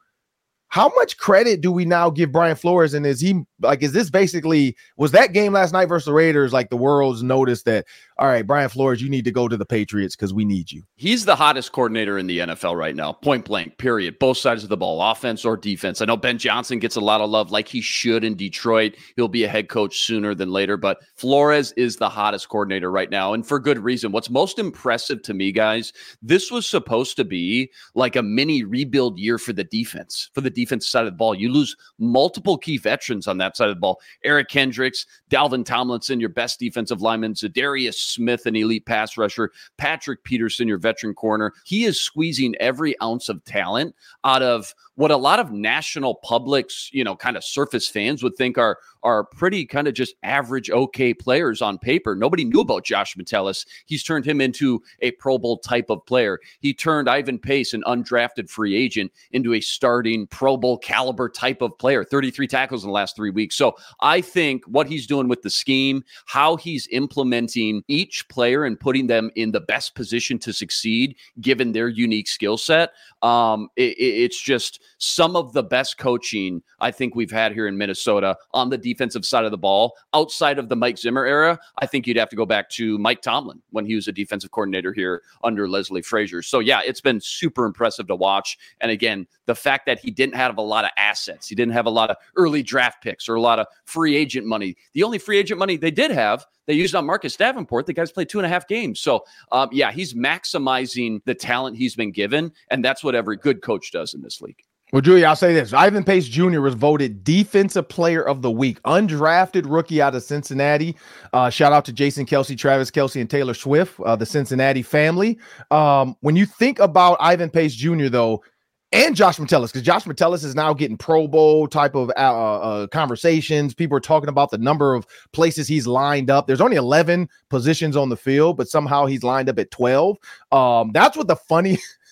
how 0.74 0.92
much 0.96 1.20
credit 1.20 1.62
do 1.62 1.72
we 1.72 1.86
now 1.86 2.10
give 2.10 2.32
Brian 2.32 2.56
Flores? 2.56 2.96
And 2.96 3.06
is 3.06 3.22
he 3.22 3.44
like, 3.62 3.84
is 3.84 3.92
this 3.92 4.10
basically 4.10 4.76
was 4.98 5.12
that 5.12 5.32
game 5.32 5.54
last 5.54 5.72
night 5.72 5.86
versus 5.86 6.08
the 6.08 6.14
Raiders 6.14 6.52
like 6.52 6.72
the 6.72 6.78
world's 6.78 7.22
noticed 7.22 7.66
that, 7.66 7.86
all 8.18 8.26
right, 8.28 8.46
Brian 8.46 8.70
Flores, 8.70 9.00
you 9.00 9.08
need 9.08 9.24
to 9.26 9.32
go 9.32 9.48
to 9.48 9.56
the 9.56 9.68
Patriots 9.68 10.16
because 10.16 10.34
we 10.34 10.44
need 10.44 10.72
you? 10.72 10.82
He's 10.96 11.26
the 11.26 11.36
hottest 11.36 11.74
coordinator 11.74 12.18
in 12.18 12.26
the 12.26 12.40
NFL 12.40 12.76
right 12.76 12.96
now, 12.96 13.14
point 13.14 13.46
blank, 13.46 13.78
period. 13.78 14.18
Both 14.18 14.40
sides 14.40 14.64
of 14.64 14.70
the 14.70 14.78
ball, 14.78 15.00
offense 15.00 15.46
or 15.46 15.58
defense. 15.58 16.02
I 16.02 16.06
know 16.06 16.18
Ben 16.18 16.40
Johnson 16.40 16.80
gets 16.80 16.96
a 16.96 17.02
lot 17.02 17.22
of 17.22 17.30
love 17.30 17.52
like 17.52 17.68
he 17.68 17.80
should 17.80 18.24
in 18.24 18.34
Detroit. 18.34 18.96
He'll 19.16 19.28
be 19.28 19.44
a 19.44 19.50
head 19.50 19.70
coach 19.70 20.00
sooner 20.00 20.34
than 20.34 20.52
later, 20.52 20.76
but 20.76 21.02
Flores 21.14 21.72
is 21.74 21.98
the 21.98 22.10
hottest 22.10 22.50
coordinator 22.50 22.90
right 22.90 23.12
now. 23.12 23.34
And 23.34 23.46
for 23.46 23.60
good 23.60 23.78
reason. 23.78 24.12
What's 24.12 24.32
most 24.32 24.58
impressive 24.58 25.22
to 25.22 25.36
me, 25.36 25.52
guys, 25.52 25.94
this 26.24 26.50
was 26.50 26.66
supposed 26.66 27.16
to 27.18 27.24
be 27.24 27.72
like 27.94 28.16
a 28.16 28.24
mini 28.24 28.64
rebuild 28.64 29.20
year 29.20 29.38
for 29.38 29.54
the 29.54 29.66
defense, 29.66 30.32
for 30.34 30.42
the 30.42 30.50
defense 30.50 30.63
defense 30.64 30.88
side 30.88 31.06
of 31.06 31.14
the 31.14 31.18
ball. 31.18 31.36
You 31.36 31.52
lose 31.52 31.76
multiple 32.00 32.58
key 32.58 32.78
veterans 32.78 33.28
on 33.28 33.38
that 33.40 33.58
side 33.58 33.70
of 33.70 33.76
the 33.76 33.80
ball. 33.82 34.00
Eric 34.24 34.50
Kendricks, 34.50 35.06
Dalvin 35.30 35.66
Tomlinson, 35.66 36.20
your 36.20 36.30
best 36.30 36.60
defensive 36.60 37.02
lineman, 37.02 37.34
Za'Darius 37.34 37.96
Smith, 37.96 38.46
an 38.46 38.56
elite 38.56 38.86
pass 38.86 39.18
rusher, 39.18 39.52
Patrick 39.78 40.24
Peterson, 40.24 40.68
your 40.68 40.78
veteran 40.78 41.14
corner. 41.14 41.54
He 41.66 41.84
is 41.84 42.00
squeezing 42.00 42.56
every 42.60 43.00
ounce 43.02 43.30
of 43.30 43.44
talent 43.44 43.96
out 44.24 44.42
of 44.42 44.74
what 44.96 45.12
a 45.12 45.18
lot 45.18 45.40
of 45.40 45.52
national 45.52 46.16
publics, 46.16 46.90
you 46.94 47.04
know, 47.04 47.16
kind 47.16 47.36
of 47.36 47.44
surface 47.44 47.88
fans 47.88 48.24
would 48.24 48.36
think 48.36 48.58
are 48.58 48.78
are 49.04 49.24
pretty 49.24 49.66
kind 49.66 49.88
of 49.88 49.94
just 49.94 50.16
average, 50.24 50.70
okay 50.72 51.14
players 51.14 51.62
on 51.62 51.78
paper. 51.78 52.16
Nobody 52.16 52.46
knew 52.46 52.62
about 52.62 52.86
Josh 52.86 53.16
Metellus. 53.18 53.66
He's 53.86 54.04
turned 54.04 54.26
him 54.26 54.42
into 54.42 54.82
a 55.02 55.12
Pro 55.12 55.38
Bowl 55.38 55.58
type 55.60 55.90
of 55.90 56.06
player. 56.06 56.40
He 56.60 56.74
turned 56.74 57.10
Ivan 57.10 57.40
Pace, 57.40 57.74
an 57.74 57.84
undrafted 57.86 58.50
free 58.50 58.76
agent, 58.76 59.12
into 59.32 59.54
a 59.54 59.62
starting 59.62 60.28
Pro 60.28 60.58
Bowl 60.58 60.78
caliber 60.78 61.30
type 61.30 61.62
of 61.62 61.78
player. 61.78 62.04
33 62.04 62.48
tackles 62.48 62.84
in 62.84 62.88
the 62.88 62.94
last 62.94 63.16
three 63.16 63.30
weeks. 63.30 63.56
So 63.56 63.76
I 64.00 64.22
think 64.22 64.64
what 64.66 64.88
he's 64.88 65.08
doing 65.08 65.28
with 65.28 65.42
the 65.42 65.50
scheme, 65.50 66.04
how 66.26 66.56
he's 66.56 66.88
implementing 66.92 67.84
each 67.88 68.28
player 68.30 68.66
and 68.66 68.80
putting 68.80 69.08
them 69.08 69.32
in 69.36 69.52
the 69.52 69.62
best 69.62 69.96
position 69.96 70.40
to 70.40 70.54
succeed, 70.54 71.16
given 71.42 71.72
their 71.72 71.88
unique 71.88 72.28
skill 72.28 72.58
set, 72.58 72.92
um, 73.22 73.70
it, 73.76 73.96
it's 73.98 74.42
just 74.42 74.82
some 74.98 75.36
of 75.36 75.54
the 75.54 75.64
best 75.64 75.98
coaching 75.98 76.62
I 76.80 76.92
think 76.92 77.16
we've 77.16 77.32
had 77.32 77.54
here 77.54 77.68
in 77.68 77.78
Minnesota 77.78 78.38
on 78.52 78.70
the 78.70 78.78
defensive 78.94 79.26
side 79.26 79.46
of 79.46 79.52
the 79.52 79.58
ball. 79.58 79.96
Outside 80.14 80.60
of 80.60 80.70
the 80.70 80.76
Mike 80.76 80.98
Zimmer 80.98 81.26
era, 81.26 81.60
I 81.80 81.86
think 81.86 82.06
you'd 82.06 82.18
have 82.18 82.30
to 82.30 82.36
go 82.36 82.46
back 82.46 82.70
to 82.72 82.98
Mike 82.98 83.22
Tomlin 83.22 83.62
when 83.72 83.86
he 83.86 83.96
was 83.96 84.08
a 84.08 84.12
defensive 84.12 84.52
coordinator 84.52 84.94
here 84.94 85.24
under 85.44 85.68
Leslie 85.68 86.02
Frazier. 86.02 86.42
So 86.42 86.60
yeah, 86.60 86.82
it's 86.86 87.02
been 87.02 87.20
super 87.20 87.66
impressive 87.66 88.08
to 88.08 88.16
watch. 88.16 88.58
And 88.82 88.92
again, 88.92 89.28
the 89.46 89.56
fact 89.56 89.86
that 89.88 90.00
he 90.00 90.12
didn't 90.12 90.36
have 90.36 90.58
a 90.58 90.62
lot 90.62 90.86
of 90.86 90.92
assets, 90.98 91.48
he 91.48 91.56
didn't 91.56 91.74
have 91.74 91.86
a 91.86 91.90
lot 91.90 92.10
of 92.10 92.18
early 92.36 92.64
draft 92.64 93.04
picks 93.04 93.28
or 93.28 93.36
a 93.36 93.42
lot 93.42 93.60
of 93.60 93.68
free 93.86 94.16
agent 94.16 94.46
money. 94.46 94.76
The 94.94 95.04
only 95.04 95.18
free 95.18 95.38
agent 95.38 95.60
money 95.60 95.78
they 95.78 95.92
did 95.92 96.12
have 96.12 96.46
they 96.66 96.74
used 96.74 96.96
on 96.96 97.06
Marcus 97.06 97.36
Davenport. 97.36 97.86
The 97.86 97.94
guy's 97.94 98.12
played 98.12 98.30
two 98.30 98.40
and 98.40 98.46
a 98.46 98.50
half 98.50 98.68
games. 98.68 99.00
So, 99.00 99.26
um, 99.52 99.70
yeah, 99.72 99.92
he's 99.92 100.14
maximizing 100.14 101.22
the 101.26 101.36
talent 101.36 101.78
he's 101.78 101.96
been 101.96 102.12
given. 102.12 102.52
And 102.70 102.84
that's 102.84 103.04
what 103.04 103.16
every 103.16 103.38
good 103.38 103.62
coach 103.62 103.92
does 103.92 104.14
in 104.14 104.22
this 104.22 104.42
league. 104.42 104.64
Well, 104.94 105.02
Julia, 105.02 105.26
I'll 105.26 105.36
say 105.36 105.56
this. 105.56 105.74
Ivan 105.74 106.04
Pace 106.04 106.28
Jr. 106.28 106.62
was 106.62 106.76
voted 106.76 107.24
Defensive 107.24 107.90
Player 107.90 108.22
of 108.22 108.44
the 108.44 108.52
Week, 108.52 108.80
undrafted 108.84 109.64
rookie 109.66 110.04
out 110.04 110.14
of 110.14 110.22
Cincinnati. 110.22 110.96
Uh, 111.34 111.50
shout 111.50 111.74
out 111.74 111.84
to 111.86 111.92
Jason 111.92 112.28
Kelce, 112.28 112.56
Travis 112.56 112.92
Kelce, 112.92 113.20
and 113.20 113.28
Taylor 113.28 113.56
Swift, 113.56 114.00
uh, 114.02 114.16
the 114.16 114.28
Cincinnati 114.28 114.84
family. 114.84 115.40
Um, 115.72 116.16
when 116.20 116.36
you 116.36 116.46
think 116.46 116.78
about 116.78 117.18
Ivan 117.20 117.50
Pace 117.50 117.74
Jr., 117.74 118.10
though, 118.10 118.44
and 118.92 119.16
Josh 119.16 119.40
Metellus, 119.40 119.72
because 119.72 119.84
Josh 119.84 120.06
Metellus 120.06 120.44
is 120.44 120.54
now 120.54 120.76
getting 120.76 120.96
Pro 120.96 121.28
Bowl 121.28 121.68
type 121.68 121.96
of 121.96 122.12
uh, 122.12 122.60
uh, 122.62 122.88
conversations. 122.88 123.74
People 123.74 123.98
are 123.98 124.00
talking 124.00 124.30
about 124.30 124.52
the 124.52 124.60
number 124.60 124.94
of 124.94 125.08
places 125.32 125.68
he's 125.68 125.88
lined 125.88 126.30
up. 126.30 126.46
There's 126.46 126.62
only 126.62 126.78
11 126.78 127.28
positions 127.50 127.98
on 127.98 128.10
the 128.10 128.18
field, 128.18 128.58
but 128.58 128.68
somehow 128.70 129.08
he's 129.08 129.24
lined 129.24 129.50
up 129.50 129.58
at 129.58 129.72
12. 129.72 130.18
Um, 130.52 130.92
that's 130.94 131.18
what 131.18 131.28
the 131.28 131.36
funny 131.36 131.80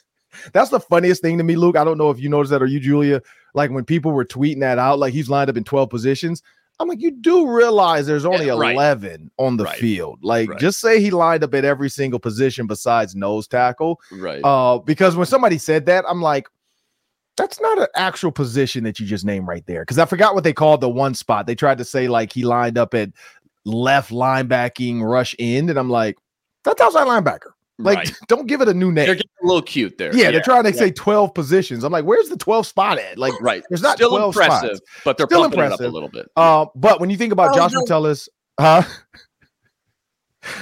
That's 0.53 0.69
the 0.69 0.79
funniest 0.79 1.21
thing 1.21 1.37
to 1.37 1.43
me, 1.43 1.55
Luke. 1.55 1.77
I 1.77 1.83
don't 1.83 1.97
know 1.97 2.09
if 2.09 2.19
you 2.19 2.29
noticed 2.29 2.51
that 2.51 2.61
or 2.61 2.67
you, 2.67 2.79
Julia. 2.79 3.21
Like 3.53 3.71
when 3.71 3.85
people 3.85 4.11
were 4.11 4.25
tweeting 4.25 4.59
that 4.61 4.77
out, 4.77 4.99
like 4.99 5.13
he's 5.13 5.29
lined 5.29 5.49
up 5.49 5.57
in 5.57 5.63
12 5.63 5.89
positions. 5.89 6.41
I'm 6.79 6.87
like, 6.87 7.01
you 7.01 7.11
do 7.11 7.47
realize 7.47 8.07
there's 8.07 8.25
only 8.25 8.47
yeah, 8.47 8.57
right. 8.57 8.73
11 8.73 9.29
on 9.37 9.57
the 9.57 9.65
right. 9.65 9.77
field. 9.77 10.19
Like, 10.23 10.49
right. 10.49 10.59
just 10.59 10.79
say 10.79 10.99
he 10.99 11.11
lined 11.11 11.43
up 11.43 11.53
at 11.53 11.63
every 11.63 11.89
single 11.89 12.19
position 12.19 12.65
besides 12.65 13.15
nose 13.15 13.47
tackle. 13.47 14.01
Right. 14.11 14.43
Uh, 14.43 14.79
because 14.79 15.15
when 15.15 15.27
somebody 15.27 15.59
said 15.59 15.85
that, 15.85 16.05
I'm 16.07 16.23
like, 16.23 16.47
that's 17.37 17.61
not 17.61 17.79
an 17.79 17.87
actual 17.95 18.31
position 18.31 18.83
that 18.83 18.99
you 18.99 19.05
just 19.05 19.25
named 19.25 19.47
right 19.47 19.65
there. 19.67 19.83
Because 19.83 19.99
I 19.99 20.05
forgot 20.05 20.33
what 20.33 20.43
they 20.43 20.53
called 20.53 20.81
the 20.81 20.89
one 20.89 21.13
spot. 21.13 21.45
They 21.45 21.55
tried 21.55 21.77
to 21.77 21.85
say 21.85 22.07
like 22.07 22.33
he 22.33 22.43
lined 22.43 22.77
up 22.77 22.93
at 22.93 23.11
left 23.63 24.11
linebacking 24.11 25.03
rush 25.03 25.35
end, 25.39 25.69
and 25.69 25.77
I'm 25.77 25.89
like, 25.89 26.17
that's 26.63 26.81
outside 26.81 27.07
linebacker. 27.07 27.51
Like, 27.77 27.97
right. 27.97 28.13
don't 28.27 28.47
give 28.47 28.61
it 28.61 28.67
a 28.67 28.73
new 28.73 28.91
name. 28.91 29.05
They're 29.05 29.15
getting 29.15 29.31
a 29.41 29.45
little 29.45 29.61
cute 29.61 29.97
there. 29.97 30.15
Yeah, 30.15 30.25
yeah. 30.25 30.31
they're 30.31 30.41
trying 30.41 30.63
to 30.63 30.71
yeah. 30.71 30.77
say 30.77 30.91
12 30.91 31.33
positions. 31.33 31.83
I'm 31.83 31.91
like, 31.91 32.05
where's 32.05 32.29
the 32.29 32.37
12 32.37 32.67
spot 32.67 32.99
at? 32.99 33.17
Like, 33.17 33.33
right. 33.41 33.63
There's 33.69 33.81
not 33.81 33.97
still 33.97 34.09
12 34.09 34.35
impressive, 34.35 34.77
spots. 34.77 35.01
but 35.03 35.17
they're 35.17 35.27
still 35.27 35.45
impressive. 35.45 35.85
a 35.85 35.89
little 35.89 36.09
bit. 36.09 36.27
Uh, 36.35 36.65
but 36.75 36.99
when 36.99 37.09
you 37.09 37.17
think 37.17 37.33
about 37.33 37.51
oh, 37.51 37.55
Josh 37.55 37.73
no. 37.73 37.81
Metellus, 37.81 38.29
huh? 38.59 38.83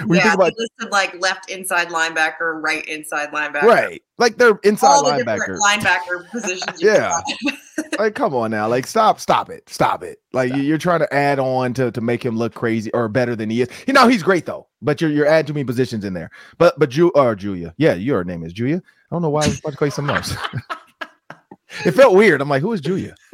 We 0.08 0.18
yeah, 0.18 0.34
about, 0.34 0.54
listed 0.58 0.92
like 0.92 1.20
left 1.22 1.50
inside 1.50 1.88
linebacker, 1.88 2.62
right 2.62 2.86
inside 2.86 3.32
linebacker. 3.32 3.64
Right. 3.64 4.02
Like 4.18 4.38
they're 4.38 4.60
inside 4.64 4.88
All 4.88 5.06
the 5.06 5.24
linebacker. 5.24 5.58
linebacker 5.58 6.30
positions. 6.30 6.82
yeah. 6.82 7.18
like, 8.00 8.14
come 8.14 8.36
on 8.36 8.52
now. 8.52 8.68
Like, 8.68 8.86
stop, 8.86 9.20
stop 9.20 9.50
it. 9.50 9.70
Stop 9.70 10.04
it. 10.04 10.20
Like 10.34 10.50
stop. 10.50 10.62
you're 10.62 10.78
trying 10.78 11.00
to 11.00 11.14
add 11.14 11.40
on 11.40 11.74
to, 11.76 11.92
to 11.92 12.02
make 12.02 12.24
him 12.26 12.38
look 12.38 12.54
crazy 12.54 12.92
or 12.94 13.08
better 13.08 13.36
than 13.36 13.50
he 13.50 13.62
is. 13.62 13.70
You 13.88 13.94
know, 13.94 14.08
he's 14.08 14.24
great 14.24 14.46
though, 14.46 14.68
but 14.82 15.00
you're 15.00 15.12
you're 15.12 15.26
adding 15.26 15.48
too 15.48 15.54
many 15.54 15.64
positions 15.64 16.04
in 16.04 16.14
there. 16.14 16.30
But 16.58 16.78
but 16.78 16.90
Ju 16.90 17.10
or 17.16 17.36
Julia. 17.36 17.74
Yeah, 17.78 17.94
your 17.94 18.24
name 18.24 18.44
is 18.44 18.52
Julia. 18.52 18.78
I 18.78 19.16
don't 19.16 19.22
know 19.22 19.30
why 19.30 19.44
I 19.44 19.48
was 19.48 19.60
about 19.60 19.72
to 19.72 19.78
call 19.78 19.88
you 19.88 19.92
something 19.92 20.16
else. 20.16 20.36
it 21.86 21.92
felt 21.92 22.16
weird. 22.16 22.42
I'm 22.42 22.50
like, 22.50 22.62
who 22.62 22.74
is 22.74 22.82
Julia? 22.82 23.16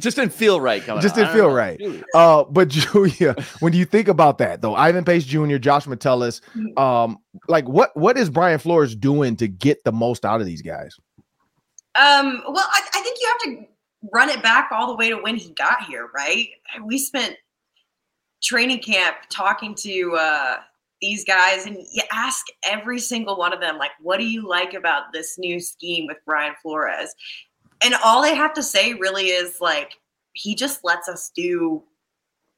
it 0.00 0.02
just 0.02 0.16
didn't 0.16 0.32
feel 0.32 0.62
right. 0.62 0.82
Coming 0.82 1.02
just 1.02 1.14
didn't 1.14 1.34
feel 1.34 1.48
know. 1.48 1.54
right. 1.54 1.78
Uh, 2.14 2.44
but 2.44 2.68
Julia, 2.68 3.36
when 3.60 3.74
you 3.74 3.84
think 3.84 4.08
about 4.08 4.38
that 4.38 4.62
though, 4.62 4.74
Ivan 4.74 5.04
Pace 5.04 5.24
Jr., 5.24 5.58
Josh 5.58 5.86
Metellus, 5.86 6.40
mm. 6.56 6.78
um, 6.78 7.18
like 7.48 7.68
what 7.68 7.94
what 7.94 8.16
is 8.16 8.30
Brian 8.30 8.58
Flores 8.58 8.96
doing 8.96 9.36
to 9.36 9.46
get 9.46 9.84
the 9.84 9.92
most 9.92 10.24
out 10.24 10.40
of 10.40 10.46
these 10.46 10.62
guys? 10.62 10.96
Um, 11.96 12.42
well, 12.48 12.66
I, 12.66 12.80
I 12.94 13.00
think 13.02 13.18
you 13.20 13.28
have 13.28 13.40
to 13.40 13.66
run 14.10 14.30
it 14.30 14.42
back 14.42 14.70
all 14.72 14.86
the 14.86 14.96
way 14.96 15.10
to 15.10 15.16
when 15.16 15.36
he 15.36 15.52
got 15.52 15.82
here, 15.84 16.08
right? 16.14 16.48
We 16.82 16.96
spent 16.96 17.36
training 18.42 18.80
camp 18.80 19.16
talking 19.28 19.74
to 19.80 20.16
uh, 20.18 20.56
these 21.02 21.26
guys, 21.26 21.66
and 21.66 21.76
you 21.76 22.02
ask 22.10 22.46
every 22.64 23.00
single 23.00 23.36
one 23.36 23.52
of 23.52 23.60
them, 23.60 23.76
like, 23.76 23.90
what 24.00 24.18
do 24.18 24.26
you 24.26 24.48
like 24.48 24.72
about 24.72 25.12
this 25.12 25.38
new 25.38 25.60
scheme 25.60 26.06
with 26.06 26.16
Brian 26.24 26.54
Flores? 26.62 27.14
And 27.82 27.94
all 28.04 28.22
they 28.22 28.34
have 28.34 28.54
to 28.54 28.62
say 28.62 28.94
really 28.94 29.26
is 29.26 29.60
like 29.60 29.98
he 30.32 30.54
just 30.54 30.84
lets 30.84 31.08
us 31.08 31.30
do 31.34 31.82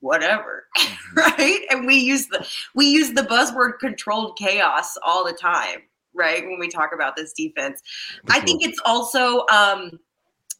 whatever 0.00 0.64
mm-hmm. 0.76 1.18
right? 1.18 1.60
And 1.70 1.86
we 1.86 1.96
use 1.96 2.26
the 2.26 2.46
we 2.74 2.86
use 2.86 3.12
the 3.12 3.22
buzzword 3.22 3.78
controlled 3.78 4.36
chaos 4.36 4.98
all 5.04 5.24
the 5.24 5.32
time 5.32 5.82
right 6.14 6.44
when 6.44 6.58
we 6.58 6.68
talk 6.68 6.90
about 6.94 7.16
this 7.16 7.32
defense. 7.32 7.80
I 8.28 8.40
think 8.40 8.62
it's 8.62 8.80
also 8.84 9.46
um 9.52 9.98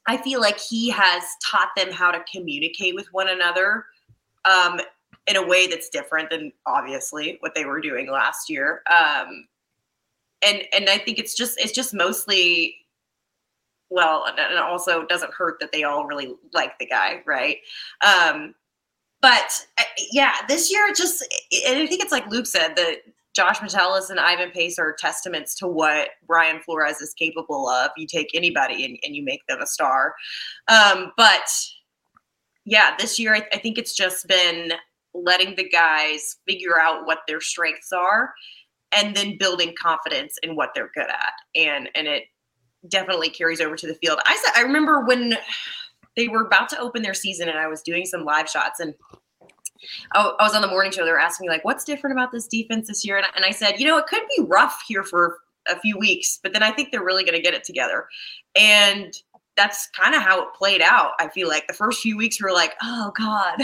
i 0.08 0.16
feel 0.16 0.40
like 0.40 0.58
he 0.58 0.90
has 0.90 1.22
taught 1.44 1.68
them 1.76 1.92
how 1.92 2.10
to 2.10 2.24
communicate 2.32 2.94
with 2.94 3.06
one 3.12 3.28
another 3.28 3.84
um 4.44 4.80
in 5.28 5.36
a 5.36 5.46
way 5.46 5.68
that's 5.68 5.88
different 5.88 6.28
than 6.30 6.52
obviously 6.66 7.36
what 7.38 7.54
they 7.54 7.64
were 7.64 7.80
doing 7.80 8.10
last 8.10 8.50
year. 8.50 8.82
Um 8.90 9.46
and 10.44 10.62
and 10.72 10.88
i 10.88 10.98
think 10.98 11.18
it's 11.18 11.34
just 11.34 11.58
it's 11.60 11.72
just 11.72 11.94
mostly 11.94 12.76
well, 13.92 14.24
and 14.26 14.58
also 14.58 15.04
doesn't 15.04 15.32
hurt 15.34 15.60
that 15.60 15.70
they 15.70 15.84
all 15.84 16.06
really 16.06 16.34
like 16.52 16.78
the 16.78 16.86
guy, 16.86 17.22
right? 17.26 17.58
Um, 18.04 18.54
but 19.20 19.66
uh, 19.78 19.84
yeah, 20.10 20.34
this 20.48 20.72
year 20.72 20.92
just, 20.96 21.22
and 21.68 21.78
I 21.78 21.86
think 21.86 22.02
it's 22.02 22.10
like 22.10 22.26
Luke 22.28 22.46
said 22.46 22.74
that 22.76 23.02
Josh 23.34 23.60
Metellus 23.62 24.10
and 24.10 24.18
Ivan 24.18 24.50
Pace 24.50 24.78
are 24.78 24.96
testaments 24.98 25.54
to 25.56 25.66
what 25.66 26.10
Brian 26.26 26.60
Flores 26.60 27.00
is 27.00 27.14
capable 27.14 27.68
of. 27.68 27.90
You 27.96 28.06
take 28.06 28.30
anybody 28.34 28.84
and, 28.84 28.98
and 29.02 29.14
you 29.14 29.22
make 29.22 29.46
them 29.46 29.60
a 29.60 29.66
star. 29.66 30.14
Um, 30.68 31.12
but 31.16 31.48
yeah, 32.64 32.94
this 32.98 33.18
year 33.18 33.34
I, 33.34 33.46
I 33.52 33.58
think 33.58 33.78
it's 33.78 33.94
just 33.94 34.26
been 34.26 34.72
letting 35.14 35.54
the 35.56 35.68
guys 35.68 36.36
figure 36.48 36.80
out 36.80 37.06
what 37.06 37.20
their 37.28 37.40
strengths 37.40 37.92
are 37.92 38.32
and 38.94 39.14
then 39.14 39.36
building 39.38 39.74
confidence 39.80 40.38
in 40.42 40.56
what 40.56 40.70
they're 40.74 40.90
good 40.94 41.08
at. 41.08 41.32
And 41.54 41.88
and 41.94 42.06
it 42.06 42.24
definitely 42.88 43.30
carries 43.30 43.60
over 43.60 43.76
to 43.76 43.86
the 43.86 43.94
field. 43.94 44.18
I 44.24 44.36
said 44.36 44.52
I 44.56 44.62
remember 44.62 45.04
when 45.04 45.36
they 46.16 46.28
were 46.28 46.44
about 46.44 46.68
to 46.70 46.78
open 46.78 47.02
their 47.02 47.14
season 47.14 47.48
and 47.48 47.58
I 47.58 47.68
was 47.68 47.82
doing 47.82 48.04
some 48.04 48.24
live 48.24 48.48
shots 48.48 48.80
and 48.80 48.94
I, 50.12 50.32
was 50.40 50.54
on 50.54 50.62
the 50.62 50.68
morning 50.68 50.92
show. 50.92 51.04
They 51.04 51.10
were 51.10 51.18
asking 51.18 51.46
me 51.46 51.52
like, 51.52 51.64
"What's 51.64 51.84
different 51.84 52.16
about 52.16 52.32
this 52.32 52.46
defense 52.46 52.88
this 52.88 53.04
year?" 53.04 53.16
And, 53.16 53.26
and 53.34 53.44
I 53.44 53.50
said, 53.50 53.80
"You 53.80 53.86
know, 53.86 53.98
it 53.98 54.06
could 54.06 54.22
be 54.36 54.44
rough 54.44 54.82
here 54.86 55.02
for 55.02 55.38
a 55.68 55.78
few 55.78 55.98
weeks, 55.98 56.38
but 56.42 56.52
then 56.52 56.62
I 56.62 56.70
think 56.70 56.90
they're 56.90 57.04
really 57.04 57.24
going 57.24 57.36
to 57.36 57.42
get 57.42 57.54
it 57.54 57.64
together." 57.64 58.06
And 58.54 59.12
that's 59.56 59.88
kind 59.88 60.14
of 60.14 60.22
how 60.22 60.40
it 60.42 60.54
played 60.54 60.82
out. 60.82 61.12
I 61.18 61.28
feel 61.28 61.48
like 61.48 61.66
the 61.66 61.74
first 61.74 62.00
few 62.00 62.16
weeks 62.16 62.40
were 62.40 62.52
like, 62.52 62.74
"Oh 62.82 63.12
God, 63.18 63.62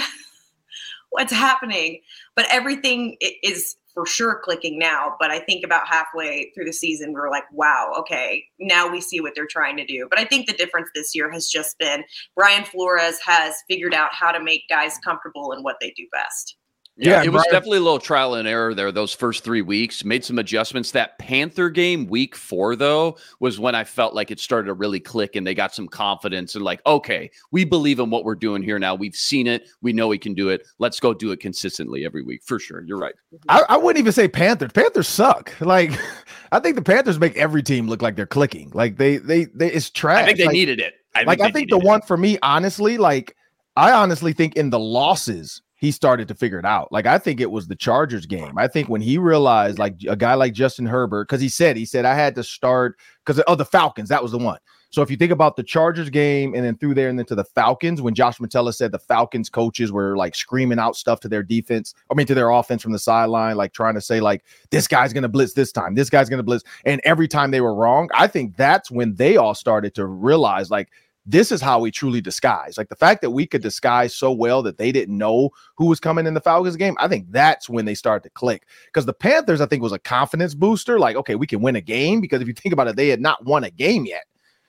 what's 1.11 1.33
happening?" 1.33 2.01
But 2.35 2.47
everything 2.51 3.17
is 3.43 3.77
for 3.99 4.07
sure 4.07 4.41
clicking 4.45 4.79
now. 4.79 5.17
But 5.19 5.33
I 5.33 5.41
think 5.41 5.65
about 5.65 5.89
halfway 5.89 6.53
through 6.55 6.67
the 6.67 6.73
season, 6.73 7.13
we 7.13 7.19
are 7.19 7.33
like, 7.33 7.51
wow, 7.53 7.93
okay, 7.99 8.45
now 8.61 8.89
we 8.89 9.01
see 9.01 9.21
what 9.21 9.33
they're 9.35 9.49
trying 9.51 9.77
to 9.77 9.85
do. 9.85 10.07
But 10.09 10.21
I 10.21 10.25
think 10.25 10.47
the 10.47 10.53
difference 10.53 10.89
this 10.95 11.17
year 11.17 11.29
has 11.33 11.49
just 11.49 11.77
been 11.81 12.05
Brian 12.37 12.63
Flores 12.63 13.19
has 13.27 13.57
figured 13.67 13.95
out 13.95 14.11
how 14.13 14.31
to 14.31 14.41
make 14.41 14.63
guys 14.71 14.99
comfortable 15.03 15.51
in 15.51 15.65
what 15.65 15.79
they 15.81 15.93
do 15.97 16.07
best. 16.13 16.55
Yeah, 16.99 17.11
yeah 17.11 17.23
it 17.23 17.33
was 17.33 17.45
Brian, 17.45 17.53
definitely 17.53 17.79
a 17.79 17.83
little 17.83 18.01
trial 18.01 18.35
and 18.35 18.49
error 18.49 18.75
there 18.75 18.91
those 18.91 19.15
first 19.15 19.45
three 19.45 19.63
weeks. 19.63 20.05
Made 20.05 20.25
some 20.25 20.39
adjustments. 20.39 20.91
That 20.91 21.17
Panther 21.19 21.71
game, 21.71 22.07
week 22.09 22.35
four, 22.35 22.75
though, 22.75 23.17
was 23.39 23.61
when 23.61 23.77
I 23.77 23.85
felt 23.85 24.15
like 24.15 24.33
it 24.33 24.41
started 24.41 24.67
to 24.67 24.75
really 24.75 24.99
click 24.99 25.37
and 25.37 25.47
they 25.47 25.55
got 25.55 25.73
some 25.73 25.87
confidence 25.87 26.57
and 26.57 26.65
like, 26.65 26.81
okay, 26.87 27.31
we 27.53 27.65
believe 27.65 28.01
in 28.01 28.11
what 28.11 28.25
we're 28.25 28.35
doing 28.35 28.63
here 28.63 28.81
now. 28.81 28.97
We've 28.97 29.15
seen 29.15 29.47
it. 29.47 29.69
We 29.81 29.93
know 29.93 30.09
we 30.09 30.19
can 30.19 30.35
do 30.35 30.49
it. 30.49 30.67
Let's 30.81 30.99
go 30.99 31.15
do 31.15 31.31
it 31.31 31.39
consistently 31.39 32.05
every 32.05 32.23
week 32.23 32.43
for 32.45 32.59
sure. 32.59 32.83
You're 32.85 32.99
right. 32.99 33.15
I, 33.49 33.63
I 33.69 33.77
wouldn't 33.77 34.01
even 34.01 34.13
say 34.13 34.27
Panthers. 34.27 34.73
Panthers 34.73 35.09
suck. 35.09 35.55
Like, 35.69 35.93
I 36.53 36.61
think 36.61 36.77
the 36.77 36.83
Panthers 36.83 37.19
make 37.19 37.37
every 37.37 37.63
team 37.63 37.89
look 37.89 38.01
like 38.01 38.17
they're 38.17 38.25
clicking. 38.25 38.71
Like 38.73 38.97
they, 38.97 39.19
they, 39.19 39.45
they 39.45 39.71
it's 39.71 39.91
trash. 39.91 40.23
I 40.23 40.25
think 40.25 40.39
they 40.39 40.47
like, 40.47 40.55
needed 40.55 40.81
it. 40.81 40.95
I 41.15 41.25
like, 41.25 41.43
I 41.43 41.51
think 41.51 41.69
the 41.69 41.77
it. 41.77 41.85
one 41.85 42.01
for 42.01 42.17
me, 42.17 42.39
honestly, 42.43 42.97
like, 42.97 43.37
I 43.77 43.93
honestly 43.93 44.33
think 44.33 44.57
in 44.57 44.71
the 44.71 44.79
losses 44.79 45.61
he 45.79 45.93
started 45.93 46.27
to 46.29 46.35
figure 46.35 46.59
it 46.59 46.65
out. 46.65 46.93
Like 46.93 47.07
I 47.07 47.19
think 47.19 47.41
it 47.41 47.51
was 47.51 47.69
the 47.69 47.77
Chargers 47.77 48.27
game. 48.27 48.59
I 48.59 48.67
think 48.67 48.89
when 48.89 49.01
he 49.01 49.17
realized 49.17 49.79
like 49.79 49.95
a 50.09 50.17
guy 50.17 50.35
like 50.35 50.53
Justin 50.53 50.87
Herbert, 50.87 51.29
because 51.29 51.41
he 51.41 51.49
said 51.49 51.77
he 51.77 51.87
said 51.87 52.05
I 52.05 52.15
had 52.15 52.35
to 52.35 52.45
start 52.45 52.99
because 53.25 53.43
oh 53.47 53.55
the 53.55 53.65
Falcons 53.65 54.09
that 54.11 54.23
was 54.23 54.33
the 54.33 54.39
one. 54.39 54.59
So 54.91 55.03
if 55.03 55.11
you 55.11 55.17
think 55.17 55.33
about 55.33 55.57
the 55.57 55.63
Chargers 55.63 56.09
game 56.09 56.55
and 56.55 56.65
then 56.65 56.77
through 56.77 56.95
there 56.95 57.11
and 57.11 57.19
then 57.19 57.27
to 57.27 57.35
the 57.35 57.45
Falcons, 57.45 58.01
when 58.01 58.15
Josh 58.15 58.41
Metellus 58.41 58.79
said 58.79 58.91
the 58.91 58.99
Falcons 58.99 59.51
coaches 59.51 59.93
were 59.93 60.17
like 60.17 60.35
screaming 60.35 60.79
out 60.79 60.97
stuff 60.97 61.21
to 61.21 61.29
their 61.29 61.43
defense, 61.43 61.95
I 62.11 62.15
mean 62.15 62.27
to 62.27 62.35
their 62.35 62.51
offense 62.51 62.83
from 62.83 62.93
the 62.93 62.99
sideline, 62.99 63.57
like 63.57 63.73
trying 63.73 63.95
to 63.95 64.01
say 64.01 64.21
like 64.21 64.45
this 64.71 64.89
guy's 64.89 65.13
gonna 65.13 65.29
blitz 65.29 65.53
this 65.53 65.71
time, 65.71 65.95
this 65.95 66.11
guy's 66.11 66.29
gonna 66.29 66.43
blitz, 66.43 66.65
and 66.85 67.01
every 67.05 67.29
time 67.29 67.53
they 67.53 67.61
were 67.61 67.75
wrong, 67.75 68.09
I 68.15 68.27
think 68.27 68.57
that's 68.57 68.91
when 68.91 69.15
they 69.15 69.37
all 69.37 69.55
started 69.55 69.95
to 69.95 70.07
realize 70.07 70.71
like 70.71 70.89
this 71.29 71.53
is 71.53 71.61
how 71.61 71.79
we 71.79 71.91
truly 71.91 72.23
disguise. 72.23 72.79
Like 72.79 72.89
the 72.89 72.97
fact 72.97 73.21
that 73.21 73.31
we 73.31 73.47
could 73.47 73.61
disguise 73.61 74.15
so 74.15 74.33
well 74.33 74.63
that 74.63 74.79
they 74.79 74.91
didn't 74.91 75.17
know 75.17 75.51
who 75.77 75.85
was 75.85 76.01
coming 76.01 76.27
in 76.27 76.33
the 76.33 76.41
Falcons 76.41 76.77
game, 76.77 76.97
I 76.99 77.07
think 77.07 77.27
that's 77.31 77.69
when 77.69 77.85
they 77.85 77.95
started 77.95 78.27
to 78.27 78.31
click. 78.31 78.67
Because 78.87 79.05
the 79.05 79.13
Panthers, 79.13 79.61
I 79.61 79.67
think, 79.67 79.83
was 79.83 79.93
a 79.93 79.99
confidence 79.99 80.55
booster. 80.55 80.99
Like, 80.99 81.17
okay, 81.17 81.35
we 81.35 81.47
can 81.47 81.61
win 81.61 81.77
a 81.77 81.83
game. 81.83 82.23
Because 82.23 82.41
if 82.41 82.49
you 82.49 82.55
think 82.55 82.73
about 82.73 82.89
it, 82.89 82.97
they 82.97 83.09
had 83.09 83.21
not 83.21 83.45
won 83.45 83.65
a 83.65 83.71
game 83.71 84.07
yet. 84.07 84.25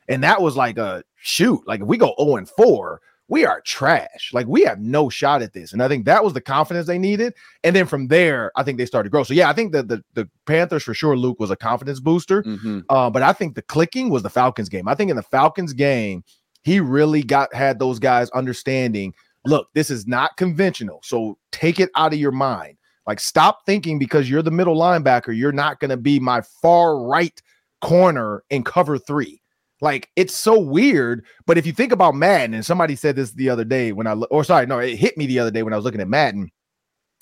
And 0.10 0.22
that 0.24 0.41
was 0.41 0.58
like 0.58 0.78
a 0.78 1.02
shoot. 1.15 1.65
Like 1.65 1.80
if 1.80 1.88
we 1.88 1.98
go 1.98 2.13
0 2.19 2.36
and 2.36 2.50
4, 2.50 3.00
we 3.30 3.45
are 3.45 3.62
trash. 3.62 4.32
Like 4.34 4.48
we 4.48 4.63
have 4.63 4.80
no 4.80 5.08
shot 5.08 5.41
at 5.41 5.54
this. 5.54 5.72
And 5.72 5.82
I 5.82 5.88
think 5.88 6.06
that 6.06 6.24
was 6.24 6.34
the 6.34 6.41
confidence 6.41 6.88
they 6.88 6.98
needed. 6.98 7.36
And 7.63 7.74
then 7.74 7.86
from 7.86 8.08
there, 8.08 8.52
I 8.58 8.63
think 8.63 8.78
they 8.78 8.88
started 8.88 9.08
to 9.08 9.12
grow. 9.12 9.24
So 9.24 9.34
yeah, 9.34 9.50
I 9.50 9.54
think 9.54 9.72
that 9.72 9.88
the, 9.88 10.04
the 10.15 10.28
Panthers 10.45 10.84
for 10.84 10.93
sure, 10.93 11.15
Luke 11.15 11.39
was 11.39 11.52
a 11.52 11.56
confidence 11.56 12.00
booster. 12.00 12.43
Mm-hmm. 12.43 12.80
Uh, 12.89 13.10
but 13.10 13.22
I 13.22 13.32
think 13.32 13.56
the 13.56 13.62
clicking 13.62 14.10
was 14.10 14.24
the 14.24 14.30
Falcons 14.32 14.67
game. 14.67 14.88
I 14.88 14.95
think 14.95 15.12
in 15.12 15.15
the 15.15 15.24
Falcons 15.24 15.74
game, 15.74 16.24
he 16.63 16.80
really 16.80 17.24
got 17.24 17.54
had 17.54 17.80
those 17.80 18.00
guys 18.00 18.30
understanding. 18.32 19.13
Look, 19.45 19.69
this 19.74 19.89
is 19.89 20.08
not 20.08 20.38
conventional. 20.38 21.02
So 21.04 21.38
take 21.52 21.80
it 21.80 21.89
out 21.95 22.13
of 22.13 22.19
your 22.19 22.32
mind. 22.32 22.78
Like 23.08 23.19
stop 23.19 23.65
thinking 23.65 23.98
because 23.98 24.30
you're 24.30 24.41
the 24.41 24.52
middle 24.52 24.76
linebacker, 24.76 25.36
you're 25.36 25.52
not 25.52 25.80
going 25.80 25.89
to 25.89 25.98
be 25.98 26.19
my 26.19 26.41
far 26.62 27.00
right 27.00 27.41
corner 27.82 28.43
in 28.50 28.63
cover 28.63 28.98
three. 28.98 29.41
Like 29.82 30.10
it's 30.15 30.36
so 30.36 30.60
weird. 30.60 31.26
But 31.45 31.58
if 31.58 31.65
you 31.65 31.72
think 31.72 31.91
about 31.91 32.15
Madden, 32.15 32.54
and 32.54 32.65
somebody 32.65 32.95
said 32.95 33.15
this 33.15 33.32
the 33.32 33.50
other 33.50 33.63
day 33.63 33.93
when 33.93 34.08
I, 34.08 34.13
or 34.13 34.43
sorry, 34.43 34.65
no, 34.65 34.80
it 34.80 34.98
hit 34.98 35.17
me 35.17 35.26
the 35.26 35.39
other 35.39 35.52
day 35.52 35.63
when 35.63 35.74
I 35.74 35.78
was 35.78 35.86
looking 35.86 36.02
at 36.02 36.08
Madden 36.08 36.52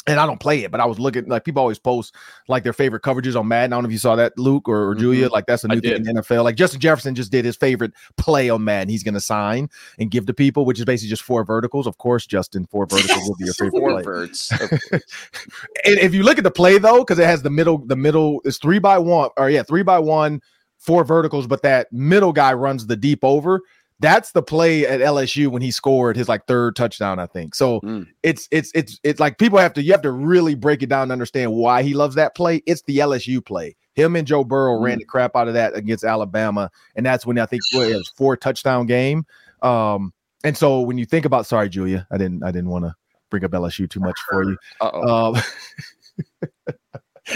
and 0.07 0.19
I 0.19 0.25
don't 0.25 0.39
play 0.39 0.63
it, 0.63 0.71
but 0.71 0.79
I 0.79 0.85
was 0.85 0.99
looking 0.99 1.27
like 1.27 1.43
people 1.43 1.61
always 1.61 1.79
post 1.79 2.15
like 2.47 2.63
their 2.63 2.73
favorite 2.73 3.03
coverages 3.03 3.37
on 3.37 3.47
Madden. 3.47 3.73
I 3.73 3.75
don't 3.75 3.83
know 3.83 3.87
if 3.87 3.93
you 3.93 3.99
saw 3.99 4.15
that, 4.15 4.37
Luke 4.39 4.69
or, 4.69 4.89
or 4.89 4.93
mm-hmm. 4.93 5.01
Julia. 5.01 5.29
Like 5.29 5.45
that's 5.45 5.65
a 5.65 5.67
new 5.67 5.81
thing 5.81 5.97
in 5.97 6.03
the 6.03 6.13
NFL. 6.13 6.45
Like 6.45 6.55
Justin 6.55 6.79
Jefferson 6.79 7.13
just 7.13 7.31
did 7.31 7.43
his 7.43 7.57
favorite 7.57 7.91
play 8.15 8.49
on 8.49 8.63
Madden. 8.63 8.89
He's 8.89 9.03
going 9.03 9.15
to 9.15 9.19
sign 9.19 9.69
and 9.99 10.09
give 10.09 10.25
to 10.27 10.33
people, 10.33 10.65
which 10.65 10.79
is 10.79 10.85
basically 10.85 11.09
just 11.09 11.23
four 11.23 11.43
verticals. 11.43 11.87
Of 11.87 11.97
course, 11.97 12.25
Justin, 12.25 12.65
four 12.65 12.85
verticals 12.85 13.27
will 13.27 13.35
be 13.35 13.45
your 13.45 13.53
favorite 13.53 13.79
four 13.79 13.91
play. 13.91 14.03
Verts. 14.03 14.51
and 14.91 15.01
if 15.83 16.13
you 16.13 16.23
look 16.23 16.37
at 16.37 16.45
the 16.45 16.51
play 16.51 16.77
though, 16.77 16.99
because 16.99 17.19
it 17.19 17.25
has 17.25 17.41
the 17.41 17.49
middle, 17.49 17.79
the 17.79 17.97
middle 17.97 18.41
is 18.45 18.57
three 18.57 18.79
by 18.79 18.97
one, 18.97 19.29
or 19.37 19.49
yeah, 19.49 19.63
three 19.63 19.83
by 19.83 19.99
one, 19.99 20.41
four 20.77 21.03
verticals, 21.03 21.47
but 21.47 21.61
that 21.63 21.91
middle 21.91 22.31
guy 22.31 22.53
runs 22.53 22.87
the 22.87 22.95
deep 22.95 23.23
over 23.23 23.61
that's 23.99 24.31
the 24.31 24.43
play 24.43 24.85
at 24.85 24.99
LSU 24.99 25.47
when 25.47 25.61
he 25.61 25.71
scored 25.71 26.15
his 26.15 26.29
like 26.29 26.45
third 26.45 26.75
touchdown, 26.75 27.19
I 27.19 27.25
think. 27.25 27.55
So 27.55 27.81
mm. 27.81 28.07
it's 28.23 28.47
it's 28.51 28.71
it's 28.75 28.99
it's 29.03 29.19
like 29.19 29.37
people 29.39 29.57
have 29.57 29.73
to 29.73 29.81
you 29.81 29.91
have 29.91 30.03
to 30.03 30.11
really 30.11 30.55
break 30.55 30.83
it 30.83 30.89
down 30.89 31.03
and 31.03 31.11
understand 31.11 31.53
why 31.53 31.81
he 31.81 31.93
loves 31.93 32.15
that 32.15 32.35
play. 32.35 32.61
It's 32.65 32.83
the 32.83 32.99
LSU 32.99 33.43
play. 33.43 33.75
Him 33.95 34.15
and 34.15 34.27
Joe 34.27 34.43
Burrow 34.43 34.77
mm. 34.77 34.83
ran 34.83 34.99
the 34.99 35.05
crap 35.05 35.35
out 35.35 35.47
of 35.47 35.55
that 35.55 35.75
against 35.75 36.03
Alabama, 36.03 36.69
and 36.95 37.05
that's 37.05 37.25
when 37.25 37.39
I 37.39 37.47
think 37.47 37.63
well, 37.73 37.89
it 37.89 37.95
was 37.95 38.09
four 38.09 38.37
touchdown 38.37 38.85
game. 38.85 39.25
Um, 39.63 40.13
and 40.43 40.55
so 40.55 40.81
when 40.81 40.99
you 40.99 41.05
think 41.05 41.25
about, 41.25 41.47
sorry, 41.47 41.67
Julia, 41.67 42.07
I 42.11 42.17
didn't 42.17 42.43
I 42.43 42.51
didn't 42.51 42.69
want 42.69 42.85
to 42.85 42.93
bring 43.31 43.43
up 43.43 43.51
LSU 43.51 43.89
too 43.89 43.99
much 43.99 44.19
for 44.29 44.43
you. 44.43 44.57
Um, 44.79 45.35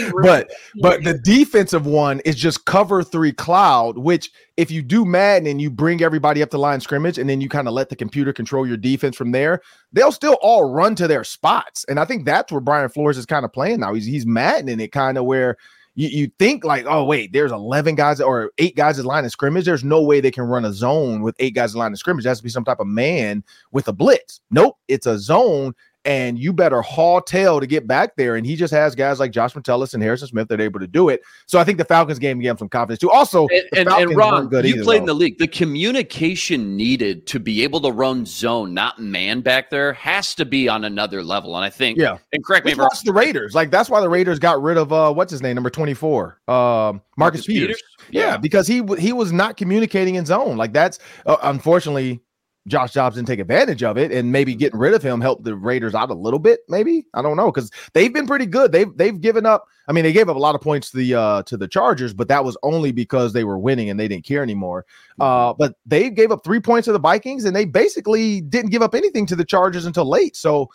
but 0.22 0.50
but 0.80 1.04
the 1.04 1.14
defensive 1.14 1.86
one 1.86 2.20
is 2.20 2.36
just 2.36 2.64
cover 2.64 3.02
three 3.02 3.32
cloud, 3.32 3.98
which 3.98 4.30
if 4.56 4.70
you 4.70 4.82
do 4.82 5.04
Madden 5.04 5.46
and 5.46 5.60
you 5.60 5.70
bring 5.70 6.02
everybody 6.02 6.42
up 6.42 6.50
to 6.50 6.58
line 6.58 6.80
scrimmage 6.80 7.18
and 7.18 7.28
then 7.28 7.40
you 7.40 7.48
kind 7.48 7.68
of 7.68 7.74
let 7.74 7.88
the 7.88 7.96
computer 7.96 8.32
control 8.32 8.66
your 8.66 8.76
defense 8.76 9.16
from 9.16 9.32
there, 9.32 9.60
they'll 9.92 10.12
still 10.12 10.38
all 10.40 10.72
run 10.72 10.94
to 10.94 11.06
their 11.06 11.24
spots. 11.24 11.84
And 11.88 12.00
I 12.00 12.04
think 12.04 12.24
that's 12.24 12.50
where 12.50 12.60
Brian 12.60 12.88
Flores 12.88 13.18
is 13.18 13.26
kind 13.26 13.44
of 13.44 13.52
playing 13.52 13.80
now. 13.80 13.94
He's 13.94 14.06
he's 14.06 14.26
maddening 14.26 14.80
it 14.80 14.92
kind 14.92 15.18
of 15.18 15.24
where 15.24 15.56
you, 15.94 16.08
you 16.08 16.30
think 16.38 16.64
like, 16.64 16.86
oh 16.86 17.04
wait, 17.04 17.32
there's 17.32 17.52
11 17.52 17.94
guys 17.94 18.20
or 18.20 18.50
eight 18.58 18.76
guys 18.76 18.98
in 18.98 19.04
line 19.04 19.24
of 19.24 19.30
scrimmage. 19.30 19.64
There's 19.64 19.84
no 19.84 20.02
way 20.02 20.20
they 20.20 20.30
can 20.30 20.44
run 20.44 20.64
a 20.64 20.72
zone 20.72 21.22
with 21.22 21.36
eight 21.38 21.54
guys 21.54 21.74
in 21.74 21.78
line 21.78 21.92
of 21.92 21.98
scrimmage. 21.98 22.24
It 22.24 22.28
has 22.28 22.38
to 22.38 22.44
be 22.44 22.50
some 22.50 22.64
type 22.64 22.80
of 22.80 22.86
man 22.86 23.44
with 23.72 23.88
a 23.88 23.92
blitz. 23.92 24.40
Nope, 24.50 24.78
it's 24.88 25.06
a 25.06 25.18
zone 25.18 25.74
and 26.04 26.38
you 26.38 26.52
better 26.52 26.82
haul 26.82 27.20
tail 27.20 27.60
to 27.60 27.66
get 27.66 27.86
back 27.86 28.16
there. 28.16 28.36
And 28.36 28.44
he 28.44 28.56
just 28.56 28.72
has 28.72 28.94
guys 28.94 29.20
like 29.20 29.30
Josh 29.30 29.54
Metellus 29.54 29.94
and 29.94 30.02
Harrison 30.02 30.28
Smith 30.28 30.48
that 30.48 30.60
are 30.60 30.64
able 30.64 30.80
to 30.80 30.86
do 30.86 31.08
it. 31.08 31.22
So 31.46 31.58
I 31.58 31.64
think 31.64 31.78
the 31.78 31.84
Falcons 31.84 32.18
game 32.18 32.40
gave 32.40 32.50
him 32.50 32.58
some 32.58 32.68
confidence 32.68 33.00
too. 33.00 33.10
Also, 33.10 33.46
and, 33.48 33.88
and, 33.88 33.88
and 33.88 34.16
Ron, 34.16 34.50
you 34.64 34.82
played 34.82 35.00
though. 35.00 35.02
in 35.02 35.06
the 35.06 35.14
league. 35.14 35.38
The 35.38 35.48
communication 35.48 36.76
needed 36.76 37.26
to 37.28 37.38
be 37.38 37.62
able 37.62 37.80
to 37.82 37.92
run 37.92 38.26
zone, 38.26 38.74
not 38.74 38.98
man 38.98 39.40
back 39.40 39.70
there, 39.70 39.92
has 39.92 40.34
to 40.36 40.44
be 40.44 40.68
on 40.68 40.84
another 40.84 41.22
level. 41.22 41.56
And 41.56 41.64
I 41.64 41.70
think, 41.70 41.98
yeah. 41.98 42.18
And 42.32 42.44
correct 42.44 42.66
me 42.66 42.72
if 42.72 42.78
Watch 42.78 43.02
the 43.02 43.12
Raiders. 43.12 43.54
Like 43.54 43.70
that's 43.70 43.88
why 43.88 44.00
the 44.00 44.08
Raiders 44.08 44.38
got 44.38 44.60
rid 44.60 44.76
of 44.76 44.92
uh, 44.92 45.12
what's 45.12 45.30
his 45.30 45.42
name, 45.42 45.54
number 45.54 45.70
twenty 45.70 45.94
four, 45.94 46.40
um, 46.48 46.54
Marcus, 46.54 47.12
Marcus 47.16 47.46
Peters. 47.46 47.66
Peters. 47.66 47.82
Yeah, 48.10 48.20
yeah, 48.22 48.36
because 48.36 48.66
he 48.66 48.82
he 48.98 49.12
was 49.12 49.32
not 49.32 49.56
communicating 49.56 50.16
in 50.16 50.26
zone. 50.26 50.56
Like 50.56 50.72
that's 50.72 50.98
uh, 51.26 51.36
unfortunately 51.42 52.20
Josh 52.68 52.92
Dobbs 52.92 53.16
didn't 53.16 53.26
take 53.26 53.40
advantage 53.40 53.82
of 53.82 53.98
it, 53.98 54.12
and 54.12 54.30
maybe 54.30 54.54
getting 54.54 54.78
rid 54.78 54.94
of 54.94 55.02
him 55.02 55.20
helped 55.20 55.42
the 55.42 55.56
Raiders 55.56 55.94
out 55.94 56.10
a 56.10 56.14
little 56.14 56.38
bit. 56.38 56.60
Maybe 56.68 57.06
I 57.12 57.22
don't 57.22 57.36
know 57.36 57.50
because 57.50 57.70
they've 57.92 58.12
been 58.12 58.26
pretty 58.26 58.46
good. 58.46 58.70
They've 58.70 58.96
they've 58.96 59.20
given 59.20 59.46
up. 59.46 59.66
I 59.88 59.92
mean, 59.92 60.04
they 60.04 60.12
gave 60.12 60.28
up 60.28 60.36
a 60.36 60.38
lot 60.38 60.54
of 60.54 60.60
points 60.60 60.90
to 60.92 60.96
the 60.96 61.14
uh, 61.14 61.42
to 61.44 61.56
the 61.56 61.66
Chargers, 61.66 62.14
but 62.14 62.28
that 62.28 62.44
was 62.44 62.56
only 62.62 62.92
because 62.92 63.32
they 63.32 63.42
were 63.42 63.58
winning 63.58 63.90
and 63.90 63.98
they 63.98 64.06
didn't 64.06 64.24
care 64.24 64.42
anymore. 64.42 64.86
Uh, 65.18 65.50
mm-hmm. 65.50 65.58
but 65.58 65.74
they 65.86 66.08
gave 66.08 66.30
up 66.30 66.44
three 66.44 66.60
points 66.60 66.86
to 66.86 66.92
the 66.92 67.00
Vikings, 67.00 67.44
and 67.44 67.56
they 67.56 67.64
basically 67.64 68.40
didn't 68.42 68.70
give 68.70 68.82
up 68.82 68.94
anything 68.94 69.26
to 69.26 69.36
the 69.36 69.44
Chargers 69.44 69.84
until 69.84 70.08
late. 70.08 70.36
So 70.36 70.70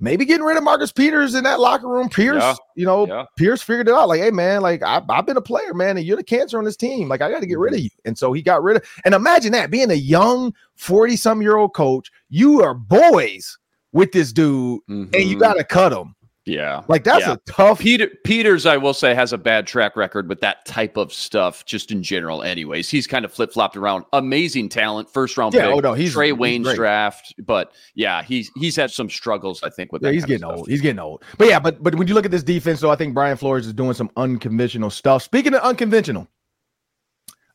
maybe 0.00 0.24
getting 0.24 0.44
rid 0.44 0.56
of 0.56 0.64
Marcus 0.64 0.92
Peters 0.92 1.34
in 1.34 1.44
that 1.44 1.60
locker 1.60 1.88
room. 1.88 2.08
Pierce, 2.08 2.42
yeah. 2.42 2.54
you 2.74 2.84
know, 2.84 3.06
yeah. 3.06 3.24
Pierce 3.36 3.62
figured 3.62 3.88
it 3.88 3.94
out. 3.94 4.08
Like, 4.08 4.20
hey, 4.20 4.30
man, 4.30 4.62
like 4.62 4.82
I, 4.82 5.02
have 5.10 5.26
been 5.26 5.36
a 5.36 5.42
player, 5.42 5.74
man, 5.74 5.96
and 5.96 6.06
you're 6.06 6.16
the 6.16 6.24
cancer 6.24 6.58
on 6.58 6.64
this 6.64 6.76
team. 6.76 7.08
Like, 7.08 7.22
I 7.22 7.30
got 7.30 7.40
to 7.40 7.46
get 7.46 7.58
rid 7.58 7.72
of 7.72 7.78
mm-hmm. 7.78 7.84
you. 7.84 7.90
And 8.04 8.18
so 8.18 8.32
he 8.32 8.42
got 8.42 8.62
rid 8.62 8.76
of. 8.76 8.84
And 9.04 9.14
imagine 9.14 9.52
that 9.52 9.70
being 9.70 9.90
a 9.90 9.94
young 9.94 10.54
40 10.76 11.16
some 11.16 11.42
year 11.42 11.56
old 11.56 11.74
coach, 11.74 12.10
you 12.28 12.62
are 12.62 12.74
boys 12.74 13.58
with 13.92 14.12
this 14.12 14.32
dude, 14.32 14.80
mm-hmm. 14.88 15.14
and 15.14 15.24
you 15.24 15.36
mm-hmm. 15.36 15.38
got 15.38 15.54
to 15.54 15.64
cut 15.64 15.92
him. 15.92 16.14
Yeah. 16.46 16.82
Like 16.88 17.04
that's 17.04 17.26
yeah. 17.26 17.32
a 17.34 17.36
tough 17.50 17.80
Peter 17.80 18.10
Peters, 18.24 18.66
I 18.66 18.76
will 18.76 18.92
say, 18.92 19.14
has 19.14 19.32
a 19.32 19.38
bad 19.38 19.66
track 19.66 19.96
record 19.96 20.28
with 20.28 20.40
that 20.42 20.66
type 20.66 20.98
of 20.98 21.10
stuff, 21.10 21.64
just 21.64 21.90
in 21.90 22.02
general. 22.02 22.42
Anyways, 22.42 22.90
he's 22.90 23.06
kind 23.06 23.24
of 23.24 23.32
flip-flopped 23.32 23.76
around. 23.76 24.04
Amazing 24.12 24.68
talent, 24.68 25.10
first 25.10 25.38
round 25.38 25.54
yeah, 25.54 25.66
pick. 25.66 25.76
Oh 25.76 25.80
no, 25.80 25.94
he's 25.94 26.14
Trae 26.14 26.36
Waynes 26.36 26.66
he's 26.66 26.74
draft. 26.74 27.34
But 27.46 27.72
yeah, 27.94 28.22
he's 28.22 28.50
he's 28.56 28.76
had 28.76 28.90
some 28.90 29.08
struggles, 29.08 29.62
I 29.62 29.70
think, 29.70 29.90
with 29.90 30.02
yeah, 30.02 30.10
he's 30.10 30.26
getting 30.26 30.44
old. 30.44 30.68
He's 30.68 30.82
getting 30.82 30.98
old. 30.98 31.22
But 31.38 31.48
yeah, 31.48 31.58
but 31.58 31.82
but 31.82 31.94
when 31.94 32.08
you 32.08 32.14
look 32.14 32.26
at 32.26 32.30
this 32.30 32.42
defense, 32.42 32.80
though, 32.80 32.90
I 32.90 32.96
think 32.96 33.14
Brian 33.14 33.38
Flores 33.38 33.66
is 33.66 33.72
doing 33.72 33.94
some 33.94 34.10
unconventional 34.16 34.90
stuff. 34.90 35.22
Speaking 35.22 35.54
of 35.54 35.62
unconventional, 35.62 36.28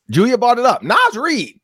Julia 0.09 0.37
brought 0.37 0.57
it 0.57 0.65
up. 0.65 0.81
Naz 0.81 1.15
Reid. 1.15 1.59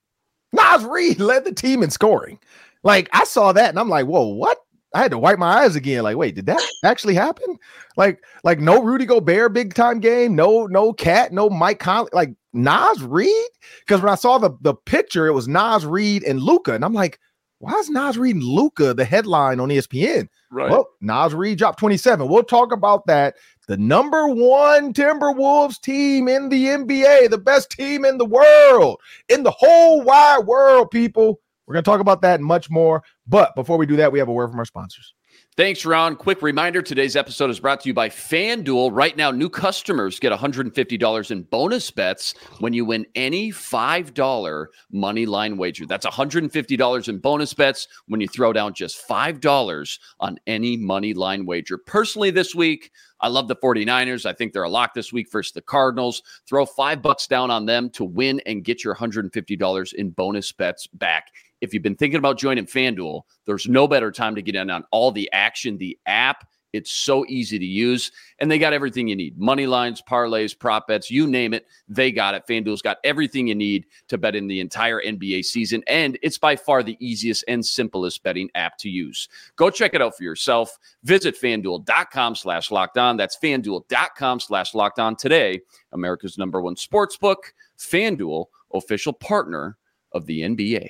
Naz 0.54 0.86
Reid 0.86 1.20
led 1.20 1.44
the 1.44 1.54
team 1.54 1.82
in 1.82 1.90
scoring. 1.90 2.40
Like 2.84 3.10
I 3.14 3.24
saw 3.24 3.52
that 3.52 3.70
and 3.70 3.80
I'm 3.80 3.90
like, 3.90 4.06
whoa, 4.06 4.28
what? 4.28 4.60
I 4.96 5.00
had 5.00 5.12
to 5.12 5.18
wipe 5.18 5.38
my 5.38 5.64
eyes 5.64 5.76
again. 5.76 6.04
Like, 6.04 6.16
wait, 6.16 6.36
did 6.36 6.46
that 6.46 6.62
actually 6.86 7.16
happen? 7.16 7.58
Like, 7.98 8.24
like 8.46 8.60
no 8.60 8.82
Rudy 8.82 9.06
Gobert 9.06 9.54
big 9.54 9.74
time 9.74 10.00
game, 10.00 10.36
no, 10.36 10.68
no 10.68 10.94
KAT, 10.94 11.34
no 11.34 11.50
Mike 11.50 11.80
Conley, 11.80 12.10
like 12.14 12.34
Naz 12.54 13.04
Reid. 13.04 13.50
Because 13.82 14.02
when 14.02 14.12
I 14.12 14.16
saw 14.16 14.38
the 14.38 14.52
the 14.62 14.74
picture, 14.74 15.28
it 15.28 15.34
was 15.34 15.50
Naz 15.50 15.86
Reid 15.86 16.24
and 16.24 16.42
Luka, 16.42 16.74
and 16.74 16.86
I'm 16.86 16.94
like, 16.94 17.20
why 17.60 17.74
is 17.74 17.90
Naz 17.90 18.18
Reid 18.18 18.36
and 18.36 18.44
Luka 18.46 18.94
the 18.94 19.04
headline 19.04 19.60
on 19.60 19.68
ESPN? 19.68 20.30
Right. 20.50 20.72
Well, 20.72 20.88
Naz 21.02 21.34
Reid 21.34 21.58
dropped 21.58 21.80
27. 21.80 22.30
We'll 22.30 22.44
talk 22.44 22.72
about 22.72 23.06
that. 23.08 23.36
The 23.68 23.76
number 23.78 24.30
one 24.30 24.94
Timberwolves 24.94 25.82
team 25.82 26.30
in 26.30 26.48
the 26.48 26.68
NBA, 26.68 27.30
the 27.30 27.38
best 27.38 27.72
team 27.72 28.06
in 28.06 28.18
the 28.18 28.26
world, 28.26 29.02
in 29.28 29.44
the 29.44 29.52
whole 29.52 30.02
wide 30.04 30.46
world, 30.46 30.92
people. 30.92 31.42
We're 31.66 31.74
going 31.74 31.84
to 31.84 31.90
talk 31.90 32.00
about 32.00 32.22
that 32.22 32.36
and 32.36 32.46
much 32.46 32.70
more. 32.70 33.02
But 33.28 33.56
before 33.56 33.78
we 33.78 33.86
do 33.86 33.96
that, 33.98 34.12
we 34.12 34.20
have 34.20 34.28
a 34.28 34.34
word 34.34 34.50
from 34.50 34.60
our 34.60 34.66
sponsors. 34.66 35.14
Thanks, 35.58 35.86
Ron. 35.86 36.18
Quick 36.18 36.42
reminder 36.42 36.82
today's 36.82 37.16
episode 37.16 37.50
is 37.50 37.60
brought 37.60 37.80
to 37.82 37.88
you 37.88 37.94
by 37.94 38.10
FanDuel. 38.10 38.90
Right 38.94 39.16
now, 39.16 39.32
new 39.32 39.50
customers 39.50 40.20
get 40.20 40.34
$150 40.34 41.32
in 41.32 41.44
bonus 41.44 41.92
bets 41.92 42.36
when 42.60 42.74
you 42.74 42.84
win 42.84 43.06
any 43.16 43.52
$5 43.52 44.66
money 44.92 45.26
line 45.26 45.58
wager. 45.58 45.86
That's 45.86 46.06
$150 46.06 47.08
in 47.08 47.18
bonus 47.20 47.54
bets 47.54 47.88
when 48.08 48.20
you 48.20 48.28
throw 48.28 48.52
down 48.52 48.74
just 48.74 49.08
$5 49.08 50.00
on 50.20 50.38
any 50.46 50.76
money 50.76 51.14
line 51.14 51.46
wager. 51.46 51.78
Personally, 51.78 52.32
this 52.32 52.54
week, 52.54 52.92
I 53.22 53.30
love 53.30 53.48
the 53.48 53.56
49ers. 53.56 54.26
I 54.26 54.34
think 54.34 54.52
they're 54.52 54.64
a 54.64 54.70
lock 54.70 54.94
this 54.94 55.14
week 55.14 55.32
versus 55.32 55.54
the 55.54 55.62
Cardinals. 55.62 56.22
Throw 56.48 56.66
five 56.66 57.02
bucks 57.02 57.28
down 57.28 57.50
on 57.50 57.66
them 57.66 57.90
to 57.92 58.04
win 58.04 58.42
and 58.46 58.64
get 58.64 58.84
your 58.84 58.94
$150 58.94 59.94
in 59.94 60.10
bonus 60.10 60.52
bets 60.52 60.88
back 60.88 61.32
if 61.62 61.74
you've 61.74 61.84
been 61.84 61.96
thinking 61.96 62.20
about 62.20 62.38
joining 62.38 62.66
FanDuel, 62.66 63.24
there's 63.46 63.68
no 63.68 63.88
better 63.88 64.12
time 64.12 64.36
to 64.36 64.42
get 64.42 64.56
in 64.56 64.70
on 64.70 64.84
all 64.92 65.12
the 65.12 65.30
action. 65.32 65.78
The 65.78 65.98
app, 66.06 66.48
it's 66.74 66.92
so 66.92 67.26
easy 67.28 67.58
to 67.58 67.66
use, 67.66 68.12
and 68.40 68.52
they 68.52 68.60
got 68.60 68.74
everything 68.74 69.08
you 69.08 69.16
need 69.16 69.38
money 69.38 69.66
lines, 69.66 70.02
parlays, 70.02 70.58
prop 70.58 70.88
bets, 70.88 71.10
you 71.10 71.26
name 71.26 71.54
it, 71.54 71.66
they 71.88 72.12
got 72.12 72.36
it. 72.36 72.44
FanDuel's 72.48 72.82
got 72.82 72.98
everything 73.04 73.48
you 73.48 73.56
need 73.56 73.86
to 74.10 74.18
bet 74.18 74.36
in 74.36 74.48
the 74.48 74.60
entire 74.60 75.02
NBA 75.02 75.46
season, 75.46 75.84
and 75.88 76.20
it's 76.22 76.38
by 76.38 76.56
far 76.56 76.84
the 76.84 76.98
easiest 77.00 77.46
and 77.48 77.66
simplest 77.66 78.22
betting 78.24 78.50
app 78.56 78.78
to 78.80 78.90
use. 78.90 79.30
Go 79.56 79.70
check 79.70 79.94
it 79.94 80.02
out 80.02 80.18
for 80.18 80.24
yourself. 80.24 80.78
Visit 81.04 81.40
fanduel.com 81.42 82.36
slash 82.36 82.72
locked 82.72 82.98
on. 82.98 83.16
That's 83.16 83.38
fanduel.com 83.38 84.40
slash 84.42 84.74
locked 84.74 85.00
on 85.00 85.16
today. 85.16 85.62
America's 85.94 86.38
number 86.38 86.62
one 86.62 86.76
sports 86.76 87.16
book, 87.16 87.54
FanDuel, 87.80 88.48
official 88.74 89.14
partner 89.14 89.78
of 90.12 90.26
the 90.26 90.42
NBA. 90.42 90.90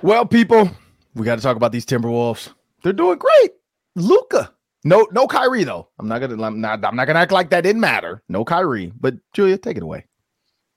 Well, 0.00 0.24
people, 0.24 0.70
we 1.14 1.24
got 1.24 1.36
to 1.36 1.42
talk 1.42 1.56
about 1.56 1.72
these 1.72 1.84
Timberwolves. 1.84 2.52
They're 2.82 2.92
doing 2.92 3.18
great. 3.18 3.50
Luka. 3.96 4.52
No, 4.84 5.08
no 5.10 5.26
Kyrie 5.26 5.64
though. 5.64 5.88
I'm 5.98 6.06
not 6.06 6.20
gonna. 6.20 6.40
I'm 6.40 6.60
not. 6.60 6.84
I'm 6.84 6.94
not 6.94 7.06
gonna 7.06 7.18
act 7.18 7.32
like 7.32 7.50
that 7.50 7.62
didn't 7.62 7.80
matter. 7.80 8.22
No 8.28 8.44
Kyrie. 8.44 8.92
But 9.00 9.16
Julia, 9.32 9.58
take 9.58 9.76
it 9.76 9.82
away. 9.82 10.06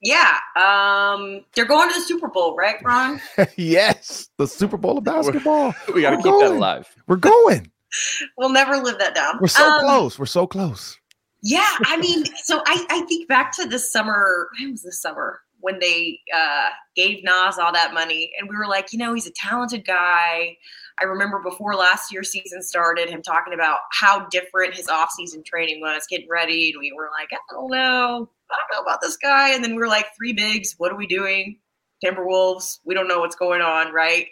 Yeah, 0.02 0.40
um, 0.56 1.46
they're 1.54 1.66
going 1.66 1.88
to 1.90 1.96
the 1.96 2.02
Super 2.02 2.28
Bowl, 2.28 2.56
right, 2.56 2.78
Ron? 2.84 3.22
yes, 3.56 4.30
the 4.38 4.48
Super 4.48 4.76
Bowl 4.76 4.98
of 4.98 5.04
basketball. 5.04 5.76
we 5.94 6.02
got 6.02 6.10
to 6.12 6.16
keep 6.18 6.26
going. 6.26 6.40
that 6.40 6.58
alive. 6.58 6.90
We're 7.08 7.18
going. 7.18 7.72
we'll 8.38 8.50
never 8.50 8.78
live 8.78 8.98
that 8.98 9.14
down. 9.14 9.38
We're 9.40 9.48
so 9.48 9.64
um, 9.64 9.82
close. 9.82 10.18
We're 10.18 10.26
so 10.26 10.48
close. 10.48 10.98
Yeah, 11.44 11.70
I 11.86 11.98
mean, 11.98 12.26
so 12.44 12.64
I, 12.66 12.86
I 12.90 13.02
think 13.02 13.28
back 13.28 13.56
to 13.58 13.68
this 13.68 13.92
summer. 13.92 14.50
When 14.60 14.72
was 14.72 14.82
this 14.82 15.00
summer? 15.00 15.42
When 15.62 15.80
they 15.80 16.20
uh, 16.36 16.70
gave 16.96 17.24
Naz 17.24 17.58
all 17.58 17.72
that 17.72 17.94
money. 17.94 18.32
And 18.40 18.50
we 18.50 18.56
were 18.56 18.68
like, 18.68 18.92
you 18.92 19.00
know, 19.00 19.14
he's 19.14 19.28
a 19.28 19.32
talented 19.32 19.86
guy. 19.86 20.58
I 21.00 21.06
remember 21.06 21.40
before 21.40 21.74
last 21.76 22.12
year's 22.12 22.30
season 22.30 22.62
started, 22.62 23.10
him 23.10 23.22
talking 23.22 23.54
about 23.54 23.80
how 23.92 24.28
different 24.28 24.76
his 24.76 24.88
offseason 24.88 25.46
training 25.46 25.82
was, 25.82 26.06
getting 26.10 26.30
ready. 26.30 26.72
And 26.72 26.80
we 26.80 26.92
were 26.92 27.10
like, 27.18 27.30
I 27.32 27.38
don't 27.50 27.72
know. 27.72 28.30
I 28.52 28.56
don't 28.56 28.78
know 28.78 28.84
about 28.84 29.02
this 29.02 29.18
guy. 29.18 29.54
And 29.54 29.64
then 29.64 29.72
we 29.72 29.82
were 29.82 29.88
like, 29.88 30.08
three 30.16 30.34
bigs. 30.34 30.76
What 30.78 30.92
are 30.92 30.98
we 30.98 31.08
doing? 31.08 31.60
Timberwolves. 32.04 32.80
We 32.86 32.94
don't 32.94 33.08
know 33.08 33.20
what's 33.20 33.36
going 33.36 33.62
on, 33.62 33.94
right? 33.94 34.28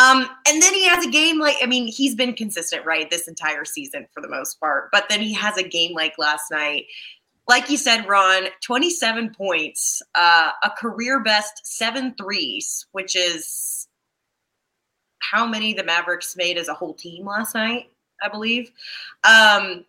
Um, 0.00 0.28
and 0.46 0.62
then 0.62 0.72
he 0.72 0.86
has 0.86 1.04
a 1.04 1.10
game 1.10 1.38
like, 1.38 1.56
I 1.60 1.66
mean, 1.66 1.86
he's 1.86 2.14
been 2.14 2.32
consistent, 2.34 2.86
right, 2.86 3.10
this 3.10 3.28
entire 3.28 3.64
season 3.64 4.06
for 4.14 4.20
the 4.20 4.28
most 4.28 4.60
part. 4.60 4.88
But 4.92 5.06
then 5.08 5.20
he 5.20 5.34
has 5.34 5.56
a 5.56 5.62
game 5.62 5.94
like 5.94 6.14
last 6.16 6.44
night 6.50 6.84
like 7.50 7.68
you 7.68 7.76
said, 7.76 8.08
Ron, 8.08 8.44
27 8.62 9.34
points, 9.34 10.00
uh, 10.14 10.52
a 10.62 10.70
career 10.70 11.18
best 11.18 11.66
seven 11.66 12.14
threes, 12.14 12.86
which 12.92 13.16
is 13.16 13.88
how 15.18 15.44
many 15.44 15.74
the 15.74 15.82
Mavericks 15.82 16.36
made 16.36 16.56
as 16.56 16.68
a 16.68 16.74
whole 16.74 16.94
team 16.94 17.26
last 17.26 17.56
night, 17.56 17.90
I 18.22 18.28
believe. 18.28 18.70
Um, 19.24 19.84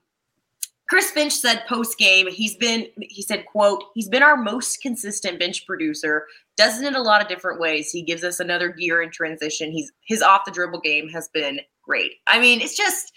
Chris 0.90 1.12
Finch 1.12 1.34
said 1.34 1.64
post 1.70 2.00
game, 2.00 2.28
he's 2.28 2.56
been, 2.56 2.88
he 3.00 3.22
said, 3.22 3.46
quote, 3.46 3.84
he's 3.94 4.10
been 4.10 4.24
our 4.24 4.36
most 4.36 4.82
consistent 4.82 5.40
bench 5.40 5.68
producer, 5.68 6.26
does 6.58 6.82
it 6.82 6.88
in 6.88 6.96
a 6.96 7.02
lot 7.02 7.22
of 7.22 7.28
different 7.28 7.60
ways. 7.60 7.92
He 7.92 8.02
gives 8.02 8.24
us 8.24 8.40
another 8.40 8.70
gear 8.70 9.04
in 9.04 9.12
transition. 9.12 9.72
He's 9.72 9.92
his 10.08 10.24
off 10.24 10.46
the 10.46 10.52
dribble 10.52 10.82
game 10.82 11.10
has 11.10 11.28
been 11.28 11.62
great. 11.84 12.14
I 12.26 12.42
mean, 12.42 12.60
it's 12.60 12.76
just 12.76 13.14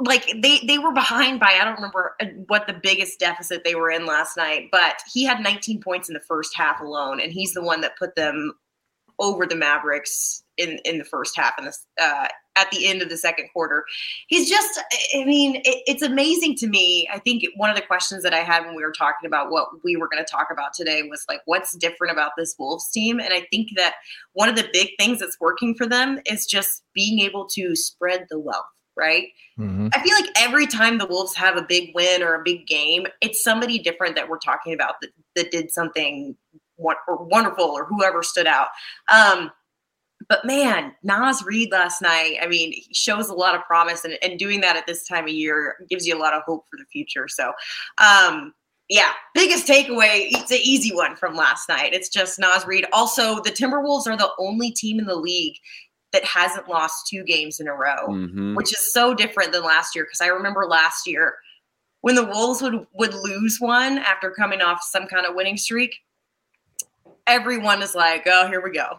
like 0.00 0.26
they 0.42 0.60
they 0.66 0.78
were 0.78 0.92
behind 0.92 1.40
by 1.40 1.58
I 1.60 1.64
don't 1.64 1.74
remember 1.74 2.14
uh, 2.20 2.26
what 2.46 2.66
the 2.66 2.72
biggest 2.72 3.18
deficit 3.18 3.62
they 3.64 3.74
were 3.74 3.90
in 3.90 4.06
last 4.06 4.36
night, 4.36 4.68
but 4.72 4.96
he 5.12 5.24
had 5.24 5.40
19 5.40 5.80
points 5.80 6.08
in 6.08 6.14
the 6.14 6.20
first 6.20 6.56
half 6.56 6.80
alone, 6.80 7.20
and 7.20 7.32
he's 7.32 7.52
the 7.52 7.62
one 7.62 7.80
that 7.82 7.98
put 7.98 8.14
them 8.16 8.54
over 9.18 9.44
the 9.46 9.56
Mavericks 9.56 10.42
in 10.56 10.78
in 10.84 10.98
the 10.98 11.04
first 11.04 11.36
half 11.36 11.52
and 11.58 11.68
uh, 12.00 12.28
at 12.56 12.70
the 12.70 12.88
end 12.88 13.02
of 13.02 13.08
the 13.10 13.16
second 13.16 13.48
quarter. 13.52 13.84
He's 14.28 14.48
just 14.48 14.80
I 15.14 15.24
mean 15.24 15.56
it, 15.56 15.82
it's 15.86 16.02
amazing 16.02 16.56
to 16.56 16.66
me. 16.66 17.06
I 17.12 17.18
think 17.18 17.44
one 17.56 17.68
of 17.68 17.76
the 17.76 17.82
questions 17.82 18.22
that 18.22 18.32
I 18.32 18.40
had 18.40 18.64
when 18.64 18.74
we 18.74 18.82
were 18.82 18.92
talking 18.92 19.26
about 19.26 19.50
what 19.50 19.68
we 19.84 19.96
were 19.96 20.08
going 20.08 20.24
to 20.24 20.30
talk 20.30 20.48
about 20.50 20.72
today 20.74 21.02
was 21.02 21.24
like 21.28 21.40
what's 21.44 21.76
different 21.76 22.12
about 22.12 22.32
this 22.38 22.54
Wolves 22.58 22.90
team, 22.90 23.20
and 23.20 23.34
I 23.34 23.46
think 23.50 23.70
that 23.76 23.96
one 24.32 24.48
of 24.48 24.56
the 24.56 24.68
big 24.72 24.90
things 24.98 25.20
that's 25.20 25.38
working 25.40 25.74
for 25.74 25.86
them 25.86 26.20
is 26.26 26.46
just 26.46 26.82
being 26.94 27.20
able 27.20 27.46
to 27.50 27.76
spread 27.76 28.26
the 28.30 28.38
wealth 28.38 28.64
right? 28.96 29.28
Mm-hmm. 29.58 29.88
I 29.92 30.02
feel 30.02 30.14
like 30.14 30.30
every 30.36 30.66
time 30.66 30.98
the 30.98 31.06
Wolves 31.06 31.34
have 31.36 31.56
a 31.56 31.62
big 31.62 31.92
win 31.94 32.22
or 32.22 32.34
a 32.34 32.42
big 32.44 32.66
game, 32.66 33.06
it's 33.20 33.42
somebody 33.42 33.78
different 33.78 34.16
that 34.16 34.28
we're 34.28 34.38
talking 34.38 34.72
about 34.72 34.94
that, 35.00 35.10
that 35.36 35.50
did 35.50 35.70
something 35.70 36.36
wonderful 36.78 37.66
or 37.66 37.86
whoever 37.86 38.22
stood 38.22 38.46
out. 38.46 38.68
Um, 39.12 39.50
but 40.28 40.44
man, 40.44 40.94
Naz 41.02 41.42
Reid 41.44 41.72
last 41.72 42.02
night, 42.02 42.36
I 42.42 42.46
mean, 42.46 42.72
he 42.72 42.88
shows 42.92 43.28
a 43.28 43.34
lot 43.34 43.54
of 43.54 43.62
promise 43.64 44.04
and, 44.04 44.18
and 44.22 44.38
doing 44.38 44.60
that 44.60 44.76
at 44.76 44.86
this 44.86 45.06
time 45.06 45.24
of 45.24 45.30
year 45.30 45.76
gives 45.88 46.06
you 46.06 46.16
a 46.16 46.20
lot 46.20 46.34
of 46.34 46.42
hope 46.46 46.66
for 46.70 46.76
the 46.76 46.84
future. 46.92 47.26
So, 47.28 47.52
um, 47.98 48.54
yeah, 48.88 49.12
biggest 49.34 49.66
takeaway, 49.66 50.28
it's 50.32 50.50
an 50.50 50.58
easy 50.62 50.94
one 50.94 51.16
from 51.16 51.36
last 51.36 51.68
night. 51.68 51.94
It's 51.94 52.08
just 52.08 52.38
Naz 52.38 52.66
Reid. 52.66 52.86
Also, 52.92 53.36
the 53.40 53.50
Timberwolves 53.50 54.06
are 54.06 54.16
the 54.16 54.30
only 54.38 54.72
team 54.72 54.98
in 54.98 55.06
the 55.06 55.16
league 55.16 55.56
that 56.12 56.24
hasn't 56.24 56.68
lost 56.68 57.06
two 57.06 57.22
games 57.24 57.60
in 57.60 57.68
a 57.68 57.72
row, 57.72 58.08
mm-hmm. 58.08 58.54
which 58.54 58.72
is 58.72 58.92
so 58.92 59.14
different 59.14 59.52
than 59.52 59.62
last 59.62 59.94
year. 59.94 60.04
Because 60.04 60.20
I 60.20 60.26
remember 60.26 60.66
last 60.66 61.06
year 61.06 61.34
when 62.02 62.14
the 62.14 62.24
Wolves 62.24 62.62
would 62.62 62.86
would 62.94 63.14
lose 63.14 63.58
one 63.60 63.98
after 63.98 64.30
coming 64.30 64.60
off 64.60 64.82
some 64.82 65.06
kind 65.06 65.26
of 65.26 65.34
winning 65.34 65.56
streak, 65.56 65.96
everyone 67.26 67.82
is 67.82 67.94
like, 67.94 68.26
"Oh, 68.26 68.48
here 68.48 68.62
we 68.62 68.72
go. 68.72 68.98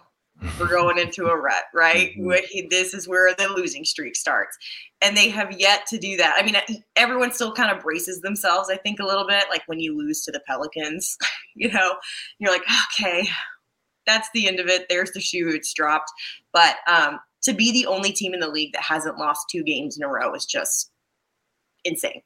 We're 0.60 0.68
going 0.70 0.98
into 0.98 1.28
a 1.28 1.38
rut, 1.38 1.64
right? 1.74 2.12
Mm-hmm. 2.18 2.68
This 2.70 2.94
is 2.94 3.08
where 3.08 3.34
the 3.34 3.48
losing 3.50 3.86
streak 3.86 4.16
starts." 4.16 4.58
And 5.02 5.18
they 5.18 5.30
have 5.30 5.60
yet 5.60 5.88
to 5.88 5.98
do 5.98 6.16
that. 6.18 6.36
I 6.38 6.44
mean, 6.44 6.56
everyone 6.96 7.32
still 7.32 7.54
kind 7.54 7.76
of 7.76 7.82
braces 7.82 8.22
themselves, 8.22 8.70
I 8.70 8.78
think, 8.78 9.00
a 9.00 9.06
little 9.06 9.28
bit. 9.28 9.46
Like 9.50 9.64
when 9.66 9.80
you 9.80 9.98
lose 9.98 10.24
to 10.24 10.32
the 10.32 10.42
Pelicans, 10.48 11.18
you 11.56 11.72
know, 11.72 11.96
you're 12.40 12.52
like, 12.52 12.66
"Okay, 13.00 13.28
that's 14.06 14.30
the 14.34 14.48
end 14.48 14.60
of 14.60 14.68
it. 14.68 14.88
There's 14.90 15.12
the 15.12 15.22
shoe. 15.22 15.50
It's 15.50 15.74
dropped. 15.74 16.12
But 16.54 16.78
um, 16.88 17.20
to 17.44 17.54
be 17.54 17.72
the 17.72 17.86
only 17.88 18.12
team 18.12 18.34
in 18.34 18.40
the 18.40 18.48
league 18.48 18.74
that 18.74 18.84
hasn't 18.84 19.18
lost 19.18 19.50
two 19.50 19.64
games 19.64 19.98
in 19.98 20.04
a 20.04 20.08
row 20.08 20.34
is 20.34 20.46
just 20.46 20.92
insane. 21.84 22.22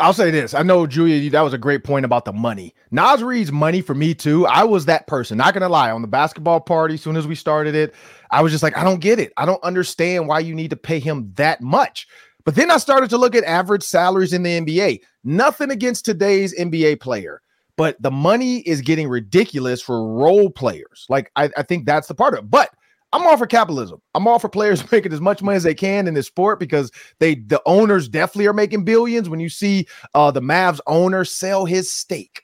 I'll 0.00 0.14
say 0.14 0.30
this. 0.30 0.54
I 0.54 0.62
know, 0.62 0.86
Julia, 0.86 1.30
that 1.30 1.42
was 1.42 1.52
a 1.52 1.58
great 1.58 1.84
point 1.84 2.04
about 2.04 2.24
the 2.24 2.32
money. 2.32 2.74
Naz 2.90 3.22
Reid's 3.22 3.52
money 3.52 3.80
for 3.80 3.94
me, 3.94 4.14
too. 4.14 4.46
I 4.46 4.64
was 4.64 4.86
that 4.86 5.06
person. 5.06 5.38
Not 5.38 5.54
to 5.54 5.68
lie. 5.68 5.90
On 5.90 6.02
the 6.02 6.08
basketball 6.08 6.60
party, 6.60 6.94
as 6.94 7.02
soon 7.02 7.16
as 7.16 7.26
we 7.26 7.34
started 7.34 7.74
it, 7.74 7.94
I 8.30 8.40
was 8.40 8.50
just 8.50 8.62
like, 8.62 8.76
I 8.76 8.82
don't 8.82 9.00
get 9.00 9.18
it. 9.20 9.32
I 9.36 9.46
don't 9.46 9.62
understand 9.62 10.26
why 10.26 10.40
you 10.40 10.54
need 10.54 10.70
to 10.70 10.76
pay 10.76 10.98
him 10.98 11.32
that 11.36 11.60
much. 11.60 12.08
But 12.44 12.54
then 12.56 12.70
I 12.70 12.78
started 12.78 13.10
to 13.10 13.18
look 13.18 13.34
at 13.34 13.44
average 13.44 13.82
salaries 13.82 14.32
in 14.32 14.42
the 14.42 14.60
NBA. 14.60 15.00
Nothing 15.22 15.70
against 15.70 16.04
today's 16.04 16.58
NBA 16.58 17.00
player 17.00 17.40
but 17.76 18.00
the 18.00 18.10
money 18.10 18.58
is 18.58 18.80
getting 18.80 19.08
ridiculous 19.08 19.80
for 19.80 20.06
role 20.06 20.50
players. 20.50 21.06
Like 21.08 21.30
I, 21.36 21.50
I 21.56 21.62
think 21.62 21.86
that's 21.86 22.08
the 22.08 22.14
part 22.14 22.34
of 22.34 22.40
it. 22.40 22.50
But 22.50 22.70
I'm 23.12 23.26
all 23.26 23.36
for 23.36 23.46
capitalism. 23.46 24.00
I'm 24.14 24.26
all 24.26 24.38
for 24.38 24.48
players 24.48 24.90
making 24.92 25.12
as 25.12 25.20
much 25.20 25.42
money 25.42 25.56
as 25.56 25.62
they 25.62 25.74
can 25.74 26.06
in 26.06 26.14
this 26.14 26.26
sport 26.26 26.58
because 26.58 26.90
they 27.20 27.36
the 27.36 27.62
owners 27.66 28.08
definitely 28.08 28.46
are 28.46 28.52
making 28.52 28.84
billions. 28.84 29.28
When 29.28 29.40
you 29.40 29.48
see 29.48 29.86
uh 30.14 30.30
the 30.30 30.42
Mavs 30.42 30.80
owner 30.86 31.24
sell 31.24 31.64
his 31.64 31.92
stake 31.92 32.42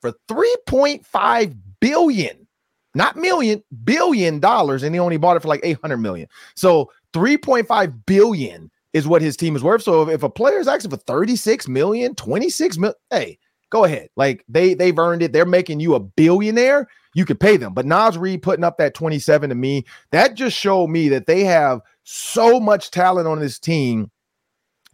for 0.00 0.12
3.5 0.28 1.56
billion, 1.80 2.46
not 2.94 3.16
million, 3.16 3.62
billion 3.84 4.40
dollars, 4.40 4.82
and 4.82 4.94
he 4.94 4.98
only 4.98 5.16
bought 5.16 5.36
it 5.36 5.40
for 5.40 5.48
like 5.48 5.60
800 5.62 5.96
million. 5.98 6.28
So 6.56 6.90
3.5 7.12 8.06
billion 8.06 8.70
is 8.92 9.06
what 9.06 9.22
his 9.22 9.36
team 9.36 9.56
is 9.56 9.62
worth. 9.62 9.82
So 9.82 10.02
if, 10.02 10.08
if 10.08 10.22
a 10.22 10.28
player 10.28 10.58
is 10.58 10.68
asking 10.68 10.90
for 10.90 10.96
36 10.98 11.68
million, 11.68 12.14
26 12.14 12.78
million, 12.78 12.94
hey, 13.10 13.38
go 13.72 13.84
ahead. 13.84 14.10
Like 14.16 14.44
they 14.48 14.74
they've 14.74 14.98
earned 14.98 15.22
it. 15.22 15.32
They're 15.32 15.46
making 15.46 15.80
you 15.80 15.94
a 15.94 16.00
billionaire. 16.00 16.86
You 17.14 17.24
could 17.24 17.40
pay 17.40 17.56
them. 17.56 17.74
But 17.74 17.86
Naz 17.86 18.16
Reid 18.16 18.42
putting 18.42 18.64
up 18.64 18.78
that 18.78 18.94
27 18.94 19.48
to 19.48 19.54
me, 19.54 19.84
that 20.12 20.34
just 20.34 20.56
showed 20.56 20.88
me 20.88 21.08
that 21.08 21.26
they 21.26 21.44
have 21.44 21.80
so 22.04 22.60
much 22.60 22.90
talent 22.90 23.26
on 23.26 23.40
this 23.40 23.58
team. 23.58 24.10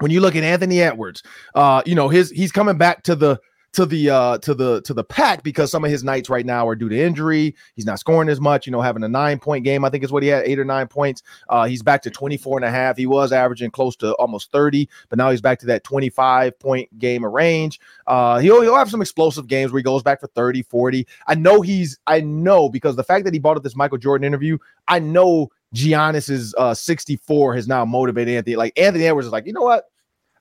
When 0.00 0.12
you 0.12 0.20
look 0.20 0.36
at 0.36 0.44
Anthony 0.44 0.80
Edwards, 0.80 1.24
uh, 1.56 1.82
you 1.84 1.96
know, 1.96 2.08
his 2.08 2.30
he's 2.30 2.52
coming 2.52 2.78
back 2.78 3.02
to 3.02 3.16
the 3.16 3.40
to 3.72 3.84
the 3.84 4.10
uh 4.10 4.38
to 4.38 4.54
the 4.54 4.80
to 4.82 4.94
the 4.94 5.04
pack 5.04 5.42
because 5.42 5.70
some 5.70 5.84
of 5.84 5.90
his 5.90 6.02
nights 6.02 6.30
right 6.30 6.46
now 6.46 6.66
are 6.66 6.74
due 6.74 6.88
to 6.88 6.98
injury. 6.98 7.54
He's 7.74 7.84
not 7.84 7.98
scoring 7.98 8.28
as 8.28 8.40
much, 8.40 8.66
you 8.66 8.72
know, 8.72 8.80
having 8.80 9.02
a 9.04 9.08
nine 9.08 9.38
point 9.38 9.64
game. 9.64 9.84
I 9.84 9.90
think 9.90 10.04
is 10.04 10.12
what 10.12 10.22
he 10.22 10.28
had, 10.28 10.44
eight 10.46 10.58
or 10.58 10.64
nine 10.64 10.88
points. 10.88 11.22
Uh 11.48 11.66
he's 11.66 11.82
back 11.82 12.02
to 12.02 12.10
24 12.10 12.58
and 12.58 12.64
a 12.64 12.70
half. 12.70 12.96
He 12.96 13.06
was 13.06 13.32
averaging 13.32 13.70
close 13.70 13.94
to 13.96 14.14
almost 14.14 14.50
30, 14.52 14.88
but 15.08 15.18
now 15.18 15.30
he's 15.30 15.40
back 15.40 15.58
to 15.60 15.66
that 15.66 15.84
25 15.84 16.58
point 16.58 16.98
game 16.98 17.24
of 17.24 17.32
range. 17.32 17.78
Uh 18.06 18.38
he'll 18.38 18.62
he'll 18.62 18.76
have 18.76 18.90
some 18.90 19.02
explosive 19.02 19.46
games 19.46 19.70
where 19.70 19.80
he 19.80 19.84
goes 19.84 20.02
back 20.02 20.20
for 20.20 20.28
30, 20.28 20.62
40. 20.62 21.06
I 21.26 21.34
know 21.34 21.60
he's 21.60 21.98
I 22.06 22.20
know 22.20 22.68
because 22.68 22.96
the 22.96 23.04
fact 23.04 23.24
that 23.26 23.34
he 23.34 23.40
bought 23.40 23.56
up 23.56 23.62
this 23.62 23.76
Michael 23.76 23.98
Jordan 23.98 24.26
interview, 24.26 24.58
I 24.86 24.98
know 24.98 25.50
Giannis's 25.74 26.54
uh 26.56 26.74
64 26.74 27.54
has 27.54 27.68
now 27.68 27.84
motivated 27.84 28.34
Anthony. 28.34 28.56
Like 28.56 28.78
Anthony 28.78 29.06
Edwards 29.06 29.26
is 29.26 29.32
like, 29.32 29.46
you 29.46 29.52
know 29.52 29.62
what? 29.62 29.84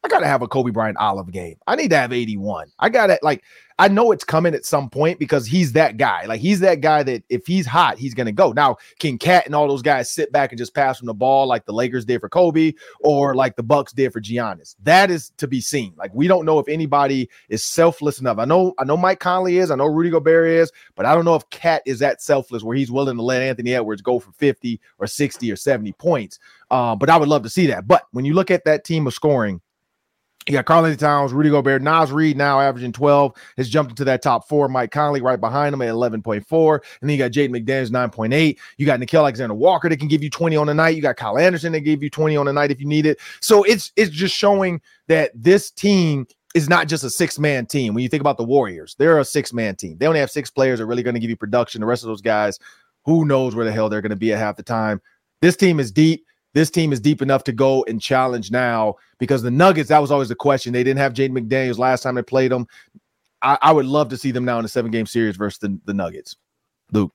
I 0.07 0.09
gotta 0.09 0.25
have 0.25 0.41
a 0.41 0.47
Kobe 0.47 0.71
Bryant 0.71 0.97
olive 0.99 1.33
game. 1.33 1.57
I 1.67 1.75
need 1.75 1.89
to 1.89 1.97
have 1.97 2.13
81. 2.13 2.71
I 2.79 2.87
gotta 2.87 3.19
like 3.21 3.43
I 3.77 3.89
know 3.89 4.13
it's 4.13 4.23
coming 4.23 4.55
at 4.55 4.65
some 4.65 4.89
point 4.89 5.19
because 5.19 5.45
he's 5.45 5.73
that 5.73 5.97
guy. 5.97 6.25
Like 6.25 6.39
he's 6.39 6.61
that 6.61 6.79
guy 6.79 7.03
that 7.03 7.23
if 7.27 7.45
he's 7.45 7.65
hot, 7.65 7.97
he's 7.97 8.13
gonna 8.13 8.31
go. 8.31 8.53
Now, 8.53 8.77
can 8.99 9.17
KAT 9.17 9.45
and 9.45 9.53
all 9.53 9.67
those 9.67 9.81
guys 9.81 10.09
sit 10.09 10.31
back 10.31 10.53
and 10.53 10.57
just 10.57 10.73
pass 10.73 10.97
from 10.97 11.07
the 11.07 11.13
ball 11.13 11.45
like 11.45 11.65
the 11.65 11.73
Lakers 11.73 12.05
did 12.05 12.21
for 12.21 12.29
Kobe 12.29 12.71
or 13.01 13.35
like 13.35 13.57
the 13.57 13.63
Bucks 13.63 13.91
did 13.91 14.13
for 14.13 14.21
Giannis? 14.21 14.77
That 14.81 15.11
is 15.11 15.31
to 15.39 15.45
be 15.45 15.59
seen. 15.59 15.93
Like 15.97 16.15
we 16.15 16.29
don't 16.29 16.45
know 16.45 16.57
if 16.57 16.69
anybody 16.69 17.29
is 17.49 17.65
selfless 17.65 18.21
enough. 18.21 18.37
I 18.37 18.45
know 18.45 18.73
I 18.79 18.85
know 18.85 18.95
Mike 18.95 19.19
Conley 19.19 19.57
is, 19.57 19.71
I 19.71 19.75
know 19.75 19.87
Rudy 19.87 20.09
Gobert 20.09 20.47
is, 20.47 20.71
but 20.95 21.05
I 21.05 21.13
don't 21.13 21.25
know 21.25 21.35
if 21.35 21.49
KAT 21.49 21.81
is 21.85 21.99
that 21.99 22.21
selfless 22.21 22.63
where 22.63 22.77
he's 22.77 22.91
willing 22.91 23.17
to 23.17 23.23
let 23.23 23.41
Anthony 23.41 23.75
Edwards 23.75 24.01
go 24.01 24.19
for 24.19 24.31
50 24.31 24.79
or 24.99 25.05
60 25.05 25.51
or 25.51 25.57
70 25.57 25.91
points. 25.91 26.39
Uh, 26.71 26.95
but 26.95 27.09
I 27.09 27.17
would 27.17 27.27
love 27.27 27.43
to 27.43 27.49
see 27.49 27.67
that. 27.67 27.89
But 27.89 28.03
when 28.11 28.23
you 28.23 28.33
look 28.33 28.51
at 28.51 28.63
that 28.63 28.85
team 28.85 29.05
of 29.05 29.13
scoring, 29.13 29.61
you 30.47 30.53
got 30.53 30.65
Karl 30.65 30.85
Anthony 30.85 30.95
Towns, 30.95 31.33
Rudy 31.33 31.49
Gobert, 31.49 31.81
Naz 31.81 32.11
Reid 32.11 32.37
now 32.37 32.61
averaging 32.61 32.93
12, 32.93 33.35
has 33.57 33.69
jumped 33.69 33.91
into 33.91 34.05
that 34.05 34.21
top 34.21 34.47
four. 34.47 34.69
Mike 34.69 34.91
Conley 34.91 35.19
right 35.19 35.39
behind 35.39 35.73
him 35.73 35.81
at 35.81 35.89
11.4. 35.89 36.73
And 36.73 36.81
then 37.01 37.09
you 37.09 37.17
got 37.17 37.31
Jaden 37.31 37.49
McDaniels, 37.49 37.89
9.8. 37.89 38.57
You 38.77 38.85
got 38.85 38.99
Nickeil 38.99 39.19
Alexander 39.19 39.53
Walker 39.53 39.89
that 39.89 39.97
can 39.97 40.07
give 40.07 40.23
you 40.23 40.29
20 40.29 40.55
on 40.55 40.67
the 40.67 40.73
night. 40.73 40.95
You 40.95 41.01
got 41.01 41.17
Kyle 41.17 41.37
Anderson 41.37 41.73
that 41.73 41.81
gave 41.81 42.01
you 42.01 42.09
20 42.09 42.37
on 42.37 42.45
the 42.45 42.53
night 42.53 42.71
if 42.71 42.79
you 42.79 42.87
need 42.87 43.05
it. 43.05 43.19
So 43.41 43.63
it's 43.63 43.91
it's 43.97 44.11
just 44.11 44.35
showing 44.35 44.81
that 45.07 45.31
this 45.35 45.69
team 45.69 46.25
is 46.55 46.69
not 46.69 46.87
just 46.87 47.03
a 47.03 47.09
six-man 47.09 47.65
team. 47.65 47.93
When 47.93 48.01
you 48.01 48.09
think 48.09 48.21
about 48.21 48.37
the 48.37 48.43
Warriors, 48.45 48.95
they're 48.97 49.19
a 49.19 49.25
six-man 49.25 49.75
team. 49.75 49.97
They 49.97 50.07
only 50.07 50.21
have 50.21 50.31
six 50.31 50.49
players 50.49 50.79
that 50.79 50.85
are 50.85 50.87
really 50.87 51.03
going 51.03 51.13
to 51.13 51.19
give 51.19 51.29
you 51.29 51.35
production. 51.35 51.81
The 51.81 51.87
rest 51.87 52.03
of 52.03 52.07
those 52.07 52.21
guys, 52.21 52.57
who 53.05 53.25
knows 53.25 53.53
where 53.53 53.65
the 53.65 53.71
hell 53.71 53.89
they're 53.89 54.01
going 54.01 54.09
to 54.11 54.15
be 54.15 54.31
at 54.31 54.39
half 54.39 54.55
the 54.55 54.63
time. 54.63 55.01
This 55.41 55.57
team 55.57 55.79
is 55.79 55.91
deep 55.91 56.25
this 56.57 56.71
team 56.71 56.91
is 56.91 56.99
deep 56.99 57.21
enough 57.21 57.43
to 57.43 57.51
go 57.51 57.85
and 57.87 58.01
challenge 58.01 58.49
now 58.49 58.95
because 59.19 59.43
the 59.43 59.51
Nuggets, 59.51 59.89
that 59.89 60.01
was 60.01 60.09
always 60.09 60.29
the 60.29 60.35
question. 60.35 60.73
They 60.73 60.83
didn't 60.83 60.99
have 60.99 61.13
Jaden 61.13 61.37
McDaniels 61.37 61.77
last 61.77 62.01
time 62.01 62.15
they 62.15 62.23
played 62.23 62.51
them. 62.51 62.67
I, 63.43 63.59
I 63.61 63.71
would 63.71 63.85
love 63.85 64.09
to 64.09 64.17
see 64.17 64.31
them 64.31 64.43
now 64.43 64.57
in 64.57 64.65
a 64.65 64.67
seven 64.67 64.89
game 64.89 65.05
series 65.05 65.37
versus 65.37 65.59
the, 65.59 65.79
the 65.85 65.93
Nuggets. 65.93 66.35
Luke. 66.91 67.13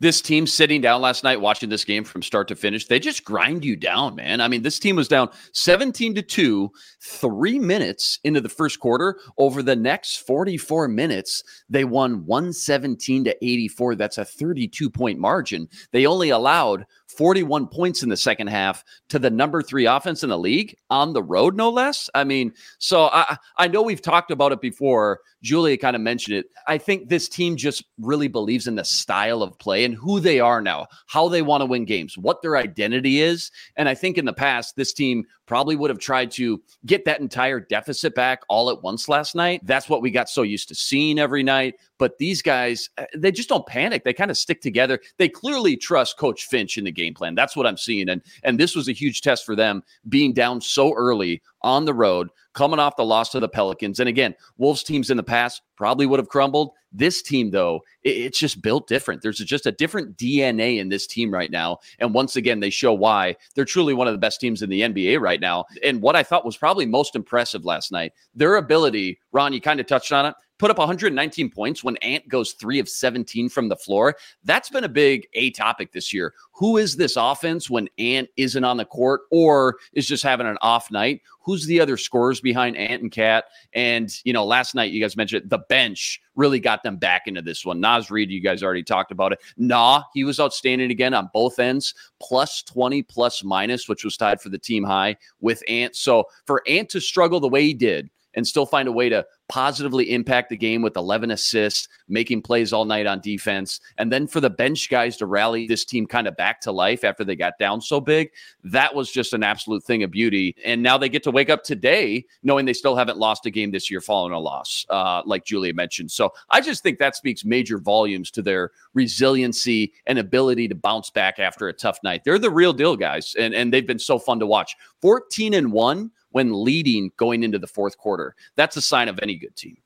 This 0.00 0.20
team 0.20 0.46
sitting 0.46 0.80
down 0.80 1.00
last 1.00 1.24
night 1.24 1.40
watching 1.40 1.68
this 1.68 1.84
game 1.84 2.04
from 2.04 2.22
start 2.22 2.48
to 2.48 2.56
finish, 2.56 2.86
they 2.86 2.98
just 2.98 3.24
grind 3.24 3.64
you 3.64 3.76
down, 3.76 4.14
man. 4.14 4.40
I 4.40 4.48
mean, 4.48 4.62
this 4.62 4.78
team 4.78 4.96
was 4.96 5.08
down 5.08 5.30
17 5.52 6.14
to 6.14 6.22
2, 6.22 6.70
three 7.00 7.58
minutes 7.58 8.18
into 8.24 8.40
the 8.40 8.48
first 8.48 8.80
quarter. 8.80 9.18
Over 9.36 9.62
the 9.62 9.76
next 9.76 10.26
44 10.26 10.88
minutes, 10.88 11.42
they 11.68 11.84
won 11.84 12.24
117 12.24 13.24
to 13.24 13.44
84. 13.44 13.96
That's 13.96 14.18
a 14.18 14.24
32 14.24 14.88
point 14.90 15.18
margin. 15.18 15.68
They 15.92 16.06
only 16.06 16.30
allowed 16.30 16.86
41 17.16 17.68
points 17.68 18.02
in 18.02 18.08
the 18.08 18.16
second 18.16 18.48
half 18.48 18.84
to 19.08 19.18
the 19.18 19.30
number 19.30 19.62
three 19.62 19.86
offense 19.86 20.22
in 20.22 20.30
the 20.30 20.38
league 20.38 20.76
on 20.90 21.12
the 21.12 21.22
road, 21.22 21.56
no 21.56 21.70
less. 21.70 22.10
I 22.14 22.24
mean, 22.24 22.52
so 22.78 23.04
I, 23.12 23.36
I 23.56 23.68
know 23.68 23.82
we've 23.82 24.02
talked 24.02 24.30
about 24.30 24.52
it 24.52 24.60
before. 24.60 25.20
Julia 25.42 25.76
kind 25.76 25.94
of 25.94 26.02
mentioned 26.02 26.38
it. 26.38 26.46
I 26.66 26.78
think 26.78 27.08
this 27.08 27.28
team 27.28 27.56
just 27.56 27.84
really 28.00 28.28
believes 28.28 28.66
in 28.66 28.76
the 28.76 28.84
style 28.84 29.42
of 29.42 29.58
play 29.58 29.84
and 29.84 29.94
who 29.94 30.20
they 30.20 30.40
are 30.40 30.60
now, 30.60 30.86
how 31.06 31.28
they 31.28 31.42
want 31.42 31.60
to 31.60 31.66
win 31.66 31.84
games, 31.84 32.16
what 32.16 32.42
their 32.42 32.56
identity 32.56 33.20
is. 33.20 33.50
And 33.76 33.88
I 33.88 33.94
think 33.94 34.16
in 34.16 34.24
the 34.24 34.32
past, 34.32 34.76
this 34.76 34.92
team 34.92 35.24
probably 35.46 35.76
would 35.76 35.90
have 35.90 35.98
tried 35.98 36.30
to 36.32 36.60
get 36.86 37.04
that 37.04 37.20
entire 37.20 37.60
deficit 37.60 38.14
back 38.14 38.42
all 38.48 38.70
at 38.70 38.82
once 38.82 39.08
last 39.08 39.34
night. 39.34 39.60
That's 39.64 39.88
what 39.88 40.02
we 40.02 40.10
got 40.10 40.28
so 40.28 40.42
used 40.42 40.68
to 40.68 40.74
seeing 40.74 41.18
every 41.18 41.42
night. 41.42 41.74
But 41.98 42.18
these 42.18 42.42
guys, 42.42 42.90
uh, 42.98 43.04
they 43.14 43.30
just 43.30 43.48
don't 43.48 43.66
panic. 43.66 44.04
They 44.04 44.12
kind 44.12 44.30
of 44.30 44.38
stick 44.38 44.60
together. 44.60 45.00
They 45.18 45.28
clearly 45.28 45.76
trust 45.76 46.18
Coach 46.18 46.46
Finch 46.46 46.78
in 46.78 46.84
the 46.84 46.92
game 46.92 47.14
plan. 47.14 47.34
That's 47.34 47.56
what 47.56 47.66
I'm 47.66 47.76
seeing. 47.76 48.08
And 48.08 48.22
and 48.42 48.58
this 48.58 48.74
was 48.74 48.88
a 48.88 48.92
huge 48.92 49.20
test 49.20 49.44
for 49.44 49.54
them 49.54 49.82
being 50.08 50.32
down 50.32 50.60
so 50.60 50.92
early 50.94 51.42
on 51.62 51.84
the 51.84 51.94
road, 51.94 52.30
coming 52.54 52.78
off 52.78 52.96
the 52.96 53.04
loss 53.04 53.30
to 53.30 53.40
the 53.40 53.48
Pelicans. 53.48 54.00
And 54.00 54.08
again, 54.08 54.34
Wolves 54.56 54.82
teams 54.82 55.10
in 55.10 55.16
the 55.16 55.22
past 55.22 55.62
probably 55.76 56.06
would 56.06 56.20
have 56.20 56.28
crumbled. 56.28 56.70
This 56.92 57.20
team, 57.20 57.50
though, 57.50 57.80
it, 58.04 58.10
it's 58.10 58.38
just 58.38 58.62
built 58.62 58.86
different. 58.86 59.20
There's 59.20 59.38
just 59.38 59.66
a 59.66 59.72
different 59.72 60.16
DNA 60.16 60.78
in 60.78 60.88
this 60.88 61.06
team 61.06 61.32
right 61.32 61.50
now. 61.50 61.78
And 61.98 62.14
once 62.14 62.36
again, 62.36 62.60
they 62.60 62.70
show 62.70 62.92
why 62.92 63.36
they're 63.54 63.64
truly 63.64 63.94
one 63.94 64.06
of 64.06 64.14
the 64.14 64.18
best 64.18 64.40
teams 64.40 64.62
in 64.62 64.70
the 64.70 64.82
NBA 64.82 65.20
right 65.20 65.40
now. 65.40 65.64
And 65.82 66.00
what 66.00 66.16
I 66.16 66.22
thought 66.22 66.44
was 66.44 66.56
probably 66.56 66.86
most 66.86 67.16
impressive 67.16 67.64
last 67.64 67.90
night, 67.90 68.12
their 68.34 68.56
ability, 68.56 69.18
Ron, 69.32 69.52
you 69.52 69.60
kind 69.60 69.80
of 69.80 69.86
touched 69.86 70.12
on 70.12 70.26
it 70.26 70.34
put 70.58 70.70
up 70.70 70.78
119 70.78 71.50
points 71.50 71.82
when 71.82 71.96
Ant 71.98 72.28
goes 72.28 72.52
three 72.52 72.78
of 72.78 72.88
17 72.88 73.48
from 73.48 73.68
the 73.68 73.76
floor. 73.76 74.16
That's 74.44 74.70
been 74.70 74.84
a 74.84 74.88
big 74.88 75.26
A 75.34 75.50
topic 75.50 75.92
this 75.92 76.12
year. 76.12 76.34
Who 76.52 76.76
is 76.76 76.96
this 76.96 77.16
offense 77.16 77.68
when 77.68 77.88
Ant 77.98 78.28
isn't 78.36 78.64
on 78.64 78.76
the 78.76 78.84
court 78.84 79.22
or 79.30 79.76
is 79.92 80.06
just 80.06 80.22
having 80.22 80.46
an 80.46 80.58
off 80.62 80.90
night? 80.90 81.22
Who's 81.40 81.66
the 81.66 81.80
other 81.80 81.96
scorers 81.96 82.40
behind 82.40 82.76
Ant 82.76 83.02
and 83.02 83.12
KAT? 83.12 83.44
And, 83.74 84.10
you 84.24 84.32
know, 84.32 84.46
last 84.46 84.74
night 84.74 84.92
you 84.92 85.00
guys 85.00 85.16
mentioned 85.16 85.50
the 85.50 85.58
bench 85.58 86.20
really 86.36 86.60
got 86.60 86.82
them 86.82 86.96
back 86.96 87.22
into 87.26 87.42
this 87.42 87.66
one. 87.66 87.80
Naz 87.80 88.10
Reid, 88.10 88.30
you 88.30 88.40
guys 88.40 88.62
already 88.62 88.82
talked 88.82 89.12
about 89.12 89.32
it. 89.32 89.40
Nah, 89.56 90.04
he 90.14 90.24
was 90.24 90.40
outstanding 90.40 90.90
again 90.90 91.12
on 91.12 91.28
both 91.34 91.58
ends, 91.58 91.94
plus 92.20 92.62
20, 92.62 93.02
plus 93.02 93.44
minus, 93.44 93.88
which 93.88 94.04
was 94.04 94.16
tied 94.16 94.40
for 94.40 94.48
the 94.48 94.58
team 94.58 94.84
high 94.84 95.16
with 95.40 95.62
Ant. 95.68 95.94
So 95.96 96.24
for 96.46 96.62
Ant 96.66 96.88
to 96.90 97.00
struggle 97.00 97.40
the 97.40 97.48
way 97.48 97.62
he 97.62 97.74
did, 97.74 98.08
and 98.34 98.46
still 98.46 98.66
find 98.66 98.88
a 98.88 98.92
way 98.92 99.08
to 99.08 99.24
positively 99.48 100.12
impact 100.12 100.50
the 100.50 100.56
game 100.56 100.82
with 100.82 100.96
11 100.96 101.30
assists, 101.30 101.88
making 102.08 102.42
plays 102.42 102.72
all 102.72 102.84
night 102.84 103.06
on 103.06 103.20
defense. 103.20 103.80
And 103.98 104.10
then 104.10 104.26
for 104.26 104.40
the 104.40 104.50
bench 104.50 104.88
guys 104.88 105.16
to 105.18 105.26
rally 105.26 105.66
this 105.66 105.84
team 105.84 106.06
kind 106.06 106.26
of 106.26 106.36
back 106.36 106.60
to 106.62 106.72
life 106.72 107.04
after 107.04 107.24
they 107.24 107.36
got 107.36 107.58
down 107.58 107.80
so 107.80 108.00
big, 108.00 108.30
that 108.64 108.94
was 108.94 109.10
just 109.10 109.32
an 109.32 109.42
absolute 109.42 109.84
thing 109.84 110.02
of 110.02 110.10
beauty. 110.10 110.56
And 110.64 110.82
now 110.82 110.96
they 110.96 111.08
get 111.08 111.22
to 111.24 111.30
wake 111.30 111.50
up 111.50 111.62
today 111.62 112.24
knowing 112.42 112.64
they 112.64 112.72
still 112.72 112.96
haven't 112.96 113.18
lost 113.18 113.46
a 113.46 113.50
game 113.50 113.70
this 113.70 113.90
year 113.90 114.00
following 114.00 114.32
a 114.32 114.38
loss, 114.38 114.86
uh, 114.88 115.22
like 115.26 115.44
Julia 115.44 115.74
mentioned. 115.74 116.10
So 116.10 116.32
I 116.50 116.60
just 116.60 116.82
think 116.82 116.98
that 116.98 117.16
speaks 117.16 117.44
major 117.44 117.78
volumes 117.78 118.30
to 118.32 118.42
their 118.42 118.70
resiliency 118.94 119.92
and 120.06 120.18
ability 120.18 120.68
to 120.68 120.74
bounce 120.74 121.10
back 121.10 121.38
after 121.38 121.68
a 121.68 121.72
tough 121.72 121.98
night. 122.02 122.22
They're 122.24 122.38
the 122.38 122.50
real 122.50 122.72
deal, 122.72 122.96
guys. 122.96 123.34
And, 123.38 123.54
and 123.54 123.72
they've 123.72 123.86
been 123.86 123.98
so 123.98 124.18
fun 124.18 124.38
to 124.40 124.46
watch. 124.46 124.74
14 125.02 125.54
and 125.54 125.70
1 125.72 126.10
when 126.34 126.64
leading 126.64 127.12
going 127.16 127.44
into 127.44 127.60
the 127.60 127.66
fourth 127.68 127.96
quarter. 127.96 128.34
That's 128.56 128.76
a 128.76 128.82
sign 128.82 129.08
of 129.08 129.20
any 129.22 129.36
good 129.36 129.54
team. 129.54 129.76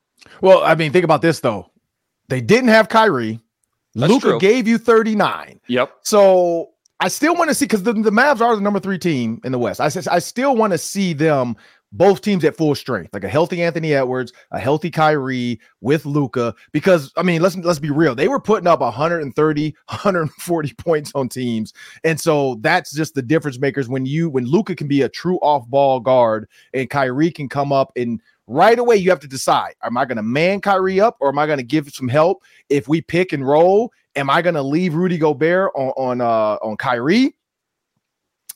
Well, 0.40 0.62
I 0.64 0.74
mean, 0.74 0.92
think 0.92 1.04
about 1.04 1.20
this 1.20 1.40
though. 1.40 1.70
They 2.28 2.40
didn't 2.40 2.70
have 2.70 2.88
Kyrie. 2.88 3.38
Luka 3.94 4.38
gave 4.38 4.66
you 4.66 4.78
39. 4.78 5.60
Yep. 5.66 5.92
So 6.02 6.70
I 7.00 7.08
still 7.08 7.34
want 7.34 7.50
to 7.50 7.54
see 7.54 7.66
because 7.66 7.82
the, 7.82 7.92
the 7.92 8.10
Mavs 8.10 8.40
are 8.40 8.56
the 8.56 8.62
number 8.62 8.80
three 8.80 8.98
team 8.98 9.42
in 9.44 9.52
the 9.52 9.58
West. 9.58 9.78
I 9.78 9.90
I 10.10 10.18
still 10.20 10.56
want 10.56 10.72
to 10.72 10.78
see 10.78 11.12
them 11.12 11.54
both 11.92 12.20
teams 12.20 12.44
at 12.44 12.56
full 12.56 12.74
strength, 12.74 13.10
like 13.12 13.24
a 13.24 13.28
healthy 13.28 13.62
Anthony 13.62 13.94
Edwards, 13.94 14.32
a 14.50 14.58
healthy 14.58 14.90
Kyrie 14.90 15.60
with 15.80 16.04
Luka. 16.04 16.54
Because 16.72 17.12
I 17.16 17.22
mean, 17.22 17.40
let's 17.40 17.56
let's 17.56 17.78
be 17.78 17.90
real, 17.90 18.14
they 18.14 18.28
were 18.28 18.40
putting 18.40 18.66
up 18.66 18.80
130, 18.80 19.76
140 19.86 20.74
points 20.78 21.12
on 21.14 21.28
teams, 21.28 21.72
and 22.04 22.20
so 22.20 22.56
that's 22.60 22.92
just 22.92 23.14
the 23.14 23.22
difference 23.22 23.58
makers 23.58 23.88
when 23.88 24.06
you 24.06 24.28
when 24.28 24.44
Luka 24.44 24.74
can 24.74 24.88
be 24.88 25.02
a 25.02 25.08
true 25.08 25.38
off 25.38 25.68
ball 25.68 26.00
guard 26.00 26.48
and 26.74 26.90
Kyrie 26.90 27.30
can 27.30 27.48
come 27.48 27.72
up 27.72 27.92
and 27.96 28.20
right 28.46 28.78
away 28.78 28.96
you 28.96 29.10
have 29.10 29.20
to 29.20 29.28
decide: 29.28 29.74
Am 29.82 29.96
I 29.96 30.04
going 30.04 30.16
to 30.16 30.22
man 30.22 30.60
Kyrie 30.60 31.00
up 31.00 31.16
or 31.20 31.28
am 31.28 31.38
I 31.38 31.46
going 31.46 31.58
to 31.58 31.64
give 31.64 31.88
some 31.90 32.08
help? 32.08 32.42
If 32.68 32.88
we 32.88 33.00
pick 33.00 33.32
and 33.32 33.46
roll, 33.46 33.92
am 34.16 34.28
I 34.28 34.42
going 34.42 34.54
to 34.54 34.62
leave 34.62 34.94
Rudy 34.94 35.18
Gobert 35.18 35.70
on 35.74 35.90
on 35.96 36.20
uh, 36.20 36.56
on 36.62 36.76
Kyrie? 36.76 37.34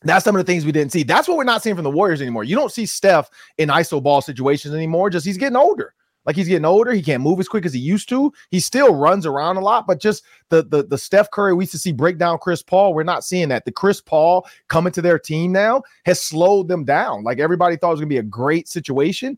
That's 0.04 0.24
some 0.24 0.36
of 0.36 0.44
the 0.44 0.50
things 0.50 0.64
we 0.64 0.72
didn't 0.72 0.92
see. 0.92 1.02
That's 1.02 1.28
what 1.28 1.36
we're 1.36 1.44
not 1.44 1.62
seeing 1.62 1.76
from 1.76 1.84
the 1.84 1.90
Warriors 1.90 2.20
anymore. 2.20 2.44
You 2.44 2.56
don't 2.56 2.72
see 2.72 2.86
Steph 2.86 3.30
in 3.58 3.68
iso 3.68 4.02
ball 4.02 4.20
situations 4.20 4.74
anymore. 4.74 5.10
Just 5.10 5.26
he's 5.26 5.36
getting 5.36 5.56
older. 5.56 5.94
Like 6.24 6.36
he's 6.36 6.48
getting 6.48 6.64
older. 6.64 6.92
He 6.92 7.02
can't 7.02 7.22
move 7.22 7.40
as 7.40 7.48
quick 7.48 7.66
as 7.66 7.72
he 7.72 7.80
used 7.80 8.08
to. 8.10 8.32
He 8.50 8.60
still 8.60 8.94
runs 8.94 9.26
around 9.26 9.56
a 9.56 9.60
lot, 9.60 9.86
but 9.86 10.00
just 10.00 10.24
the 10.50 10.62
the 10.62 10.84
the 10.84 10.98
Steph 10.98 11.30
Curry 11.30 11.52
we 11.52 11.64
used 11.64 11.72
to 11.72 11.78
see 11.78 11.92
break 11.92 12.18
down 12.18 12.38
Chris 12.38 12.62
Paul. 12.62 12.94
We're 12.94 13.02
not 13.02 13.24
seeing 13.24 13.48
that. 13.48 13.64
The 13.64 13.72
Chris 13.72 14.00
Paul 14.00 14.46
coming 14.68 14.92
to 14.92 15.02
their 15.02 15.18
team 15.18 15.52
now 15.52 15.82
has 16.04 16.20
slowed 16.20 16.68
them 16.68 16.84
down. 16.84 17.24
Like 17.24 17.40
everybody 17.40 17.76
thought 17.76 17.88
it 17.88 17.92
was 17.92 18.00
gonna 18.00 18.08
be 18.08 18.18
a 18.18 18.22
great 18.22 18.68
situation. 18.68 19.36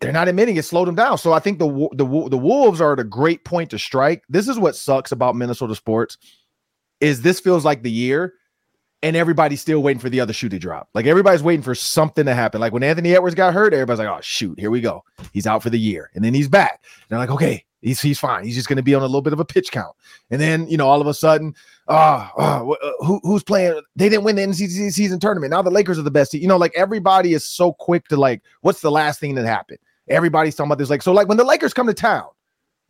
They're 0.00 0.12
not 0.12 0.28
admitting 0.28 0.56
it 0.56 0.64
slowed 0.64 0.88
them 0.88 0.96
down. 0.96 1.18
So 1.18 1.32
I 1.32 1.38
think 1.38 1.60
the 1.60 1.88
the 1.92 2.04
the 2.28 2.38
Wolves 2.38 2.80
are 2.80 2.94
at 2.94 2.98
a 2.98 3.04
great 3.04 3.44
point 3.44 3.70
to 3.70 3.78
strike. 3.78 4.24
This 4.28 4.48
is 4.48 4.58
what 4.58 4.74
sucks 4.74 5.12
about 5.12 5.36
Minnesota 5.36 5.76
sports 5.76 6.18
is 7.00 7.22
this 7.22 7.38
feels 7.38 7.64
like 7.64 7.82
the 7.82 7.90
year 7.90 8.34
and 9.04 9.16
everybody's 9.16 9.60
still 9.60 9.82
waiting 9.82 10.00
for 10.00 10.08
the 10.08 10.18
other 10.18 10.32
shoe 10.32 10.48
to 10.48 10.58
drop. 10.58 10.88
Like 10.94 11.04
everybody's 11.04 11.42
waiting 11.42 11.62
for 11.62 11.74
something 11.74 12.24
to 12.24 12.34
happen. 12.34 12.58
Like 12.58 12.72
when 12.72 12.82
Anthony 12.82 13.14
Edwards 13.14 13.34
got 13.34 13.52
hurt, 13.52 13.74
everybody's 13.74 13.98
like, 13.98 14.08
"Oh 14.08 14.20
shoot, 14.22 14.58
here 14.58 14.70
we 14.70 14.80
go. 14.80 15.04
He's 15.34 15.46
out 15.46 15.62
for 15.62 15.68
the 15.68 15.78
year." 15.78 16.10
And 16.14 16.24
then 16.24 16.32
he's 16.32 16.48
back. 16.48 16.80
And 16.82 17.10
they're 17.10 17.18
like, 17.18 17.30
"Okay, 17.30 17.66
he's 17.82 18.00
he's 18.00 18.18
fine. 18.18 18.44
He's 18.44 18.54
just 18.54 18.66
going 18.66 18.78
to 18.78 18.82
be 18.82 18.94
on 18.94 19.02
a 19.02 19.06
little 19.06 19.20
bit 19.20 19.34
of 19.34 19.40
a 19.40 19.44
pitch 19.44 19.70
count." 19.70 19.94
And 20.30 20.40
then 20.40 20.66
you 20.68 20.78
know, 20.78 20.88
all 20.88 21.02
of 21.02 21.06
a 21.06 21.12
sudden, 21.12 21.54
oh, 21.86 22.30
oh 22.38 22.76
who, 23.00 23.20
who's 23.22 23.42
playing? 23.42 23.78
They 23.94 24.08
didn't 24.08 24.24
win 24.24 24.36
the 24.36 24.42
NCAA 24.42 24.90
season 24.90 25.20
tournament. 25.20 25.50
Now 25.50 25.60
the 25.60 25.70
Lakers 25.70 25.98
are 25.98 26.02
the 26.02 26.10
best. 26.10 26.32
Team. 26.32 26.40
You 26.40 26.48
know, 26.48 26.56
like 26.56 26.72
everybody 26.74 27.34
is 27.34 27.44
so 27.44 27.74
quick 27.74 28.08
to 28.08 28.16
like, 28.16 28.40
what's 28.62 28.80
the 28.80 28.90
last 28.90 29.20
thing 29.20 29.34
that 29.34 29.44
happened? 29.44 29.80
Everybody's 30.08 30.54
talking 30.54 30.68
about 30.68 30.78
this. 30.78 30.88
Like 30.88 31.02
so, 31.02 31.12
like 31.12 31.28
when 31.28 31.36
the 31.36 31.44
Lakers 31.44 31.74
come 31.74 31.88
to 31.88 31.94
town, 31.94 32.28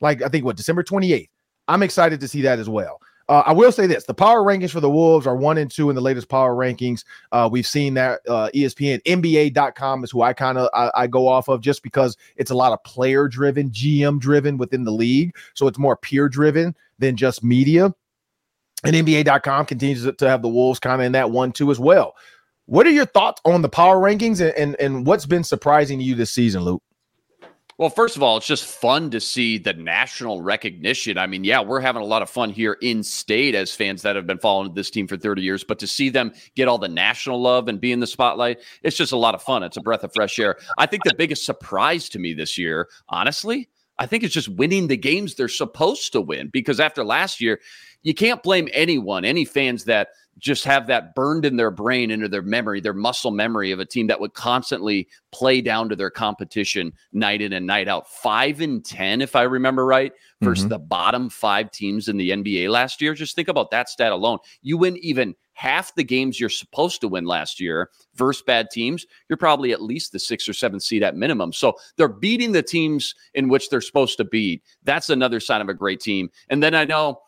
like 0.00 0.22
I 0.22 0.28
think 0.28 0.44
what 0.44 0.56
December 0.56 0.84
twenty 0.84 1.12
eighth. 1.12 1.30
I'm 1.66 1.82
excited 1.82 2.20
to 2.20 2.28
see 2.28 2.42
that 2.42 2.60
as 2.60 2.68
well. 2.68 3.00
Uh, 3.28 3.42
I 3.46 3.52
will 3.52 3.72
say 3.72 3.86
this: 3.86 4.04
the 4.04 4.14
power 4.14 4.42
rankings 4.42 4.70
for 4.70 4.80
the 4.80 4.90
Wolves 4.90 5.26
are 5.26 5.36
one 5.36 5.58
and 5.58 5.70
two 5.70 5.88
in 5.88 5.96
the 5.96 6.02
latest 6.02 6.28
power 6.28 6.54
rankings. 6.54 7.04
Uh, 7.32 7.48
we've 7.50 7.66
seen 7.66 7.94
that 7.94 8.20
uh, 8.28 8.50
ESPN, 8.54 9.02
NBA.com 9.02 10.04
is 10.04 10.10
who 10.10 10.22
I 10.22 10.32
kind 10.32 10.58
of 10.58 10.68
I, 10.74 10.90
I, 10.94 11.06
go 11.06 11.26
off 11.26 11.48
of, 11.48 11.60
just 11.60 11.82
because 11.82 12.16
it's 12.36 12.50
a 12.50 12.54
lot 12.54 12.72
of 12.72 12.82
player 12.84 13.26
driven, 13.28 13.70
GM 13.70 14.20
driven 14.20 14.58
within 14.58 14.84
the 14.84 14.92
league, 14.92 15.34
so 15.54 15.66
it's 15.66 15.78
more 15.78 15.96
peer 15.96 16.28
driven 16.28 16.74
than 16.98 17.16
just 17.16 17.42
media. 17.42 17.94
And 18.84 18.94
NBA.com 18.94 19.66
continues 19.66 20.14
to 20.14 20.28
have 20.28 20.42
the 20.42 20.48
Wolves 20.48 20.78
kind 20.78 21.00
of 21.00 21.06
in 21.06 21.12
that 21.12 21.30
one 21.30 21.52
too 21.52 21.70
as 21.70 21.80
well. 21.80 22.14
What 22.66 22.86
are 22.86 22.90
your 22.90 23.06
thoughts 23.06 23.40
on 23.44 23.62
the 23.62 23.68
power 23.68 23.96
rankings 23.96 24.40
and, 24.40 24.54
and, 24.56 24.76
and 24.78 25.06
what's 25.06 25.26
been 25.26 25.44
surprising 25.44 25.98
to 25.98 26.04
you 26.04 26.14
this 26.14 26.30
season, 26.30 26.62
Luke? 26.62 26.82
Well, 27.76 27.90
first 27.90 28.14
of 28.14 28.22
all, 28.22 28.36
it's 28.36 28.46
just 28.46 28.64
fun 28.64 29.10
to 29.10 29.20
see 29.20 29.58
the 29.58 29.72
national 29.72 30.42
recognition. 30.42 31.18
I 31.18 31.26
mean, 31.26 31.42
yeah, 31.42 31.60
we're 31.60 31.80
having 31.80 32.02
a 32.02 32.04
lot 32.06 32.22
of 32.22 32.30
fun 32.30 32.50
here 32.50 32.74
in 32.82 33.02
state 33.02 33.56
as 33.56 33.74
fans 33.74 34.02
that 34.02 34.14
have 34.14 34.28
been 34.28 34.38
following 34.38 34.74
this 34.74 34.90
team 34.90 35.08
for 35.08 35.16
30 35.16 35.42
years, 35.42 35.64
but 35.64 35.80
to 35.80 35.88
see 35.88 36.08
them 36.08 36.32
get 36.54 36.68
all 36.68 36.78
the 36.78 36.88
national 36.88 37.42
love 37.42 37.66
and 37.66 37.80
be 37.80 37.90
in 37.90 37.98
the 37.98 38.06
spotlight, 38.06 38.58
it's 38.84 38.96
just 38.96 39.10
a 39.10 39.16
lot 39.16 39.34
of 39.34 39.42
fun. 39.42 39.64
It's 39.64 39.76
a 39.76 39.80
breath 39.80 40.04
of 40.04 40.12
fresh 40.14 40.38
air. 40.38 40.56
I 40.78 40.86
think 40.86 41.02
the 41.02 41.14
biggest 41.18 41.44
surprise 41.44 42.08
to 42.10 42.20
me 42.20 42.32
this 42.32 42.56
year, 42.56 42.88
honestly, 43.08 43.68
I 43.98 44.06
think 44.06 44.22
it's 44.22 44.34
just 44.34 44.48
winning 44.48 44.86
the 44.86 44.96
games 44.96 45.34
they're 45.34 45.48
supposed 45.48 46.12
to 46.12 46.20
win 46.20 46.48
because 46.48 46.78
after 46.78 47.04
last 47.04 47.40
year, 47.40 47.60
you 48.02 48.14
can't 48.14 48.42
blame 48.42 48.68
anyone, 48.72 49.24
any 49.24 49.44
fans 49.44 49.84
that– 49.84 50.08
just 50.38 50.64
have 50.64 50.86
that 50.86 51.14
burned 51.14 51.44
in 51.44 51.56
their 51.56 51.70
brain 51.70 52.10
into 52.10 52.28
their 52.28 52.42
memory, 52.42 52.80
their 52.80 52.92
muscle 52.92 53.30
memory 53.30 53.70
of 53.70 53.80
a 53.80 53.84
team 53.84 54.06
that 54.08 54.20
would 54.20 54.34
constantly 54.34 55.08
play 55.32 55.60
down 55.60 55.88
to 55.88 55.96
their 55.96 56.10
competition 56.10 56.92
night 57.12 57.40
in 57.40 57.52
and 57.52 57.66
night 57.66 57.88
out. 57.88 58.10
Five 58.10 58.60
and 58.60 58.84
10, 58.84 59.20
if 59.20 59.36
I 59.36 59.42
remember 59.42 59.86
right, 59.86 60.12
versus 60.42 60.64
mm-hmm. 60.64 60.70
the 60.70 60.78
bottom 60.78 61.30
five 61.30 61.70
teams 61.70 62.08
in 62.08 62.16
the 62.16 62.30
NBA 62.30 62.68
last 62.68 63.00
year. 63.00 63.14
Just 63.14 63.34
think 63.36 63.48
about 63.48 63.70
that 63.70 63.88
stat 63.88 64.12
alone. 64.12 64.38
You 64.62 64.76
win 64.76 64.96
even 64.98 65.34
half 65.54 65.94
the 65.94 66.04
games 66.04 66.38
you're 66.38 66.48
supposed 66.48 67.00
to 67.00 67.08
win 67.08 67.24
last 67.24 67.60
year 67.60 67.90
versus 68.16 68.42
bad 68.42 68.70
teams, 68.70 69.06
you're 69.28 69.36
probably 69.36 69.72
at 69.72 69.80
least 69.82 70.12
the 70.12 70.18
sixth 70.18 70.48
or 70.48 70.52
seventh 70.52 70.82
seed 70.82 71.02
at 71.02 71.16
minimum. 71.16 71.52
So 71.52 71.74
they're 71.96 72.08
beating 72.08 72.52
the 72.52 72.62
teams 72.62 73.14
in 73.34 73.48
which 73.48 73.70
they're 73.70 73.80
supposed 73.80 74.16
to 74.18 74.24
beat. 74.24 74.62
That's 74.82 75.10
another 75.10 75.40
sign 75.40 75.60
of 75.60 75.68
a 75.68 75.74
great 75.74 76.00
team. 76.00 76.30
And 76.48 76.62
then 76.62 76.74
I 76.74 76.84
know 76.84 77.20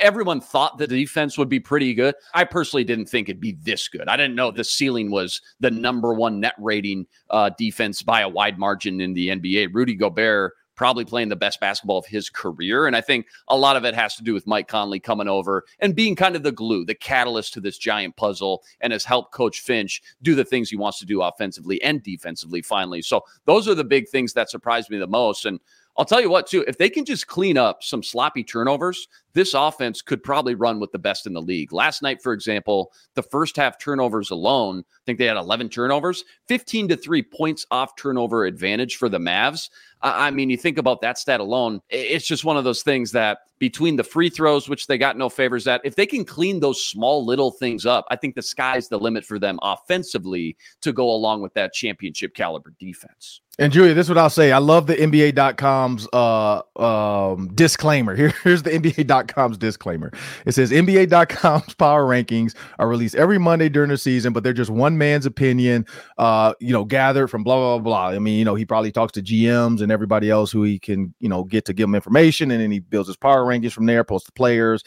everyone 0.00 0.40
thought 0.40 0.78
the 0.78 0.86
defense 0.86 1.38
would 1.38 1.48
be 1.48 1.60
pretty 1.60 1.94
good. 1.94 2.14
I 2.34 2.44
personally 2.44 2.84
didn't 2.84 3.06
think 3.06 3.28
it'd 3.28 3.40
be 3.40 3.56
this 3.62 3.88
good. 3.88 4.08
I 4.08 4.16
didn't 4.16 4.34
know 4.34 4.50
the 4.50 4.64
ceiling 4.64 5.10
was 5.10 5.40
the 5.60 5.70
number 5.70 6.14
one 6.14 6.40
net 6.40 6.54
rating 6.58 7.06
uh, 7.30 7.50
defense 7.56 8.02
by 8.02 8.22
a 8.22 8.28
wide 8.28 8.58
margin 8.58 9.00
in 9.00 9.14
the 9.14 9.28
NBA. 9.28 9.70
Rudy 9.72 9.94
Gobert 9.94 10.54
probably 10.76 11.04
playing 11.04 11.30
the 11.30 11.36
best 11.36 11.58
basketball 11.58 11.98
of 11.98 12.06
his 12.06 12.30
career. 12.30 12.86
And 12.86 12.94
I 12.94 13.00
think 13.00 13.26
a 13.48 13.56
lot 13.56 13.76
of 13.76 13.84
it 13.84 13.94
has 13.94 14.14
to 14.16 14.22
do 14.22 14.34
with 14.34 14.46
Mike 14.46 14.68
Conley 14.68 15.00
coming 15.00 15.26
over 15.26 15.64
and 15.80 15.96
being 15.96 16.14
kind 16.14 16.36
of 16.36 16.42
the 16.42 16.52
glue, 16.52 16.84
the 16.84 16.94
catalyst 16.94 17.54
to 17.54 17.60
this 17.60 17.78
giant 17.78 18.14
puzzle, 18.16 18.62
and 18.80 18.92
has 18.92 19.04
helped 19.04 19.32
Coach 19.32 19.60
Finch 19.60 20.02
do 20.22 20.34
the 20.34 20.44
things 20.44 20.70
he 20.70 20.76
wants 20.76 20.98
to 21.00 21.06
do 21.06 21.22
offensively 21.22 21.82
and 21.82 22.02
defensively 22.02 22.62
finally. 22.62 23.02
So 23.02 23.22
those 23.46 23.66
are 23.66 23.74
the 23.74 23.84
big 23.84 24.08
things 24.08 24.34
that 24.34 24.50
surprised 24.50 24.90
me 24.90 24.98
the 24.98 25.06
most. 25.06 25.46
And 25.46 25.58
I'll 25.98 26.04
tell 26.04 26.20
you 26.20 26.28
what, 26.28 26.46
too, 26.46 26.64
if 26.68 26.76
they 26.76 26.90
can 26.90 27.04
just 27.04 27.26
clean 27.26 27.56
up 27.56 27.82
some 27.82 28.02
sloppy 28.02 28.44
turnovers, 28.44 29.08
this 29.32 29.54
offense 29.54 30.02
could 30.02 30.22
probably 30.22 30.54
run 30.54 30.78
with 30.78 30.92
the 30.92 30.98
best 30.98 31.26
in 31.26 31.32
the 31.32 31.40
league. 31.40 31.72
Last 31.72 32.02
night, 32.02 32.22
for 32.22 32.32
example, 32.32 32.92
the 33.14 33.22
first 33.22 33.56
half 33.56 33.78
turnovers 33.78 34.30
alone, 34.30 34.80
I 34.80 35.00
think 35.06 35.18
they 35.18 35.24
had 35.24 35.38
11 35.38 35.70
turnovers, 35.70 36.24
15 36.48 36.88
to 36.88 36.96
3 36.96 37.22
points 37.22 37.66
off 37.70 37.96
turnover 37.96 38.44
advantage 38.44 38.96
for 38.96 39.08
the 39.08 39.18
Mavs. 39.18 39.70
I 40.02 40.30
mean, 40.30 40.50
you 40.50 40.56
think 40.56 40.78
about 40.78 41.00
that 41.00 41.18
stat 41.18 41.40
alone, 41.40 41.80
it's 41.88 42.26
just 42.26 42.44
one 42.44 42.56
of 42.56 42.64
those 42.64 42.82
things 42.82 43.12
that 43.12 43.38
between 43.58 43.96
the 43.96 44.04
free 44.04 44.28
throws, 44.28 44.68
which 44.68 44.86
they 44.86 44.98
got 44.98 45.16
no 45.16 45.28
favors 45.28 45.66
at, 45.66 45.80
if 45.84 45.96
they 45.96 46.06
can 46.06 46.24
clean 46.24 46.60
those 46.60 46.84
small 46.84 47.24
little 47.24 47.50
things 47.50 47.86
up, 47.86 48.04
I 48.10 48.16
think 48.16 48.34
the 48.34 48.42
sky's 48.42 48.88
the 48.88 48.98
limit 48.98 49.24
for 49.24 49.38
them 49.38 49.58
offensively 49.62 50.56
to 50.82 50.92
go 50.92 51.10
along 51.10 51.42
with 51.42 51.54
that 51.54 51.72
championship 51.72 52.34
caliber 52.34 52.74
defense. 52.78 53.40
And 53.58 53.72
Julia, 53.72 53.94
this 53.94 54.04
is 54.04 54.10
what 54.10 54.18
I'll 54.18 54.28
say. 54.28 54.52
I 54.52 54.58
love 54.58 54.86
the 54.86 54.96
NBA.com's 54.96 56.06
uh, 56.12 56.60
um, 56.78 57.48
disclaimer. 57.54 58.14
Here, 58.14 58.34
here's 58.44 58.62
the 58.62 58.70
NBA.com's 58.70 59.56
disclaimer. 59.56 60.12
It 60.44 60.52
says 60.52 60.70
NBA.com's 60.70 61.74
power 61.78 62.04
rankings 62.04 62.54
are 62.78 62.86
released 62.86 63.14
every 63.14 63.38
Monday 63.38 63.70
during 63.70 63.88
the 63.88 63.96
season, 63.96 64.34
but 64.34 64.44
they're 64.44 64.52
just 64.52 64.70
one 64.70 64.98
man's 64.98 65.24
opinion, 65.24 65.86
uh, 66.18 66.52
you 66.60 66.72
know, 66.74 66.84
gathered 66.84 67.28
from 67.28 67.44
blah, 67.44 67.56
blah, 67.56 67.78
blah, 67.78 68.10
blah. 68.10 68.16
I 68.16 68.18
mean, 68.18 68.38
you 68.38 68.44
know, 68.44 68.56
he 68.56 68.66
probably 68.66 68.92
talks 68.92 69.12
to 69.12 69.22
GMs 69.22 69.80
and 69.80 69.85
everybody 69.90 70.30
else 70.30 70.50
who 70.50 70.62
he 70.62 70.78
can, 70.78 71.14
you 71.20 71.28
know, 71.28 71.44
get 71.44 71.64
to 71.66 71.72
give 71.72 71.88
him 71.88 71.94
information. 71.94 72.50
And 72.50 72.60
then 72.60 72.70
he 72.70 72.80
builds 72.80 73.08
his 73.08 73.16
power 73.16 73.44
rankings 73.44 73.72
from 73.72 73.86
there, 73.86 74.04
posts 74.04 74.26
the 74.26 74.32
players. 74.32 74.82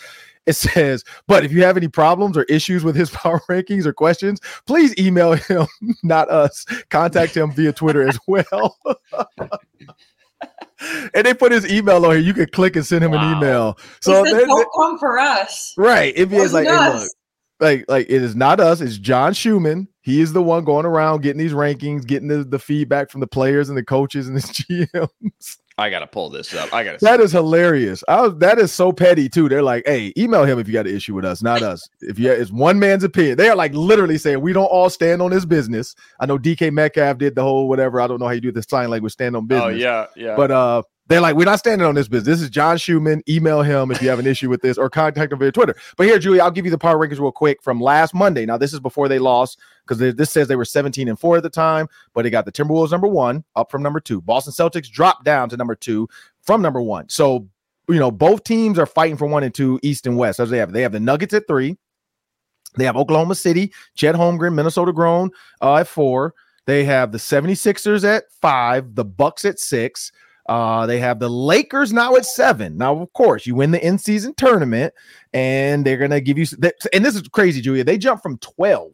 It 0.45 0.54
says, 0.56 1.04
but 1.28 1.45
if 1.45 1.52
you 1.52 1.64
have 1.64 1.78
any 1.78 1.88
problems 1.88 2.38
or 2.38 2.43
issues 2.43 2.84
with 2.84 2.95
his 2.95 3.10
power 3.12 3.41
rankings 3.50 3.86
or 3.86 3.93
questions, 3.93 4.39
please 4.66 4.97
email 4.97 5.34
him, 5.34 5.68
not 6.04 6.30
us. 6.30 6.66
Contact 6.89 7.36
him 7.36 7.52
via 7.52 7.74
Twitter 7.74 8.08
as 8.08 8.20
well. 8.28 8.78
and 11.14 11.26
they 11.26 11.34
put 11.34 11.52
his 11.52 11.72
email 11.72 12.06
on 12.06 12.12
here. 12.12 12.20
You 12.20 12.34
can 12.34 12.47
click 12.47 12.76
and 12.76 12.86
send 12.86 13.04
him 13.04 13.12
wow. 13.12 13.32
an 13.32 13.38
email. 13.38 13.78
So 14.02 14.24
they, 14.24 14.45
don't 14.45 14.70
come 14.76 14.97
for 14.97 15.20
us. 15.20 15.74
Right. 15.78 16.14
If 16.16 16.32
is 16.32 16.54
like, 16.54 16.68
hey, 16.68 16.93
look, 16.93 17.10
like, 17.60 17.86
like 17.88 18.08
it 18.10 18.22
is 18.22 18.36
not 18.36 18.60
us. 18.60 18.82
It's 18.82 18.97
John 18.97 19.34
Schuhmann. 19.34 19.88
He 20.10 20.22
is 20.22 20.34
the 20.34 20.41
one 20.41 20.64
going 20.64 20.88
around 20.88 21.22
getting 21.22 21.39
these 21.39 21.53
rankings, 21.53 22.05
getting 22.05 22.28
the, 22.28 22.43
the 22.43 22.57
feedback 22.57 23.12
from 23.12 23.22
the 23.22 23.28
players 23.28 23.70
and 23.70 23.78
the 23.78 23.84
coaches 23.84 24.28
and 24.28 24.36
the 24.36 24.41
GMs. 24.91 25.57
I 25.78 25.89
gotta 25.89 26.07
pull 26.07 26.30
this 26.30 26.53
up. 26.53 26.74
I 26.74 26.84
gotta. 26.84 26.97
That 26.99 27.22
is 27.22 27.32
hilarious. 27.32 28.03
I 28.07 28.22
was, 28.22 28.38
that 28.39 28.60
is 28.60 28.72
so 28.72 28.91
petty 28.91 29.30
too. 29.30 29.47
They're 29.47 29.64
like, 29.64 29.84
"Hey, 29.86 30.12
email 30.18 30.43
him 30.43 30.60
if 30.60 30.68
you 30.68 30.74
got 30.74 30.88
an 30.88 30.95
issue 30.95 31.14
with 31.14 31.24
us, 31.24 31.41
not 31.41 31.62
us. 31.62 31.88
If 32.01 32.20
you, 32.20 32.32
it's 32.32 32.51
one 32.51 32.80
man's 32.80 33.05
opinion." 33.05 33.38
They 33.38 33.47
are 33.47 33.55
like 33.55 33.74
literally 33.74 34.18
saying, 34.18 34.41
"We 34.41 34.51
don't 34.51 34.66
all 34.66 34.89
stand 34.89 35.22
on 35.22 35.32
this 35.32 35.45
business." 35.45 35.95
I 36.20 36.26
know 36.26 36.38
DK 36.38 36.74
Metcalf 36.74 37.18
did 37.18 37.36
the 37.36 37.43
whole 37.43 37.70
whatever. 37.70 38.01
I 38.01 38.07
don't 38.07 38.20
know 38.20 38.26
how 38.26 38.34
you 38.34 38.41
do 38.41 38.51
the 38.51 38.64
sign 38.64 38.89
language, 38.89 39.14
stand 39.14 39.38
on 39.38 39.43
oh, 39.43 39.45
business. 39.45 39.66
Oh 39.66 39.70
yeah, 39.70 40.07
yeah. 40.18 40.36
But 40.36 40.51
uh, 40.51 40.84
they're 41.10 41.22
like, 41.22 41.36
we're 41.36 41.45
not 41.45 41.57
standing 41.57 41.88
on 41.88 41.95
this 41.95 42.07
business. 42.07 42.38
This 42.38 42.41
is 42.43 42.51
John 42.51 42.78
Schuhmann. 42.78 43.24
Email 43.28 43.64
him 43.64 43.89
if 43.89 43.99
you 43.99 44.10
have 44.10 44.20
an 44.20 44.28
issue 44.28 44.47
with 44.47 44.62
this 44.62 44.78
or 44.78 44.91
contact 44.91 45.34
him 45.34 45.39
via 45.39 45.51
Twitter. 45.51 45.76
But 45.97 46.05
here, 46.05 46.20
Julie, 46.20 46.39
I'll 46.39 46.51
give 46.51 46.66
you 46.66 46.72
the 46.72 46.78
power 46.78 46.97
rankings 46.97 47.20
real 47.20 47.32
quick 47.32 47.64
from 47.64 47.82
last 47.82 48.14
Monday. 48.14 48.45
Now, 48.45 48.57
this 48.57 48.74
is 48.74 48.80
before 48.80 49.07
they 49.07 49.18
lost 49.18 49.60
because 49.88 49.97
this 49.97 50.30
says 50.30 50.47
they 50.47 50.55
were 50.55 50.66
17 50.66 51.07
and 51.07 51.20
4 51.20 51.38
at 51.38 51.43
the 51.43 51.49
time, 51.49 51.89
but 52.14 52.22
they 52.22 52.30
got 52.30 52.45
the 52.45 52.51
Timberwolves 52.51 52.91
number 52.91 53.07
one 53.07 53.43
up 53.55 53.72
from 53.72 53.82
number 53.82 53.99
two. 53.99 54.22
Boston 54.22 54.53
Celtics 54.53 54.89
dropped 54.89 55.26
down 55.26 55.49
to 55.49 55.57
number 55.57 55.74
two 55.74 56.07
from 56.41 56.62
number 56.62 56.80
one. 56.80 57.10
So, 57.10 57.47
you 57.88 57.97
know, 57.97 58.12
both 58.12 58.43
teams 58.43 58.78
are 58.78 58.86
fighting 58.86 59.18
for 59.18 59.26
one 59.26 59.43
and 59.43 59.53
two, 59.53 59.80
East 59.82 60.05
and 60.05 60.16
West. 60.16 60.39
As 60.39 60.51
they 60.51 60.60
have, 60.60 60.74
they 60.74 60.84
have 60.84 60.91
the 60.91 60.99
Nuggets 60.99 61.34
at 61.34 61.47
three. 61.47 61.76
They 62.78 62.86
have 62.86 62.95
Oklahoma 62.95 63.34
City, 63.34 63.74
Chet 63.95 64.14
Holmgren, 64.14 64.53
Minnesota 64.53 64.93
grown 64.93 65.32
uh, 65.60 65.78
at 65.78 65.88
four. 65.88 66.36
They 66.68 66.84
have 66.84 67.12
the 67.12 67.18
76ers 67.18 68.03
at 68.03 68.26
five, 68.43 68.93
the 68.93 69.03
Bucks 69.03 69.43
at 69.43 69.57
six. 69.57 70.12
Uh, 70.50 70.88
they 70.88 71.00
have 71.00 71.20
the 71.20 71.30
Lakers 71.30 71.93
now 71.93 72.16
at 72.16 72.26
seven. 72.26 72.76
Now, 72.76 73.00
of 73.00 73.14
course, 73.14 73.45
you 73.45 73.54
win 73.54 73.70
the 73.70 73.86
in 73.86 74.00
season 74.00 74.34
tournament, 74.34 74.93
and 75.32 75.86
they're 75.86 75.97
gonna 75.97 76.20
give 76.20 76.39
you. 76.39 76.45
And 76.91 77.06
this 77.06 77.16
is 77.16 77.28
crazy, 77.28 77.62
Julia. 77.62 77.84
They 77.84 78.00
jumped 78.00 78.24
from 78.24 78.39
twelve 78.39 78.93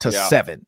to 0.00 0.10
yeah. 0.10 0.26
seven. 0.28 0.66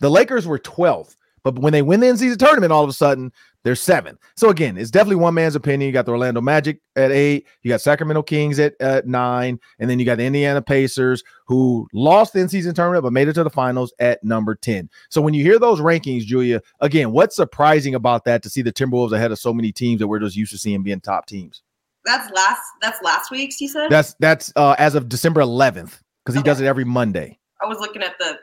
The 0.00 0.10
Lakers 0.10 0.48
were 0.48 0.58
12th, 0.58 1.14
but 1.44 1.58
when 1.58 1.72
they 1.72 1.82
win 1.82 2.00
the 2.00 2.08
in 2.08 2.16
season 2.16 2.38
tournament, 2.38 2.72
all 2.72 2.82
of 2.82 2.90
a 2.90 2.92
sudden 2.92 3.32
they're 3.64 3.76
seven. 3.76 4.18
So 4.36 4.48
again, 4.48 4.76
it's 4.76 4.90
definitely 4.90 5.16
one 5.16 5.34
man's 5.34 5.54
opinion. 5.54 5.86
You 5.86 5.92
got 5.92 6.06
the 6.06 6.12
Orlando 6.12 6.40
Magic 6.40 6.80
at 6.96 7.10
eight, 7.10 7.46
you 7.62 7.70
got 7.70 7.80
Sacramento 7.80 8.22
Kings 8.22 8.58
at, 8.58 8.74
at 8.80 9.06
nine, 9.06 9.58
and 9.78 9.88
then 9.88 9.98
you 9.98 10.04
got 10.04 10.18
the 10.18 10.24
Indiana 10.24 10.60
Pacers 10.60 11.22
who 11.46 11.86
lost 11.92 12.32
the 12.32 12.40
in-season 12.40 12.74
tournament 12.74 13.02
but 13.02 13.12
made 13.12 13.28
it 13.28 13.34
to 13.34 13.44
the 13.44 13.50
finals 13.50 13.92
at 13.98 14.22
number 14.24 14.54
10. 14.54 14.88
So 15.10 15.20
when 15.20 15.34
you 15.34 15.42
hear 15.42 15.58
those 15.58 15.80
rankings, 15.80 16.22
Julia, 16.22 16.60
again, 16.80 17.12
what's 17.12 17.36
surprising 17.36 17.94
about 17.94 18.24
that 18.24 18.42
to 18.42 18.50
see 18.50 18.62
the 18.62 18.72
Timberwolves 18.72 19.12
ahead 19.12 19.32
of 19.32 19.38
so 19.38 19.52
many 19.52 19.72
teams 19.72 20.00
that 20.00 20.08
we're 20.08 20.18
just 20.18 20.36
used 20.36 20.52
to 20.52 20.58
seeing 20.58 20.82
being 20.82 21.00
top 21.00 21.26
teams? 21.26 21.62
That's 22.04 22.30
last 22.32 22.62
that's 22.80 23.00
last 23.02 23.30
week's, 23.30 23.60
you 23.60 23.68
said? 23.68 23.88
That's 23.88 24.14
that's 24.18 24.52
uh 24.56 24.74
as 24.78 24.96
of 24.96 25.08
December 25.08 25.40
11th, 25.40 26.00
because 26.24 26.34
he 26.34 26.40
okay. 26.40 26.42
does 26.42 26.60
it 26.60 26.66
every 26.66 26.84
Monday. 26.84 27.38
I 27.62 27.66
was 27.66 27.78
looking 27.78 28.02
at 28.02 28.18
the 28.18 28.38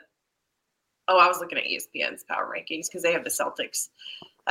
oh, 1.08 1.18
I 1.18 1.26
was 1.26 1.40
looking 1.40 1.58
at 1.58 1.64
ESPN's 1.64 2.24
power 2.24 2.50
rankings 2.50 2.86
because 2.88 3.02
they 3.02 3.12
have 3.12 3.24
the 3.24 3.30
Celtics 3.30 3.88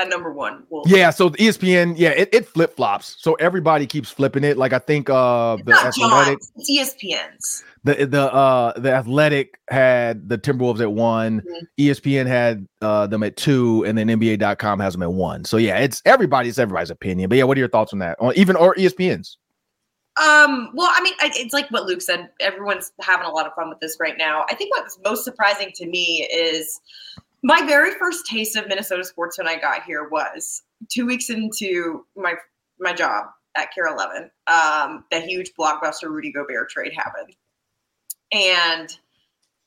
number 0.07 0.31
one. 0.31 0.63
Wolves. 0.69 0.91
Yeah, 0.91 1.09
so 1.09 1.29
the 1.29 1.37
ESPN, 1.37 1.95
yeah, 1.97 2.09
it, 2.09 2.29
it 2.31 2.47
flip 2.47 2.75
flops. 2.75 3.15
So 3.19 3.33
everybody 3.35 3.85
keeps 3.85 4.09
flipping 4.09 4.43
it. 4.43 4.57
Like 4.57 4.73
I 4.73 4.79
think 4.79 5.09
uh 5.09 5.57
the 5.65 5.73
athletic 5.73 6.39
ESPN's. 6.69 7.63
The 7.83 8.05
the 8.05 8.33
uh 8.33 8.79
the 8.79 8.91
athletic 8.91 9.59
had 9.69 10.29
the 10.29 10.37
Timberwolves 10.37 10.81
at 10.81 10.91
one, 10.91 11.41
mm-hmm. 11.41 11.65
ESPN 11.83 12.27
had 12.27 12.67
uh 12.81 13.07
them 13.07 13.23
at 13.23 13.35
two, 13.35 13.83
and 13.85 13.97
then 13.97 14.07
NBA.com 14.07 14.79
has 14.79 14.93
them 14.93 15.03
at 15.03 15.11
one. 15.11 15.43
So 15.45 15.57
yeah, 15.57 15.77
it's 15.79 16.01
everybody's 16.05 16.59
everybody's 16.59 16.91
opinion. 16.91 17.29
But 17.29 17.37
yeah, 17.37 17.43
what 17.43 17.57
are 17.57 17.59
your 17.59 17.69
thoughts 17.69 17.93
on 17.93 17.99
that? 17.99 18.17
On 18.19 18.33
even 18.35 18.55
or 18.55 18.75
ESPN's? 18.75 19.37
Um, 20.19 20.71
well, 20.73 20.91
I 20.93 21.01
mean, 21.01 21.13
it's 21.21 21.53
like 21.53 21.69
what 21.69 21.85
Luke 21.85 22.01
said. 22.01 22.29
Everyone's 22.41 22.91
having 22.99 23.25
a 23.25 23.29
lot 23.29 23.45
of 23.47 23.53
fun 23.53 23.69
with 23.69 23.79
this 23.79 23.97
right 24.01 24.17
now. 24.17 24.43
I 24.49 24.55
think 24.55 24.75
what's 24.75 24.99
most 25.05 25.23
surprising 25.23 25.71
to 25.75 25.85
me 25.87 26.27
is 26.33 26.81
my 27.43 27.61
very 27.65 27.91
first 27.95 28.25
taste 28.25 28.55
of 28.55 28.67
Minnesota 28.67 29.03
sports 29.03 29.37
when 29.37 29.47
I 29.47 29.57
got 29.57 29.83
here 29.83 30.09
was 30.09 30.63
two 30.89 31.05
weeks 31.05 31.29
into 31.29 32.05
my 32.15 32.35
my 32.79 32.93
job 32.93 33.25
at 33.57 33.73
KARE 33.73 33.87
11, 33.87 34.31
um, 34.47 35.03
the 35.11 35.19
huge 35.19 35.51
blockbuster 35.59 36.09
Rudy 36.09 36.31
Gobert 36.31 36.69
trade 36.69 36.93
happened. 36.95 37.35
And 38.31 38.89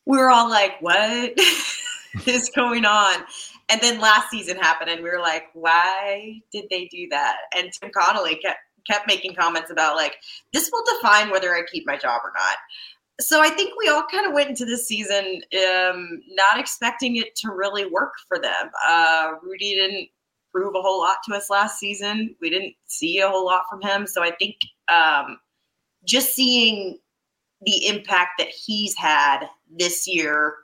we 0.06 0.16
were 0.18 0.30
all 0.30 0.48
like, 0.48 0.80
what 0.80 1.32
is 2.26 2.50
going 2.54 2.84
on? 2.84 3.22
And 3.68 3.80
then 3.80 4.00
last 4.00 4.30
season 4.30 4.56
happened, 4.56 4.90
and 4.90 5.02
we 5.02 5.10
were 5.10 5.20
like, 5.20 5.44
why 5.54 6.40
did 6.52 6.66
they 6.70 6.86
do 6.86 7.08
that? 7.10 7.36
And 7.56 7.70
Tim 7.72 7.90
Connolly 7.90 8.36
kept 8.36 8.58
kept 8.90 9.06
making 9.06 9.32
comments 9.34 9.70
about 9.70 9.94
like 9.94 10.16
this 10.52 10.68
will 10.72 10.82
define 10.96 11.30
whether 11.30 11.54
I 11.54 11.62
keep 11.70 11.86
my 11.86 11.96
job 11.96 12.20
or 12.24 12.32
not. 12.34 12.56
So 13.22 13.40
I 13.40 13.48
think 13.48 13.74
we 13.78 13.88
all 13.88 14.04
kind 14.10 14.26
of 14.26 14.32
went 14.32 14.50
into 14.50 14.64
this 14.64 14.86
season 14.86 15.42
um, 15.70 16.20
not 16.28 16.58
expecting 16.58 17.16
it 17.16 17.34
to 17.36 17.50
really 17.50 17.86
work 17.86 18.12
for 18.28 18.38
them. 18.38 18.70
Uh, 18.86 19.32
Rudy 19.42 19.74
didn't 19.74 20.08
prove 20.52 20.74
a 20.74 20.82
whole 20.82 21.00
lot 21.00 21.18
to 21.26 21.34
us 21.34 21.50
last 21.50 21.78
season. 21.78 22.34
We 22.40 22.50
didn't 22.50 22.74
see 22.86 23.20
a 23.20 23.28
whole 23.28 23.46
lot 23.46 23.62
from 23.70 23.80
him. 23.80 24.06
So 24.06 24.22
I 24.22 24.32
think 24.32 24.56
um, 24.92 25.38
just 26.04 26.34
seeing 26.34 26.98
the 27.62 27.86
impact 27.86 28.32
that 28.38 28.48
he's 28.48 28.94
had 28.96 29.46
this 29.70 30.06
year 30.06 30.54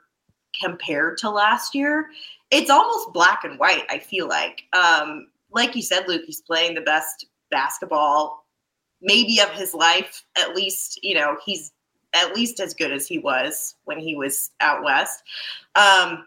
compared 0.61 1.17
to 1.19 1.29
last 1.29 1.73
year, 1.73 2.09
it's 2.51 2.69
almost 2.69 3.13
black 3.13 3.43
and 3.43 3.57
white. 3.57 3.85
I 3.89 3.99
feel 3.99 4.27
like, 4.27 4.63
um, 4.73 5.27
like 5.51 5.75
you 5.75 5.81
said, 5.81 6.07
Luke, 6.07 6.23
he's 6.25 6.41
playing 6.41 6.75
the 6.75 6.81
best 6.81 7.25
basketball, 7.51 8.45
maybe 9.01 9.39
of 9.39 9.49
his 9.51 9.73
life. 9.73 10.23
At 10.37 10.55
least, 10.55 10.99
you 11.01 11.15
know, 11.15 11.37
he's 11.45 11.71
at 12.13 12.35
least 12.35 12.59
as 12.59 12.73
good 12.73 12.91
as 12.91 13.07
he 13.07 13.19
was 13.19 13.75
when 13.85 13.99
he 13.99 14.15
was 14.15 14.51
out 14.61 14.83
west. 14.83 15.23
Um, 15.75 16.25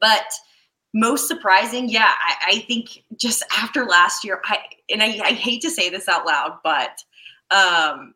but 0.00 0.32
most 0.94 1.28
surprising, 1.28 1.88
yeah, 1.88 2.12
I, 2.20 2.34
I, 2.48 2.58
think 2.60 3.02
just 3.16 3.42
after 3.56 3.86
last 3.86 4.24
year, 4.24 4.42
I 4.44 4.58
and 4.90 5.02
I, 5.02 5.06
I 5.06 5.32
hate 5.32 5.62
to 5.62 5.70
say 5.70 5.88
this 5.88 6.08
out 6.08 6.26
loud, 6.26 6.58
but 6.62 7.02
um, 7.50 8.14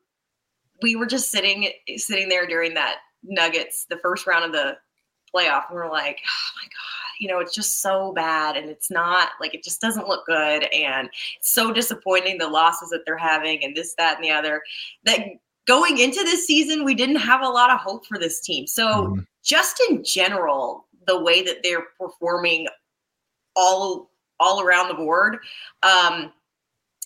we 0.83 0.97
were 0.97 1.07
just 1.07 1.31
sitting 1.31 1.71
sitting 1.97 2.29
there 2.29 2.47
during 2.47 2.75
that 2.75 2.99
Nuggets, 3.23 3.87
the 3.89 3.97
first 3.99 4.27
round 4.27 4.45
of 4.45 4.53
the 4.53 4.77
playoff, 5.35 5.69
and 5.69 5.77
we're 5.77 5.91
like, 5.91 6.21
oh 6.27 6.51
my 6.57 6.65
god, 6.65 7.17
you 7.19 7.29
know, 7.29 7.39
it's 7.39 7.55
just 7.55 7.81
so 7.81 8.13
bad, 8.13 8.57
and 8.57 8.69
it's 8.69 8.91
not 8.91 9.31
like 9.41 9.55
it 9.55 9.65
just 9.65 9.81
doesn't 9.81 10.09
look 10.09 10.27
good, 10.27 10.65
and 10.65 11.09
so 11.41 11.73
disappointing 11.73 12.37
the 12.37 12.49
losses 12.49 12.91
that 12.91 13.07
they're 13.07 13.17
having, 13.17 13.65
and 13.65 13.75
this, 13.75 13.95
that, 13.95 14.17
and 14.17 14.25
the 14.25 14.31
other. 14.31 14.61
That 15.05 15.21
going 15.67 15.99
into 15.99 16.23
this 16.25 16.47
season, 16.47 16.85
we 16.85 16.95
didn't 16.95 17.17
have 17.17 17.43
a 17.43 17.49
lot 17.49 17.71
of 17.71 17.81
hope 17.81 18.07
for 18.07 18.19
this 18.19 18.41
team. 18.41 18.67
So 18.67 18.87
mm-hmm. 18.87 19.21
just 19.45 19.81
in 19.89 20.05
general, 20.05 20.87
the 21.07 21.21
way 21.21 21.43
that 21.43 21.59
they're 21.63 21.87
performing 21.99 22.69
all 23.55 24.11
all 24.39 24.61
around 24.61 24.89
the 24.89 24.95
board. 24.95 25.39
Um, 25.83 26.33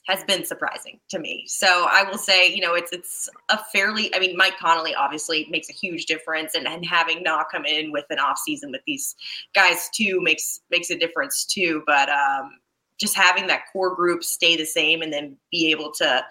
has 0.06 0.24
been 0.24 0.44
surprising 0.44 0.98
to 1.08 1.18
me. 1.18 1.44
So 1.46 1.86
I 1.88 2.02
will 2.02 2.18
say, 2.18 2.52
you 2.52 2.60
know, 2.60 2.74
it's 2.74 2.92
it's 2.92 3.28
a 3.48 3.58
fairly 3.72 4.12
I 4.14 4.18
mean, 4.18 4.36
Mike 4.36 4.58
Conley 4.58 4.94
obviously 4.94 5.46
makes 5.50 5.68
a 5.70 5.72
huge 5.72 6.06
difference 6.06 6.54
and, 6.54 6.66
and 6.66 6.84
having 6.84 7.22
Na 7.22 7.44
come 7.44 7.64
in 7.64 7.92
with 7.92 8.06
an 8.10 8.18
off 8.18 8.38
season 8.38 8.72
with 8.72 8.80
these 8.86 9.14
guys 9.54 9.88
too 9.94 10.20
makes 10.20 10.60
makes 10.70 10.90
a 10.90 10.98
difference 10.98 11.44
too. 11.44 11.82
But 11.86 12.08
um 12.08 12.58
just 12.98 13.14
having 13.14 13.46
that 13.46 13.62
core 13.72 13.94
group 13.94 14.24
stay 14.24 14.56
the 14.56 14.64
same 14.64 15.00
and 15.02 15.12
then 15.12 15.36
be 15.50 15.70
able 15.70 15.92
to 15.92 16.24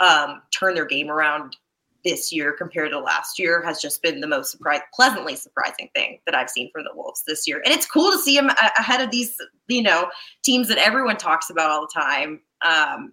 um 0.00 0.42
turn 0.56 0.74
their 0.74 0.86
game 0.86 1.10
around 1.10 1.56
this 2.04 2.32
year 2.32 2.52
compared 2.52 2.90
to 2.90 2.98
last 2.98 3.38
year 3.38 3.62
has 3.62 3.80
just 3.80 4.02
been 4.02 4.20
the 4.20 4.26
most 4.26 4.50
surprise, 4.50 4.80
pleasantly 4.94 5.36
surprising 5.36 5.88
thing 5.94 6.18
that 6.26 6.34
I've 6.34 6.50
seen 6.50 6.70
from 6.72 6.84
the 6.84 6.94
Wolves 6.94 7.22
this 7.26 7.46
year. 7.46 7.62
And 7.64 7.72
it's 7.74 7.86
cool 7.86 8.12
to 8.12 8.18
see 8.18 8.36
them 8.36 8.50
ahead 8.78 9.00
of 9.00 9.10
these, 9.10 9.36
you 9.68 9.82
know, 9.82 10.10
teams 10.44 10.68
that 10.68 10.78
everyone 10.78 11.16
talks 11.16 11.50
about 11.50 11.70
all 11.70 11.82
the 11.82 12.00
time. 12.00 12.40
Um, 12.64 13.12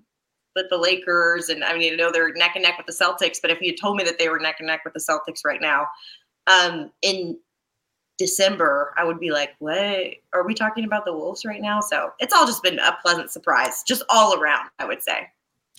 but 0.53 0.65
the 0.69 0.77
Lakers, 0.77 1.49
and 1.49 1.63
I 1.63 1.77
mean, 1.77 1.93
I 1.93 1.95
know 1.95 2.11
they're 2.11 2.33
neck 2.33 2.51
and 2.55 2.63
neck 2.63 2.77
with 2.77 2.85
the 2.85 2.93
Celtics, 3.03 3.37
but 3.41 3.51
if 3.51 3.61
you 3.61 3.75
told 3.75 3.95
me 3.95 4.03
that 4.03 4.19
they 4.19 4.27
were 4.27 4.39
neck 4.39 4.57
and 4.59 4.67
neck 4.67 4.81
with 4.83 4.93
the 4.93 4.99
Celtics 4.99 5.45
right 5.45 5.61
now, 5.61 5.87
um, 6.47 6.91
in 7.01 7.37
December, 8.17 8.93
I 8.97 9.03
would 9.05 9.19
be 9.19 9.31
like, 9.31 9.51
what? 9.59 10.07
Are 10.33 10.45
we 10.45 10.53
talking 10.53 10.83
about 10.83 11.05
the 11.05 11.13
Wolves 11.13 11.45
right 11.45 11.61
now? 11.61 11.79
So 11.79 12.11
it's 12.19 12.33
all 12.33 12.45
just 12.45 12.61
been 12.61 12.79
a 12.79 12.97
pleasant 13.01 13.31
surprise, 13.31 13.83
just 13.87 14.03
all 14.09 14.39
around, 14.39 14.69
I 14.77 14.85
would 14.85 15.01
say. 15.01 15.27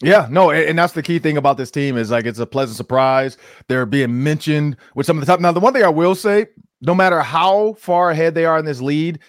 Yeah, 0.00 0.26
no, 0.30 0.50
and 0.50 0.76
that's 0.78 0.94
the 0.94 1.02
key 1.02 1.18
thing 1.20 1.36
about 1.36 1.56
this 1.58 1.70
team 1.70 1.96
is 1.96 2.10
like 2.10 2.24
it's 2.24 2.40
a 2.40 2.46
pleasant 2.46 2.76
surprise. 2.76 3.36
They're 3.68 3.86
being 3.86 4.22
mentioned 4.22 4.76
with 4.94 5.06
some 5.06 5.16
of 5.16 5.24
the 5.24 5.30
top. 5.30 5.38
Now, 5.38 5.52
the 5.52 5.60
one 5.60 5.72
thing 5.72 5.84
I 5.84 5.88
will 5.88 6.14
say, 6.14 6.46
no 6.80 6.94
matter 6.94 7.20
how 7.20 7.74
far 7.74 8.10
ahead 8.10 8.34
they 8.34 8.44
are 8.44 8.58
in 8.58 8.64
this 8.64 8.80
lead, 8.80 9.20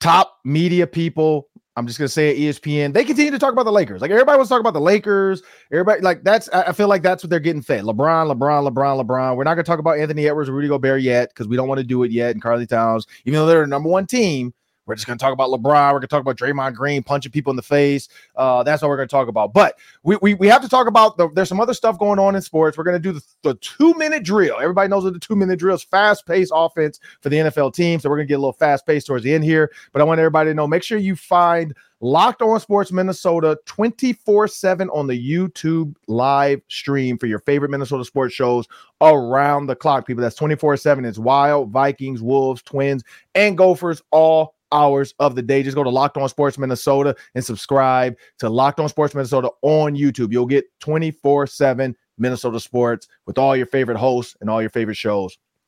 top 0.00 0.38
media 0.44 0.86
people, 0.86 1.48
I'm 1.76 1.86
just 1.86 1.98
gonna 1.98 2.08
say 2.08 2.30
it, 2.30 2.38
ESPN, 2.38 2.94
they 2.94 3.04
continue 3.04 3.30
to 3.30 3.38
talk 3.38 3.52
about 3.52 3.64
the 3.64 3.72
Lakers. 3.72 4.00
Like 4.00 4.10
everybody 4.10 4.36
wants 4.36 4.48
to 4.48 4.54
talk 4.54 4.60
about 4.60 4.72
the 4.72 4.80
Lakers. 4.80 5.42
Everybody 5.70 6.00
like 6.00 6.24
that's 6.24 6.48
I 6.48 6.72
feel 6.72 6.88
like 6.88 7.02
that's 7.02 7.22
what 7.22 7.30
they're 7.30 7.38
getting 7.38 7.62
fed. 7.62 7.84
LeBron, 7.84 8.32
LeBron, 8.32 8.68
LeBron, 8.68 9.04
LeBron. 9.04 9.36
We're 9.36 9.44
not 9.44 9.54
gonna 9.54 9.62
talk 9.64 9.78
about 9.78 9.98
Anthony 9.98 10.26
Edwards 10.26 10.48
or 10.48 10.54
Rudy 10.54 10.68
Gobert 10.68 11.02
yet 11.02 11.28
because 11.28 11.46
we 11.46 11.54
don't 11.54 11.68
want 11.68 11.78
to 11.78 11.84
do 11.84 12.02
it 12.02 12.10
yet. 12.10 12.30
And 12.30 12.42
Karlie 12.42 12.66
Towns, 12.66 13.06
even 13.26 13.38
though 13.38 13.46
they're 13.46 13.62
a 13.62 13.66
number 13.66 13.90
one 13.90 14.06
team, 14.06 14.54
we're 14.86 14.94
just 14.94 15.06
going 15.06 15.18
to 15.18 15.22
talk 15.22 15.32
about 15.32 15.50
LeBron. 15.50 15.88
We're 15.88 15.98
going 15.98 16.02
to 16.02 16.06
talk 16.08 16.20
about 16.20 16.36
Draymond 16.36 16.74
Green 16.74 17.02
punching 17.02 17.32
people 17.32 17.50
in 17.50 17.56
the 17.56 17.62
face. 17.62 18.08
Uh, 18.36 18.62
that's 18.62 18.82
what 18.82 18.88
we're 18.88 18.96
going 18.96 19.08
to 19.08 19.12
talk 19.12 19.28
about. 19.28 19.52
But 19.52 19.78
we, 20.02 20.16
we, 20.22 20.34
we 20.34 20.46
have 20.46 20.62
to 20.62 20.68
talk 20.68 20.86
about 20.86 21.16
the, 21.16 21.28
there's 21.30 21.48
some 21.48 21.60
other 21.60 21.74
stuff 21.74 21.98
going 21.98 22.18
on 22.18 22.36
in 22.36 22.42
sports. 22.42 22.78
We're 22.78 22.84
going 22.84 23.00
to 23.00 23.12
do 23.12 23.12
the, 23.12 23.22
the 23.42 23.54
two 23.56 23.94
minute 23.94 24.22
drill. 24.22 24.58
Everybody 24.60 24.88
knows 24.88 25.04
what 25.04 25.12
the 25.12 25.18
two 25.18 25.36
minute 25.36 25.58
drill 25.58 25.74
is 25.74 25.82
fast 25.82 26.26
paced 26.26 26.52
offense 26.54 27.00
for 27.20 27.28
the 27.28 27.36
NFL 27.36 27.74
team. 27.74 28.00
So 28.00 28.08
we're 28.08 28.16
going 28.16 28.28
to 28.28 28.32
get 28.32 28.36
a 28.36 28.38
little 28.38 28.52
fast 28.52 28.86
paced 28.86 29.06
towards 29.06 29.24
the 29.24 29.34
end 29.34 29.44
here. 29.44 29.70
But 29.92 30.02
I 30.02 30.04
want 30.04 30.20
everybody 30.20 30.50
to 30.50 30.54
know 30.54 30.66
make 30.66 30.82
sure 30.82 30.98
you 30.98 31.16
find 31.16 31.74
Locked 32.00 32.42
On 32.42 32.60
Sports 32.60 32.92
Minnesota 32.92 33.58
24 33.64 34.48
7 34.48 34.90
on 34.90 35.06
the 35.06 35.30
YouTube 35.30 35.94
live 36.08 36.60
stream 36.68 37.16
for 37.16 37.26
your 37.26 37.38
favorite 37.40 37.70
Minnesota 37.70 38.04
sports 38.04 38.34
shows 38.34 38.66
around 39.00 39.66
the 39.66 39.76
clock. 39.76 40.06
People, 40.06 40.22
that's 40.22 40.36
24 40.36 40.76
7. 40.76 41.04
It's 41.06 41.18
Wild, 41.18 41.70
Vikings, 41.70 42.20
Wolves, 42.20 42.60
Twins, 42.62 43.02
and 43.34 43.56
Gophers 43.56 44.02
all 44.10 44.55
hours 44.72 45.14
of 45.18 45.34
the 45.34 45.42
day. 45.42 45.62
Just 45.62 45.76
go 45.76 45.84
to 45.84 45.90
Locked 45.90 46.16
On 46.16 46.28
Sports 46.28 46.58
Minnesota 46.58 47.14
and 47.34 47.44
subscribe 47.44 48.16
to 48.38 48.48
Locked 48.48 48.80
On 48.80 48.88
Sports 48.88 49.14
Minnesota 49.14 49.50
on 49.62 49.94
YouTube. 49.94 50.32
You'll 50.32 50.46
get 50.46 50.64
24 50.80 51.46
7 51.46 51.96
Minnesota 52.18 52.60
sports 52.60 53.08
with 53.26 53.38
all 53.38 53.56
your 53.56 53.66
favorite 53.66 53.98
hosts 53.98 54.36
and 54.40 54.48
all 54.48 54.60
your 54.60 54.70
favorite 54.70 54.96
shows 54.96 55.36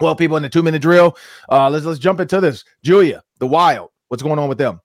Well, 0.00 0.14
people 0.14 0.36
in 0.36 0.42
the 0.42 0.48
two 0.48 0.62
minute 0.62 0.82
drill, 0.82 1.16
uh, 1.50 1.70
let's 1.70 1.84
let's 1.84 1.98
jump 1.98 2.20
into 2.20 2.40
this. 2.40 2.64
Julia, 2.82 3.22
the 3.38 3.46
Wild, 3.46 3.90
what's 4.08 4.22
going 4.22 4.38
on 4.38 4.48
with 4.48 4.58
them? 4.58 4.80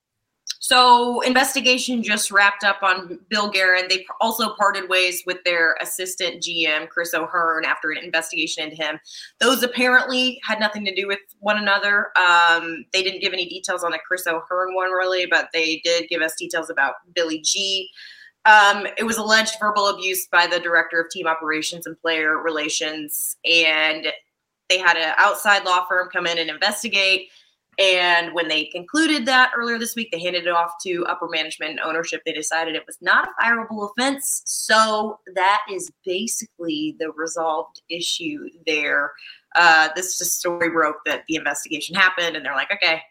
So, 0.64 1.22
investigation 1.22 2.04
just 2.04 2.32
wrapped 2.32 2.64
up 2.64 2.84
on 2.84 3.20
Bill 3.30 3.50
Guerin. 3.50 3.88
They 3.90 4.06
also 4.22 4.54
parted 4.54 4.88
ways 4.90 5.24
with 5.26 5.44
their 5.44 5.76
assistant 5.82 6.42
GM, 6.44 6.88
Chris 6.88 7.14
O'Hearn, 7.14 7.66
after 7.66 7.90
an 7.92 7.98
investigation 7.98 8.64
into 8.64 8.76
him. 8.76 9.00
Those 9.40 9.64
apparently 9.64 10.40
had 10.48 10.60
nothing 10.60 10.86
to 10.86 10.94
do 10.94 11.08
with 11.08 11.20
one 11.40 11.58
another. 11.58 12.12
Um, 12.18 12.86
they 12.94 13.02
didn't 13.02 13.22
give 13.22 13.34
any 13.34 13.50
details 13.50 13.84
on 13.84 13.92
the 13.92 14.00
Chris 14.08 14.28
O'Hearn 14.28 14.76
one, 14.76 14.92
really, 14.92 15.26
but 15.26 15.50
they 15.52 15.82
did 15.84 16.08
give 16.10 16.22
us 16.22 16.36
details 16.38 16.70
about 16.70 16.96
Billy 17.16 17.40
G. 17.42 17.90
Um, 18.46 18.88
it 18.98 19.04
was 19.04 19.18
alleged 19.18 19.56
verbal 19.60 19.88
abuse 19.88 20.28
by 20.28 20.48
the 20.48 20.60
director 20.60 21.02
of 21.02 21.10
team 21.10 21.28
operations 21.28 21.88
and 21.88 22.00
player 22.00 22.38
relations, 22.38 23.36
and 23.46 24.08
they 24.72 24.80
had 24.80 24.96
an 24.96 25.14
outside 25.18 25.66
law 25.66 25.86
firm 25.86 26.08
come 26.12 26.26
in 26.26 26.38
and 26.38 26.50
investigate. 26.50 27.30
And 27.78 28.34
when 28.34 28.48
they 28.48 28.66
concluded 28.66 29.26
that 29.26 29.52
earlier 29.56 29.78
this 29.78 29.96
week, 29.96 30.10
they 30.12 30.20
handed 30.20 30.46
it 30.46 30.50
off 30.50 30.74
to 30.84 31.06
upper 31.08 31.28
management 31.28 31.72
and 31.72 31.80
ownership. 31.82 32.22
They 32.26 32.32
decided 32.34 32.76
it 32.76 32.86
was 32.86 32.98
not 33.02 33.28
a 33.28 33.44
fireable 33.44 33.90
offense. 33.90 34.44
So 34.46 35.20
that 35.36 35.62
is 35.70 35.90
basically 36.06 36.96
the 37.00 37.12
resolved 37.12 37.82
issue 37.90 38.50
there. 38.66 39.12
Uh, 39.56 39.90
this 39.96 40.18
just 40.18 40.38
story 40.40 40.70
broke 40.70 40.98
that 41.06 41.24
the 41.28 41.36
investigation 41.36 41.96
happened, 41.96 42.36
and 42.36 42.46
they're 42.46 42.56
like, 42.56 42.72
okay, 42.72 43.02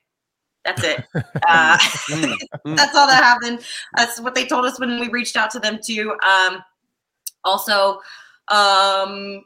that's 0.65 0.83
it. 0.85 1.05
Uh, 1.49 1.77
mm, 2.11 2.35
mm. 2.67 2.77
that's 2.77 2.95
all 2.95 3.07
that 3.07 3.25
happened. 3.25 3.61
That's 3.97 4.21
what 4.21 4.35
they 4.35 4.47
told 4.47 4.67
us 4.67 4.79
when 4.79 5.01
we 5.01 5.09
reached 5.09 5.37
out 5.37 5.51
to 5.53 5.59
them 5.59 5.81
too. 5.83 6.15
Um, 6.25 6.63
also, 7.45 8.01
um, 8.49 9.43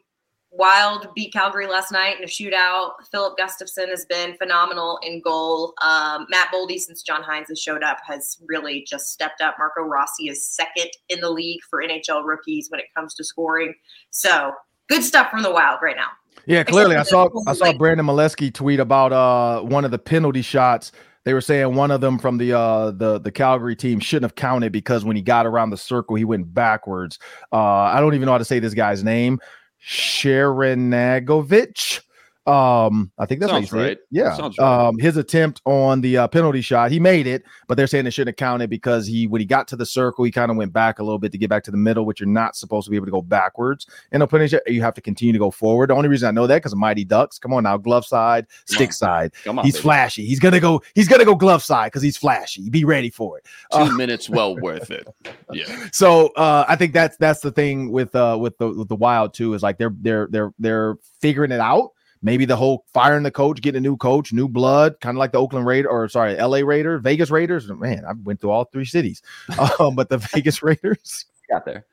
Wild 0.57 1.09
beat 1.15 1.33
Calgary 1.33 1.67
last 1.67 1.91
night 1.91 2.17
in 2.17 2.23
a 2.23 2.29
shootout. 2.29 2.93
Filip 3.11 3.37
Gustavsson 3.37 3.89
has 3.89 4.07
been 4.07 4.37
phenomenal 4.37 5.01
in 5.03 5.21
goal. 5.21 5.75
Um, 5.83 6.27
Matt 6.29 6.53
Boldy, 6.55 6.79
since 6.79 7.03
John 7.03 7.25
Hynes 7.25 7.49
has 7.49 7.61
showed 7.61 7.83
up, 7.83 7.99
has 8.07 8.39
really 8.47 8.85
just 8.89 9.09
stepped 9.09 9.41
up. 9.41 9.57
Marco 9.59 9.83
Rossi 9.83 10.29
is 10.29 10.47
second 10.47 10.91
in 11.09 11.21
the 11.21 11.31
league 11.31 11.61
for 11.69 11.83
NHL 11.83 12.25
rookies 12.25 12.71
when 12.71 12.79
it 12.79 12.87
comes 12.97 13.15
to 13.15 13.25
scoring. 13.25 13.75
So 14.11 14.53
good 14.89 15.03
stuff 15.03 15.29
from 15.29 15.43
the 15.43 15.51
Wild 15.51 15.81
right 15.83 15.97
now. 15.97 16.11
Yeah, 16.47 16.63
clearly. 16.63 16.97
I 16.97 17.03
saw 17.03 17.29
I 17.49 17.55
saw 17.55 17.73
Brandon 17.73 18.07
Molesky 18.07 18.53
tweet 18.53 18.79
about 18.79 19.13
uh 19.13 19.61
one 19.63 19.85
of 19.85 19.91
the 19.91 19.99
penalty 19.99 20.43
shots. 20.43 20.93
They 21.25 21.33
were 21.33 21.41
saying 21.41 21.75
one 21.75 21.91
of 21.91 22.01
them 22.01 22.19
from 22.19 22.39
the 22.39 22.53
uh 22.53 22.91
the 22.93 23.19
the 23.19 23.33
Calgary 23.33 23.75
team 23.75 23.99
shouldn't 23.99 24.25
have 24.25 24.37
counted 24.37 24.71
because 24.71 25.05
when 25.05 25.17
he 25.17 25.23
got 25.23 25.47
around 25.47 25.71
the 25.71 25.77
circle, 25.77 26.17
he 26.17 26.25
went 26.25 26.53
backwards. 26.53 27.19
Uh 27.53 27.57
I 27.57 27.99
don't 27.99 28.15
even 28.15 28.27
know 28.27 28.33
how 28.33 28.39
to 28.39 28.45
say 28.45 28.59
this 28.59 28.75
guy's 28.75 29.03
name. 29.03 29.41
Sharangovich. 29.87 32.01
Um, 32.47 33.11
I 33.19 33.25
think 33.25 33.41
that's 33.41 33.51
Sounds 33.53 33.63
you 33.73 33.79
say 33.79 33.83
right. 33.83 33.91
it. 33.93 34.01
Yeah. 34.11 34.35
Sounds 34.35 34.59
right. 34.59 34.87
Um, 34.89 34.99
his 34.99 35.17
attempt 35.17 35.63
on 35.65 36.03
the 36.03 36.19
uh, 36.19 36.29
penalty 36.29 36.61
shot, 36.61 36.91
he 36.91 37.01
made 37.01 37.27
it, 37.27 37.43
but 37.69 37.77
they're 37.77 37.87
saying 37.87 38.07
it 38.07 38.11
shouldn't 38.11 38.35
have 38.39 38.45
counted 38.45 38.69
because 38.69 39.07
he, 39.07 39.27
when 39.27 39.41
he 39.41 39.47
got 39.47 39.67
to 39.69 39.77
the 39.77 39.87
circle, 39.87 40.25
he 40.25 40.31
kind 40.31 40.51
of 40.51 40.57
went 40.59 40.73
back 40.73 40.99
a 40.99 41.03
little 41.03 41.19
bit 41.19 41.33
to 41.33 41.39
get 41.39 41.49
back 41.49 41.65
to 41.65 41.71
the 41.71 41.77
middle, 41.79 42.05
which 42.05 42.21
you're 42.21 42.29
not 42.29 42.55
supposed 42.55 42.85
to 42.85 42.91
be 42.91 42.97
able 42.97 43.07
to 43.07 43.13
go 43.13 43.23
backwards. 43.23 43.87
In 44.13 44.21
a 44.21 44.27
penalty 44.27 44.49
shot, 44.51 44.61
you 44.67 44.83
have 44.83 44.93
to 44.95 45.01
continue 45.01 45.33
to 45.33 45.39
go 45.39 45.51
forward. 45.51 45.89
The 45.91 45.95
only 45.95 46.09
reason 46.09 46.29
I 46.29 46.33
know 46.33 46.47
that 46.47 46.57
because 46.57 46.75
Mighty 46.75 47.05
Ducks. 47.05 47.39
Come 47.39 47.55
on 47.55 47.63
now, 47.63 47.79
glove 47.79 48.05
side, 48.05 48.47
stick 48.67 48.93
side. 48.93 49.33
Come 49.45 49.59
on, 49.59 49.65
he's 49.65 49.75
baby. 49.75 49.83
flashy. 49.83 50.27
He's 50.27 50.41
gonna 50.41 50.61
go. 50.61 50.83
He's 50.95 51.09
gonna 51.09 51.25
go 51.25 51.35
glove 51.35 51.63
side 51.63 51.87
because 51.93 52.03
he's 52.03 52.17
flashy. 52.19 52.69
Be 52.69 52.85
ready 52.85 53.09
for 53.11 53.39
it. 53.39 53.47
Two 53.73 53.79
Uh, 53.79 53.91
minutes 53.93 54.29
well 54.29 54.57
worth 54.57 54.91
it. 54.91 55.07
Yeah. 55.53 55.89
so 55.93 56.29
uh, 56.35 56.67
I 56.69 56.77
think 56.77 56.93
that's 56.93 57.17
that's 57.17 57.41
the 57.41 57.53
thing 57.53 57.91
with 57.91 58.15
uh 58.15 58.37
with 58.39 58.59
the 58.59 58.69
with 58.69 58.89
the 58.89 58.97
wild 58.97 59.33
too 59.33 59.55
is 59.55 59.63
like 59.63 59.79
they're 59.79 59.95
they're 60.01 60.29
they're 60.31 60.53
they're 60.59 60.97
figuring 61.21 61.51
it 61.53 61.61
out. 61.61 61.93
Maybe 62.25 62.47
the 62.47 62.57
whole 62.57 62.87
firing 62.95 63.23
the 63.23 63.31
coach, 63.31 63.61
getting 63.61 63.79
a 63.79 63.81
new 63.81 63.99
coach, 63.99 64.33
new 64.33 64.49
blood, 64.49 64.99
kind 65.01 65.15
of 65.15 65.19
like 65.19 65.33
the 65.33 65.39
Oakland 65.39 65.67
Raider 65.67 65.91
or 65.91 66.09
sorry, 66.09 66.35
LA 66.37 66.59
Raiders, 66.59 67.03
Vegas 67.03 67.31
Raiders. 67.31 67.71
Man, 67.71 68.03
I 68.05 68.13
went 68.25 68.41
through 68.41 68.51
all 68.51 68.65
three 68.65 68.87
cities. 68.87 69.23
Um, 69.79 69.95
but 69.95 70.09
the 70.09 70.19
Vegas 70.35 70.63
Raiders, 70.63 71.27
Got 71.51 71.65
there. 71.67 71.87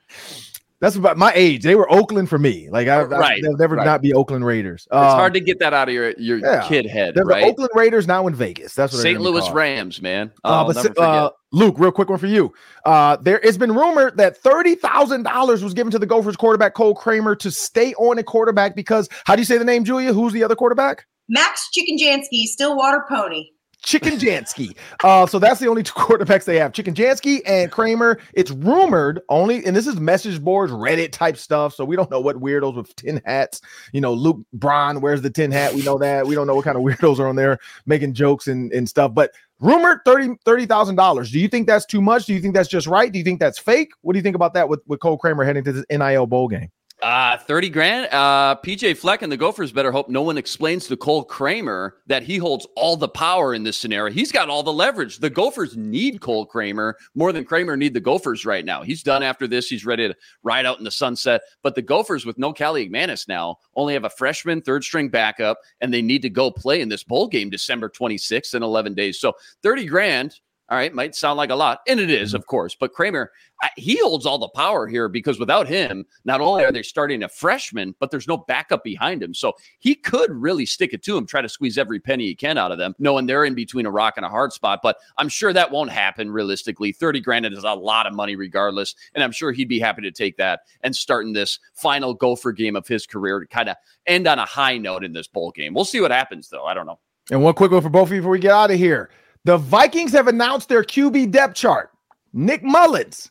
That's 0.81 0.95
about 0.95 1.15
my 1.17 1.31
age. 1.35 1.61
They 1.63 1.75
were 1.75 1.89
Oakland 1.91 2.27
for 2.27 2.37
me. 2.39 2.67
Like 2.71 2.87
I, 2.87 2.95
I 3.01 3.03
Right, 3.03 3.41
they'll 3.41 3.55
never 3.55 3.75
right. 3.75 3.85
not 3.85 4.01
be 4.01 4.13
Oakland 4.13 4.43
Raiders. 4.45 4.87
It's 4.87 4.95
Um, 4.95 5.03
hard 5.03 5.33
to 5.35 5.39
get 5.39 5.59
that 5.59 5.73
out 5.73 5.87
of 5.87 5.93
your 5.93 6.11
your 6.17 6.39
yeah. 6.39 6.67
kid 6.67 6.85
head, 6.87 7.13
they're 7.15 7.23
right? 7.23 7.41
the 7.45 7.51
Oakland 7.51 7.69
Raiders 7.75 8.07
now 8.07 8.25
in 8.27 8.33
Vegas. 8.35 8.73
That's 8.73 8.91
what 8.91 9.01
St. 9.03 9.21
Louis 9.21 9.41
called. 9.41 9.55
Rams, 9.55 10.01
man. 10.01 10.31
Uh, 10.43 10.65
but 10.65 10.75
never 10.75 10.87
si- 10.87 10.93
forget. 10.95 11.07
uh, 11.07 11.29
Luke, 11.53 11.75
real 11.77 11.91
quick 11.91 12.09
one 12.09 12.17
for 12.17 12.27
you. 12.27 12.51
Uh, 12.85 13.15
there 13.21 13.39
it's 13.41 13.57
been 13.57 13.73
rumored 13.73 14.17
that 14.17 14.37
thirty 14.37 14.73
thousand 14.75 15.23
dollars 15.23 15.63
was 15.63 15.73
given 15.73 15.91
to 15.91 15.99
the 15.99 16.05
Gophers 16.07 16.35
quarterback 16.35 16.73
Cole 16.73 16.95
Kramer 16.95 17.35
to 17.35 17.51
stay 17.51 17.93
on 17.93 18.17
a 18.17 18.23
quarterback 18.23 18.75
because 18.75 19.07
how 19.25 19.35
do 19.35 19.41
you 19.41 19.45
say 19.45 19.57
the 19.59 19.65
name, 19.65 19.83
Julia? 19.85 20.11
Who's 20.13 20.33
the 20.33 20.43
other 20.43 20.55
quarterback? 20.55 21.05
Max 21.29 21.69
Shikenjanski, 21.77 22.45
Stillwater 22.45 23.05
Pony. 23.07 23.49
Shikenjanski. 23.83 24.75
Uh, 25.03 25.25
so 25.25 25.39
that's 25.39 25.59
the 25.59 25.67
only 25.67 25.83
two 25.83 25.93
quarterbacks 25.95 26.45
they 26.45 26.57
have. 26.59 26.71
Shikenjanski 26.71 27.41
and 27.45 27.71
Kramer. 27.71 28.19
It's 28.33 28.51
rumored 28.51 29.21
only, 29.29 29.65
and 29.65 29.75
this 29.75 29.87
is 29.87 29.99
message 29.99 30.41
boards, 30.41 30.71
Reddit 30.71 31.11
type 31.11 31.37
stuff. 31.37 31.73
So 31.73 31.83
we 31.83 31.95
don't 31.95 32.09
know 32.11 32.21
what 32.21 32.37
weirdos 32.37 32.75
with 32.75 32.95
tin 32.95 33.21
hats. 33.25 33.61
You 33.91 34.01
know, 34.01 34.13
Luke 34.13 34.39
Braun 34.53 35.01
wears 35.01 35.21
the 35.21 35.29
tin 35.29 35.51
hat. 35.51 35.73
We 35.73 35.81
know 35.81 35.97
that. 35.97 36.27
We 36.27 36.35
don't 36.35 36.47
know 36.47 36.55
what 36.55 36.65
kind 36.65 36.77
of 36.77 36.83
weirdos 36.99 37.19
are 37.19 37.27
on 37.27 37.35
there 37.35 37.59
making 37.85 38.13
jokes 38.13 38.47
and, 38.47 38.71
and 38.71 38.87
stuff. 38.87 39.13
But 39.13 39.31
rumored 39.59 39.99
$30 40.05 40.37
$30,000. 40.45 41.31
Do 41.31 41.39
you 41.39 41.47
think 41.47 41.67
that's 41.67 41.85
too 41.85 42.01
much? 42.01 42.25
Do 42.25 42.33
you 42.33 42.41
think 42.41 42.53
that's 42.53 42.69
just 42.69 42.87
right? 42.87 43.11
Do 43.11 43.17
you 43.19 43.25
think 43.25 43.39
that's 43.39 43.59
fake? 43.59 43.91
What 44.01 44.13
do 44.13 44.19
you 44.19 44.23
think 44.23 44.35
about 44.35 44.53
that 44.53 44.69
with, 44.69 44.81
with 44.87 44.99
Cole 44.99 45.17
Kramer 45.17 45.43
heading 45.43 45.63
to 45.63 45.71
this 45.71 45.85
NIL 45.89 46.27
bowl 46.27 46.47
game? 46.47 46.69
Uh, 47.01 47.35
30 47.35 47.69
grand. 47.69 48.05
Uh, 48.13 48.55
PJ 48.63 48.95
Fleck 48.95 49.23
and 49.23 49.31
the 49.31 49.37
Gophers 49.37 49.71
better 49.71 49.91
hope 49.91 50.07
no 50.07 50.21
one 50.21 50.37
explains 50.37 50.85
to 50.85 50.95
Cole 50.95 51.23
Kramer 51.23 51.95
that 52.05 52.21
he 52.21 52.37
holds 52.37 52.67
all 52.75 52.95
the 52.95 53.07
power 53.07 53.55
in 53.55 53.63
this 53.63 53.75
scenario. 53.75 54.13
He's 54.13 54.31
got 54.31 54.49
all 54.49 54.61
the 54.61 54.71
leverage. 54.71 55.17
The 55.17 55.29
Gophers 55.31 55.75
need 55.75 56.21
Cole 56.21 56.45
Kramer 56.45 56.95
more 57.15 57.31
than 57.31 57.43
Kramer 57.43 57.75
need 57.75 57.95
the 57.95 57.99
Gophers 57.99 58.45
right 58.45 58.63
now. 58.63 58.83
He's 58.83 59.01
done 59.01 59.23
after 59.23 59.47
this. 59.47 59.67
He's 59.67 59.83
ready 59.83 60.09
to 60.09 60.15
ride 60.43 60.67
out 60.67 60.77
in 60.77 60.83
the 60.83 60.91
sunset. 60.91 61.41
But 61.63 61.73
the 61.73 61.81
Gophers 61.81 62.23
with 62.23 62.37
no 62.37 62.53
Kaliakmanis 62.53 63.27
now 63.27 63.57
only 63.75 63.95
have 63.95 64.05
a 64.05 64.09
freshman 64.09 64.61
third 64.61 64.83
string 64.83 65.09
backup, 65.09 65.57
and 65.81 65.91
they 65.91 66.03
need 66.03 66.21
to 66.21 66.29
go 66.29 66.51
play 66.51 66.81
in 66.81 66.89
this 66.89 67.03
bowl 67.03 67.27
game 67.27 67.49
December 67.49 67.89
26th 67.89 68.53
in 68.53 68.61
11 68.61 68.93
days. 68.93 69.19
So 69.19 69.33
30 69.63 69.85
grand. 69.87 70.39
All 70.71 70.77
right, 70.77 70.93
might 70.93 71.15
sound 71.15 71.35
like 71.35 71.49
a 71.49 71.55
lot, 71.55 71.81
and 71.85 71.99
it 71.99 72.09
is, 72.09 72.29
mm-hmm. 72.29 72.37
of 72.37 72.47
course. 72.47 72.75
But 72.79 72.93
Kramer, 72.93 73.33
he 73.75 73.99
holds 73.99 74.25
all 74.25 74.37
the 74.37 74.47
power 74.47 74.87
here 74.87 75.09
because 75.09 75.37
without 75.37 75.67
him, 75.67 76.05
not 76.23 76.39
only 76.39 76.63
are 76.63 76.71
they 76.71 76.81
starting 76.81 77.23
a 77.23 77.27
freshman, 77.29 77.93
but 77.99 78.09
there's 78.09 78.27
no 78.27 78.37
backup 78.37 78.81
behind 78.81 79.21
him. 79.21 79.33
So 79.33 79.51
he 79.79 79.95
could 79.95 80.31
really 80.31 80.65
stick 80.65 80.93
it 80.93 81.03
to 81.03 81.17
him, 81.17 81.25
try 81.25 81.41
to 81.41 81.49
squeeze 81.49 81.77
every 81.77 81.99
penny 81.99 82.27
he 82.27 82.35
can 82.35 82.57
out 82.57 82.71
of 82.71 82.77
them, 82.77 82.95
knowing 82.99 83.25
they're 83.25 83.43
in 83.43 83.53
between 83.53 83.85
a 83.85 83.91
rock 83.91 84.13
and 84.15 84.25
a 84.25 84.29
hard 84.29 84.53
spot. 84.53 84.79
But 84.81 84.95
I'm 85.17 85.27
sure 85.27 85.51
that 85.51 85.71
won't 85.71 85.91
happen 85.91 86.31
realistically. 86.31 86.93
30 86.93 87.19
grand 87.19 87.45
is 87.47 87.65
a 87.65 87.73
lot 87.73 88.07
of 88.07 88.13
money 88.13 88.37
regardless. 88.37 88.95
And 89.13 89.25
I'm 89.25 89.33
sure 89.33 89.51
he'd 89.51 89.67
be 89.67 89.79
happy 89.79 90.03
to 90.03 90.11
take 90.11 90.37
that 90.37 90.61
and 90.83 90.95
starting 90.95 91.33
this 91.33 91.59
final 91.73 92.13
Gopher 92.13 92.53
game 92.53 92.77
of 92.77 92.87
his 92.87 93.05
career 93.05 93.41
to 93.41 93.45
kind 93.45 93.67
of 93.67 93.75
end 94.05 94.25
on 94.25 94.39
a 94.39 94.45
high 94.45 94.77
note 94.77 95.03
in 95.03 95.11
this 95.11 95.27
bowl 95.27 95.51
game. 95.51 95.73
We'll 95.73 95.83
see 95.83 95.99
what 95.99 96.11
happens, 96.11 96.47
though. 96.47 96.63
I 96.63 96.73
don't 96.73 96.85
know. 96.85 96.99
And 97.29 97.43
one 97.43 97.55
quick 97.55 97.71
one 97.71 97.81
for 97.81 97.89
both 97.89 98.07
of 98.07 98.13
you 98.13 98.21
before 98.21 98.31
we 98.31 98.39
get 98.39 98.53
out 98.53 98.71
of 98.71 98.77
here. 98.77 99.09
The 99.45 99.57
Vikings 99.57 100.11
have 100.11 100.27
announced 100.27 100.69
their 100.69 100.83
QB 100.83 101.31
depth 101.31 101.55
chart. 101.55 101.91
Nick 102.33 102.63
Mullens, 102.63 103.29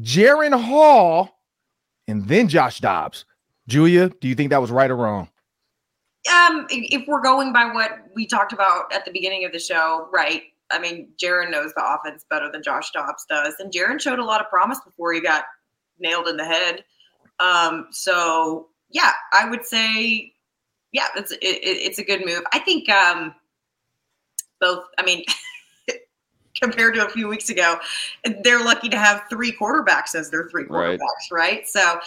Jaren 0.00 0.58
Hall, 0.58 1.38
and 2.08 2.26
then 2.26 2.48
Josh 2.48 2.80
Dobbs. 2.80 3.24
Julia, 3.68 4.08
do 4.20 4.28
you 4.28 4.34
think 4.34 4.50
that 4.50 4.60
was 4.60 4.70
right 4.70 4.90
or 4.90 4.96
wrong? 4.96 5.28
Um, 6.32 6.66
if 6.70 7.06
we're 7.08 7.20
going 7.20 7.52
by 7.52 7.66
what 7.66 7.90
we 8.14 8.26
talked 8.26 8.52
about 8.52 8.92
at 8.92 9.04
the 9.04 9.10
beginning 9.10 9.44
of 9.44 9.52
the 9.52 9.58
show, 9.58 10.08
right? 10.12 10.42
I 10.70 10.78
mean, 10.78 11.08
Jaren 11.22 11.50
knows 11.50 11.72
the 11.74 11.84
offense 11.84 12.24
better 12.30 12.50
than 12.50 12.62
Josh 12.62 12.90
Dobbs 12.92 13.26
does, 13.28 13.54
and 13.58 13.72
Jaren 13.72 14.00
showed 14.00 14.18
a 14.18 14.24
lot 14.24 14.40
of 14.40 14.48
promise 14.48 14.78
before 14.84 15.12
he 15.12 15.20
got 15.20 15.44
nailed 15.98 16.28
in 16.28 16.36
the 16.36 16.44
head. 16.44 16.84
Um, 17.40 17.88
so 17.90 18.68
yeah, 18.90 19.10
I 19.32 19.48
would 19.50 19.66
say, 19.66 20.32
yeah, 20.92 21.08
it's 21.16 21.32
it, 21.32 21.38
it- 21.42 21.82
it's 21.82 21.98
a 21.98 22.04
good 22.04 22.24
move. 22.24 22.42
I 22.52 22.58
think 22.60 22.88
um, 22.88 23.34
both. 24.62 24.84
I 24.98 25.02
mean. 25.04 25.24
Compared 26.62 26.94
to 26.94 27.04
a 27.04 27.08
few 27.08 27.26
weeks 27.26 27.48
ago, 27.48 27.76
they're 28.44 28.62
lucky 28.62 28.88
to 28.88 28.96
have 28.98 29.22
three 29.28 29.50
quarterbacks 29.50 30.14
as 30.14 30.30
their 30.30 30.48
three 30.48 30.64
Right. 30.68 30.96
quarterbacks, 31.00 31.32
right? 31.32 31.66
So 31.66 31.98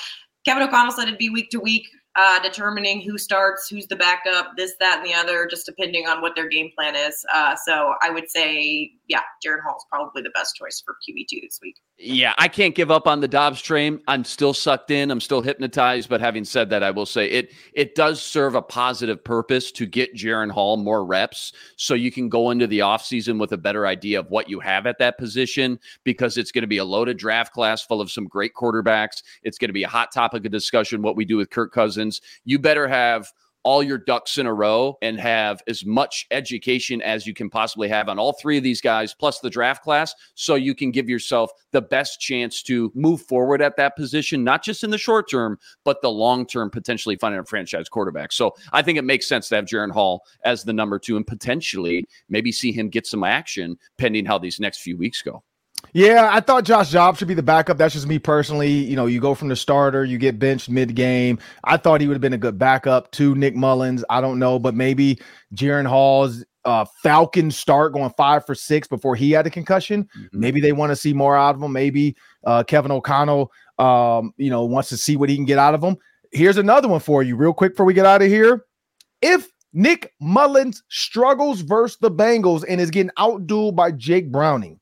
Kevin 0.45 0.63
O'Connell 0.63 0.93
said 0.93 1.07
it'd 1.09 1.17
be 1.17 1.29
week 1.29 1.49
to 1.49 1.59
week, 1.59 1.89
uh, 2.15 2.39
determining 2.41 3.01
who 3.01 3.17
starts, 3.17 3.67
who's 3.67 3.87
the 3.87 3.97
backup, 3.97 4.51
this, 4.55 4.75
that, 4.79 4.99
and 4.99 5.05
the 5.05 5.13
other, 5.13 5.45
just 5.45 5.65
depending 5.65 6.07
on 6.07 6.21
what 6.21 6.35
their 6.35 6.47
game 6.47 6.71
plan 6.73 6.95
is. 6.95 7.25
Uh, 7.33 7.53
so 7.65 7.95
I 8.01 8.09
would 8.09 8.29
say, 8.29 8.91
yeah, 9.07 9.21
Jaren 9.45 9.61
Hall 9.63 9.75
is 9.77 9.85
probably 9.89 10.21
the 10.23 10.31
best 10.31 10.55
choice 10.55 10.81
for 10.83 10.95
QB2 11.07 11.41
this 11.41 11.59
week. 11.61 11.75
Yeah, 11.97 12.33
I 12.37 12.47
can't 12.47 12.73
give 12.73 12.89
up 12.89 13.07
on 13.07 13.21
the 13.21 13.27
Dobbs 13.27 13.61
train. 13.61 14.01
I'm 14.07 14.23
still 14.23 14.53
sucked 14.53 14.91
in. 14.91 15.11
I'm 15.11 15.21
still 15.21 15.41
hypnotized. 15.41 16.09
But 16.09 16.21
having 16.21 16.43
said 16.43 16.69
that, 16.71 16.83
I 16.83 16.91
will 16.91 17.05
say 17.05 17.29
it 17.29 17.53
it 17.73 17.95
does 17.95 18.21
serve 18.21 18.55
a 18.55 18.61
positive 18.61 19.23
purpose 19.23 19.71
to 19.73 19.85
get 19.85 20.15
Jaren 20.15 20.51
Hall 20.51 20.77
more 20.77 21.05
reps 21.05 21.53
so 21.77 21.93
you 21.93 22.11
can 22.11 22.29
go 22.29 22.49
into 22.49 22.67
the 22.67 22.79
offseason 22.79 23.39
with 23.39 23.51
a 23.51 23.57
better 23.57 23.85
idea 23.85 24.19
of 24.19 24.29
what 24.29 24.49
you 24.49 24.59
have 24.59 24.87
at 24.87 24.97
that 24.99 25.17
position 25.17 25.79
because 26.03 26.37
it's 26.37 26.51
going 26.51 26.63
to 26.63 26.67
be 26.67 26.77
a 26.77 26.85
loaded 26.85 27.17
draft 27.17 27.53
class 27.53 27.83
full 27.83 28.01
of 28.01 28.11
some 28.11 28.25
great 28.25 28.53
quarterbacks. 28.55 29.21
It's 29.43 29.57
going 29.57 29.69
to 29.69 29.73
be 29.73 29.83
a 29.83 29.89
hot 29.89 30.11
topic 30.11 30.45
of 30.45 30.51
discussion 30.51 31.01
what 31.01 31.15
we 31.15 31.25
do 31.25 31.37
with 31.37 31.49
Kirk 31.49 31.71
Cousins. 31.71 32.21
You 32.43 32.59
better 32.59 32.87
have 32.87 33.31
all 33.65 33.83
your 33.83 33.97
ducks 33.97 34.37
in 34.37 34.45
a 34.45 34.53
row 34.53 34.95
and 35.01 35.19
have 35.19 35.61
as 35.67 35.85
much 35.85 36.27
education 36.31 37.01
as 37.01 37.27
you 37.27 37.33
can 37.33 37.49
possibly 37.49 37.89
have 37.89 38.07
on 38.07 38.19
all 38.19 38.31
three 38.33 38.57
of 38.57 38.63
these 38.63 38.79
guys, 38.79 39.13
plus 39.13 39.39
the 39.39 39.49
draft 39.49 39.83
class, 39.83 40.13
so 40.35 40.55
you 40.55 40.75
can 40.75 40.91
give 40.91 41.09
yourself 41.09 41.51
the 41.71 41.81
best 41.81 42.21
chance 42.21 42.61
to 42.61 42.91
move 42.95 43.21
forward 43.23 43.61
at 43.61 43.75
that 43.75 43.97
position, 43.97 44.43
not 44.43 44.63
just 44.63 44.83
in 44.83 44.91
the 44.91 44.97
short 44.97 45.29
term, 45.29 45.57
but 45.83 46.01
the 46.01 46.09
long 46.09 46.45
term, 46.45 46.69
potentially 46.69 47.15
finding 47.15 47.39
a 47.39 47.43
franchise 47.43 47.89
quarterback. 47.89 48.31
So 48.31 48.55
I 48.71 48.83
think 48.83 48.97
it 48.97 49.03
makes 49.03 49.27
sense 49.27 49.49
to 49.49 49.55
have 49.55 49.65
Jaren 49.65 49.91
Hall 49.91 50.23
as 50.45 50.63
the 50.63 50.73
number 50.73 50.99
two 50.99 51.17
and 51.17 51.25
potentially 51.25 52.05
maybe 52.29 52.51
see 52.51 52.71
him 52.71 52.89
get 52.89 53.07
some 53.07 53.23
action 53.23 53.77
pending 53.97 54.25
how 54.25 54.37
these 54.37 54.59
next 54.59 54.81
few 54.81 54.95
weeks 54.95 55.21
go. 55.21 55.43
Yeah, 55.93 56.29
I 56.29 56.41
thought 56.41 56.65
Josh 56.65 56.91
Dobbs 56.91 57.19
should 57.19 57.29
be 57.29 57.35
the 57.35 57.41
backup. 57.41 57.77
That's 57.77 57.93
just 57.93 58.05
me 58.05 58.19
personally. 58.19 58.69
You 58.69 58.97
know, 58.97 59.05
you 59.05 59.21
go 59.21 59.33
from 59.33 59.47
the 59.47 59.55
starter, 59.55 60.03
you 60.03 60.17
get 60.17 60.37
benched 60.37 60.69
mid 60.69 60.93
game. 60.93 61.39
I 61.63 61.77
thought 61.77 62.01
he 62.01 62.07
would 62.07 62.15
have 62.15 62.21
been 62.21 62.33
a 62.33 62.37
good 62.37 62.59
backup 62.59 63.11
to 63.11 63.33
Nick 63.33 63.55
Mullens. 63.55 64.03
I 64.09 64.19
don't 64.19 64.37
know, 64.37 64.59
but 64.59 64.75
maybe 64.75 65.19
Jaren 65.53 65.87
Hall's 65.87 66.43
uh, 66.65 66.83
Falcon 67.01 67.49
start 67.49 67.93
going 67.93 68.11
five 68.17 68.45
for 68.45 68.55
six 68.55 68.89
before 68.89 69.15
he 69.15 69.31
had 69.31 69.47
a 69.47 69.49
concussion. 69.49 70.09
Maybe 70.33 70.59
they 70.59 70.73
want 70.73 70.89
to 70.89 70.97
see 70.97 71.13
more 71.13 71.37
out 71.37 71.55
of 71.55 71.61
him. 71.61 71.71
Maybe 71.71 72.17
uh, 72.43 72.63
Kevin 72.63 72.91
O'Connell, 72.91 73.51
um, 73.79 74.33
you 74.35 74.49
know, 74.49 74.65
wants 74.65 74.89
to 74.89 74.97
see 74.97 75.15
what 75.15 75.29
he 75.29 75.35
can 75.37 75.45
get 75.45 75.59
out 75.59 75.75
of 75.75 75.81
him. 75.81 75.95
Here's 76.31 76.57
another 76.57 76.89
one 76.89 76.99
for 76.99 77.23
you, 77.23 77.37
real 77.37 77.53
quick, 77.53 77.73
before 77.73 77.85
we 77.85 77.93
get 77.93 78.05
out 78.05 78.21
of 78.21 78.27
here. 78.27 78.65
If 79.21 79.47
Nick 79.71 80.13
Mullens 80.21 80.83
struggles 80.89 81.61
versus 81.61 81.97
the 82.01 82.11
Bengals 82.11 82.65
and 82.67 82.81
is 82.81 82.91
getting 82.91 83.11
outdueled 83.17 83.75
by 83.75 83.91
Jake 83.91 84.29
Browning, 84.29 84.79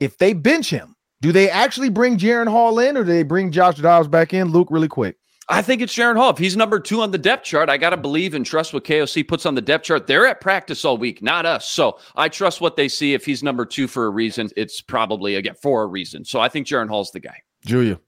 if 0.00 0.18
they 0.18 0.32
bench 0.32 0.70
him, 0.70 0.94
do 1.20 1.32
they 1.32 1.50
actually 1.50 1.88
bring 1.88 2.16
Jaren 2.16 2.48
Hall 2.48 2.78
in 2.78 2.96
or 2.96 3.04
do 3.04 3.12
they 3.12 3.22
bring 3.22 3.50
Josh 3.50 3.76
Dobbs 3.76 4.08
back 4.08 4.32
in? 4.32 4.48
Luke, 4.48 4.68
really 4.70 4.88
quick. 4.88 5.16
I 5.50 5.62
think 5.62 5.80
it's 5.80 5.96
Jaren 5.96 6.16
Hall. 6.16 6.28
If 6.28 6.36
he's 6.36 6.56
number 6.58 6.78
two 6.78 7.00
on 7.00 7.10
the 7.10 7.18
depth 7.18 7.44
chart, 7.44 7.70
I 7.70 7.78
got 7.78 7.90
to 7.90 7.96
believe 7.96 8.34
and 8.34 8.44
trust 8.44 8.74
what 8.74 8.84
KOC 8.84 9.26
puts 9.26 9.46
on 9.46 9.54
the 9.54 9.62
depth 9.62 9.86
chart. 9.86 10.06
They're 10.06 10.26
at 10.26 10.42
practice 10.42 10.84
all 10.84 10.98
week, 10.98 11.22
not 11.22 11.46
us. 11.46 11.66
So 11.66 11.98
I 12.16 12.28
trust 12.28 12.60
what 12.60 12.76
they 12.76 12.86
see. 12.86 13.14
If 13.14 13.24
he's 13.24 13.42
number 13.42 13.64
two 13.64 13.88
for 13.88 14.06
a 14.06 14.10
reason, 14.10 14.50
it's 14.56 14.82
probably, 14.82 15.36
again, 15.36 15.54
for 15.54 15.82
a 15.82 15.86
reason. 15.86 16.24
So 16.24 16.38
I 16.38 16.50
think 16.50 16.66
Jaren 16.66 16.88
Hall's 16.88 17.10
the 17.12 17.20
guy. 17.20 17.40
Julia. 17.64 17.98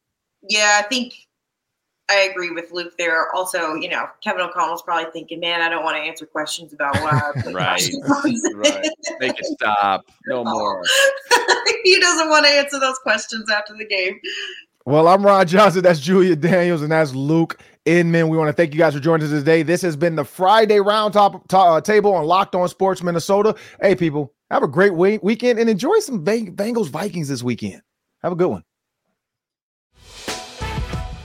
Yeah, 0.42 0.80
I 0.84 0.88
think 0.88 1.14
I 2.10 2.28
agree 2.30 2.50
with 2.50 2.72
Luke 2.72 2.94
there. 2.98 3.32
Also, 3.34 3.74
you 3.74 3.88
know, 3.88 4.06
Kevin 4.20 4.40
O'Connell's 4.42 4.82
probably 4.82 5.10
thinking, 5.12 5.38
man, 5.38 5.62
I 5.62 5.68
don't 5.68 5.84
want 5.84 5.96
to 5.96 6.02
answer 6.02 6.26
questions 6.26 6.72
about 6.72 6.96
why. 6.96 7.32
right. 7.52 7.80
right. 8.56 8.88
Make 9.20 9.38
it 9.38 9.44
stop. 9.44 10.04
No 10.26 10.42
more. 10.44 10.82
he 11.84 12.00
doesn't 12.00 12.28
want 12.28 12.46
to 12.46 12.50
answer 12.52 12.80
those 12.80 12.98
questions 12.98 13.48
after 13.50 13.74
the 13.76 13.86
game. 13.86 14.18
Well, 14.86 15.06
I'm 15.06 15.24
Ron 15.24 15.46
Johnson. 15.46 15.82
That's 15.82 16.00
Julia 16.00 16.34
Daniels, 16.34 16.82
and 16.82 16.90
that's 16.90 17.14
Luke 17.14 17.60
Inman. 17.84 18.28
We 18.28 18.36
want 18.36 18.48
to 18.48 18.52
thank 18.54 18.72
you 18.74 18.78
guys 18.78 18.94
for 18.94 19.00
joining 19.00 19.26
us 19.26 19.32
today. 19.32 19.62
This 19.62 19.82
has 19.82 19.94
been 19.94 20.16
the 20.16 20.24
Friday 20.24 20.80
round 20.80 21.12
top, 21.14 21.46
top 21.48 21.68
uh, 21.68 21.80
table 21.80 22.12
on 22.14 22.24
Locked 22.24 22.54
On 22.56 22.66
Sports 22.68 23.02
Minnesota. 23.02 23.54
Hey, 23.80 23.94
people, 23.94 24.34
have 24.50 24.62
a 24.64 24.68
great 24.68 24.94
week- 24.94 25.22
weekend 25.22 25.58
and 25.60 25.70
enjoy 25.70 25.98
some 26.00 26.24
Bang- 26.24 26.56
Bengals 26.56 26.88
Vikings 26.88 27.28
this 27.28 27.42
weekend. 27.42 27.82
Have 28.22 28.32
a 28.32 28.36
good 28.36 28.48
one. 28.48 28.64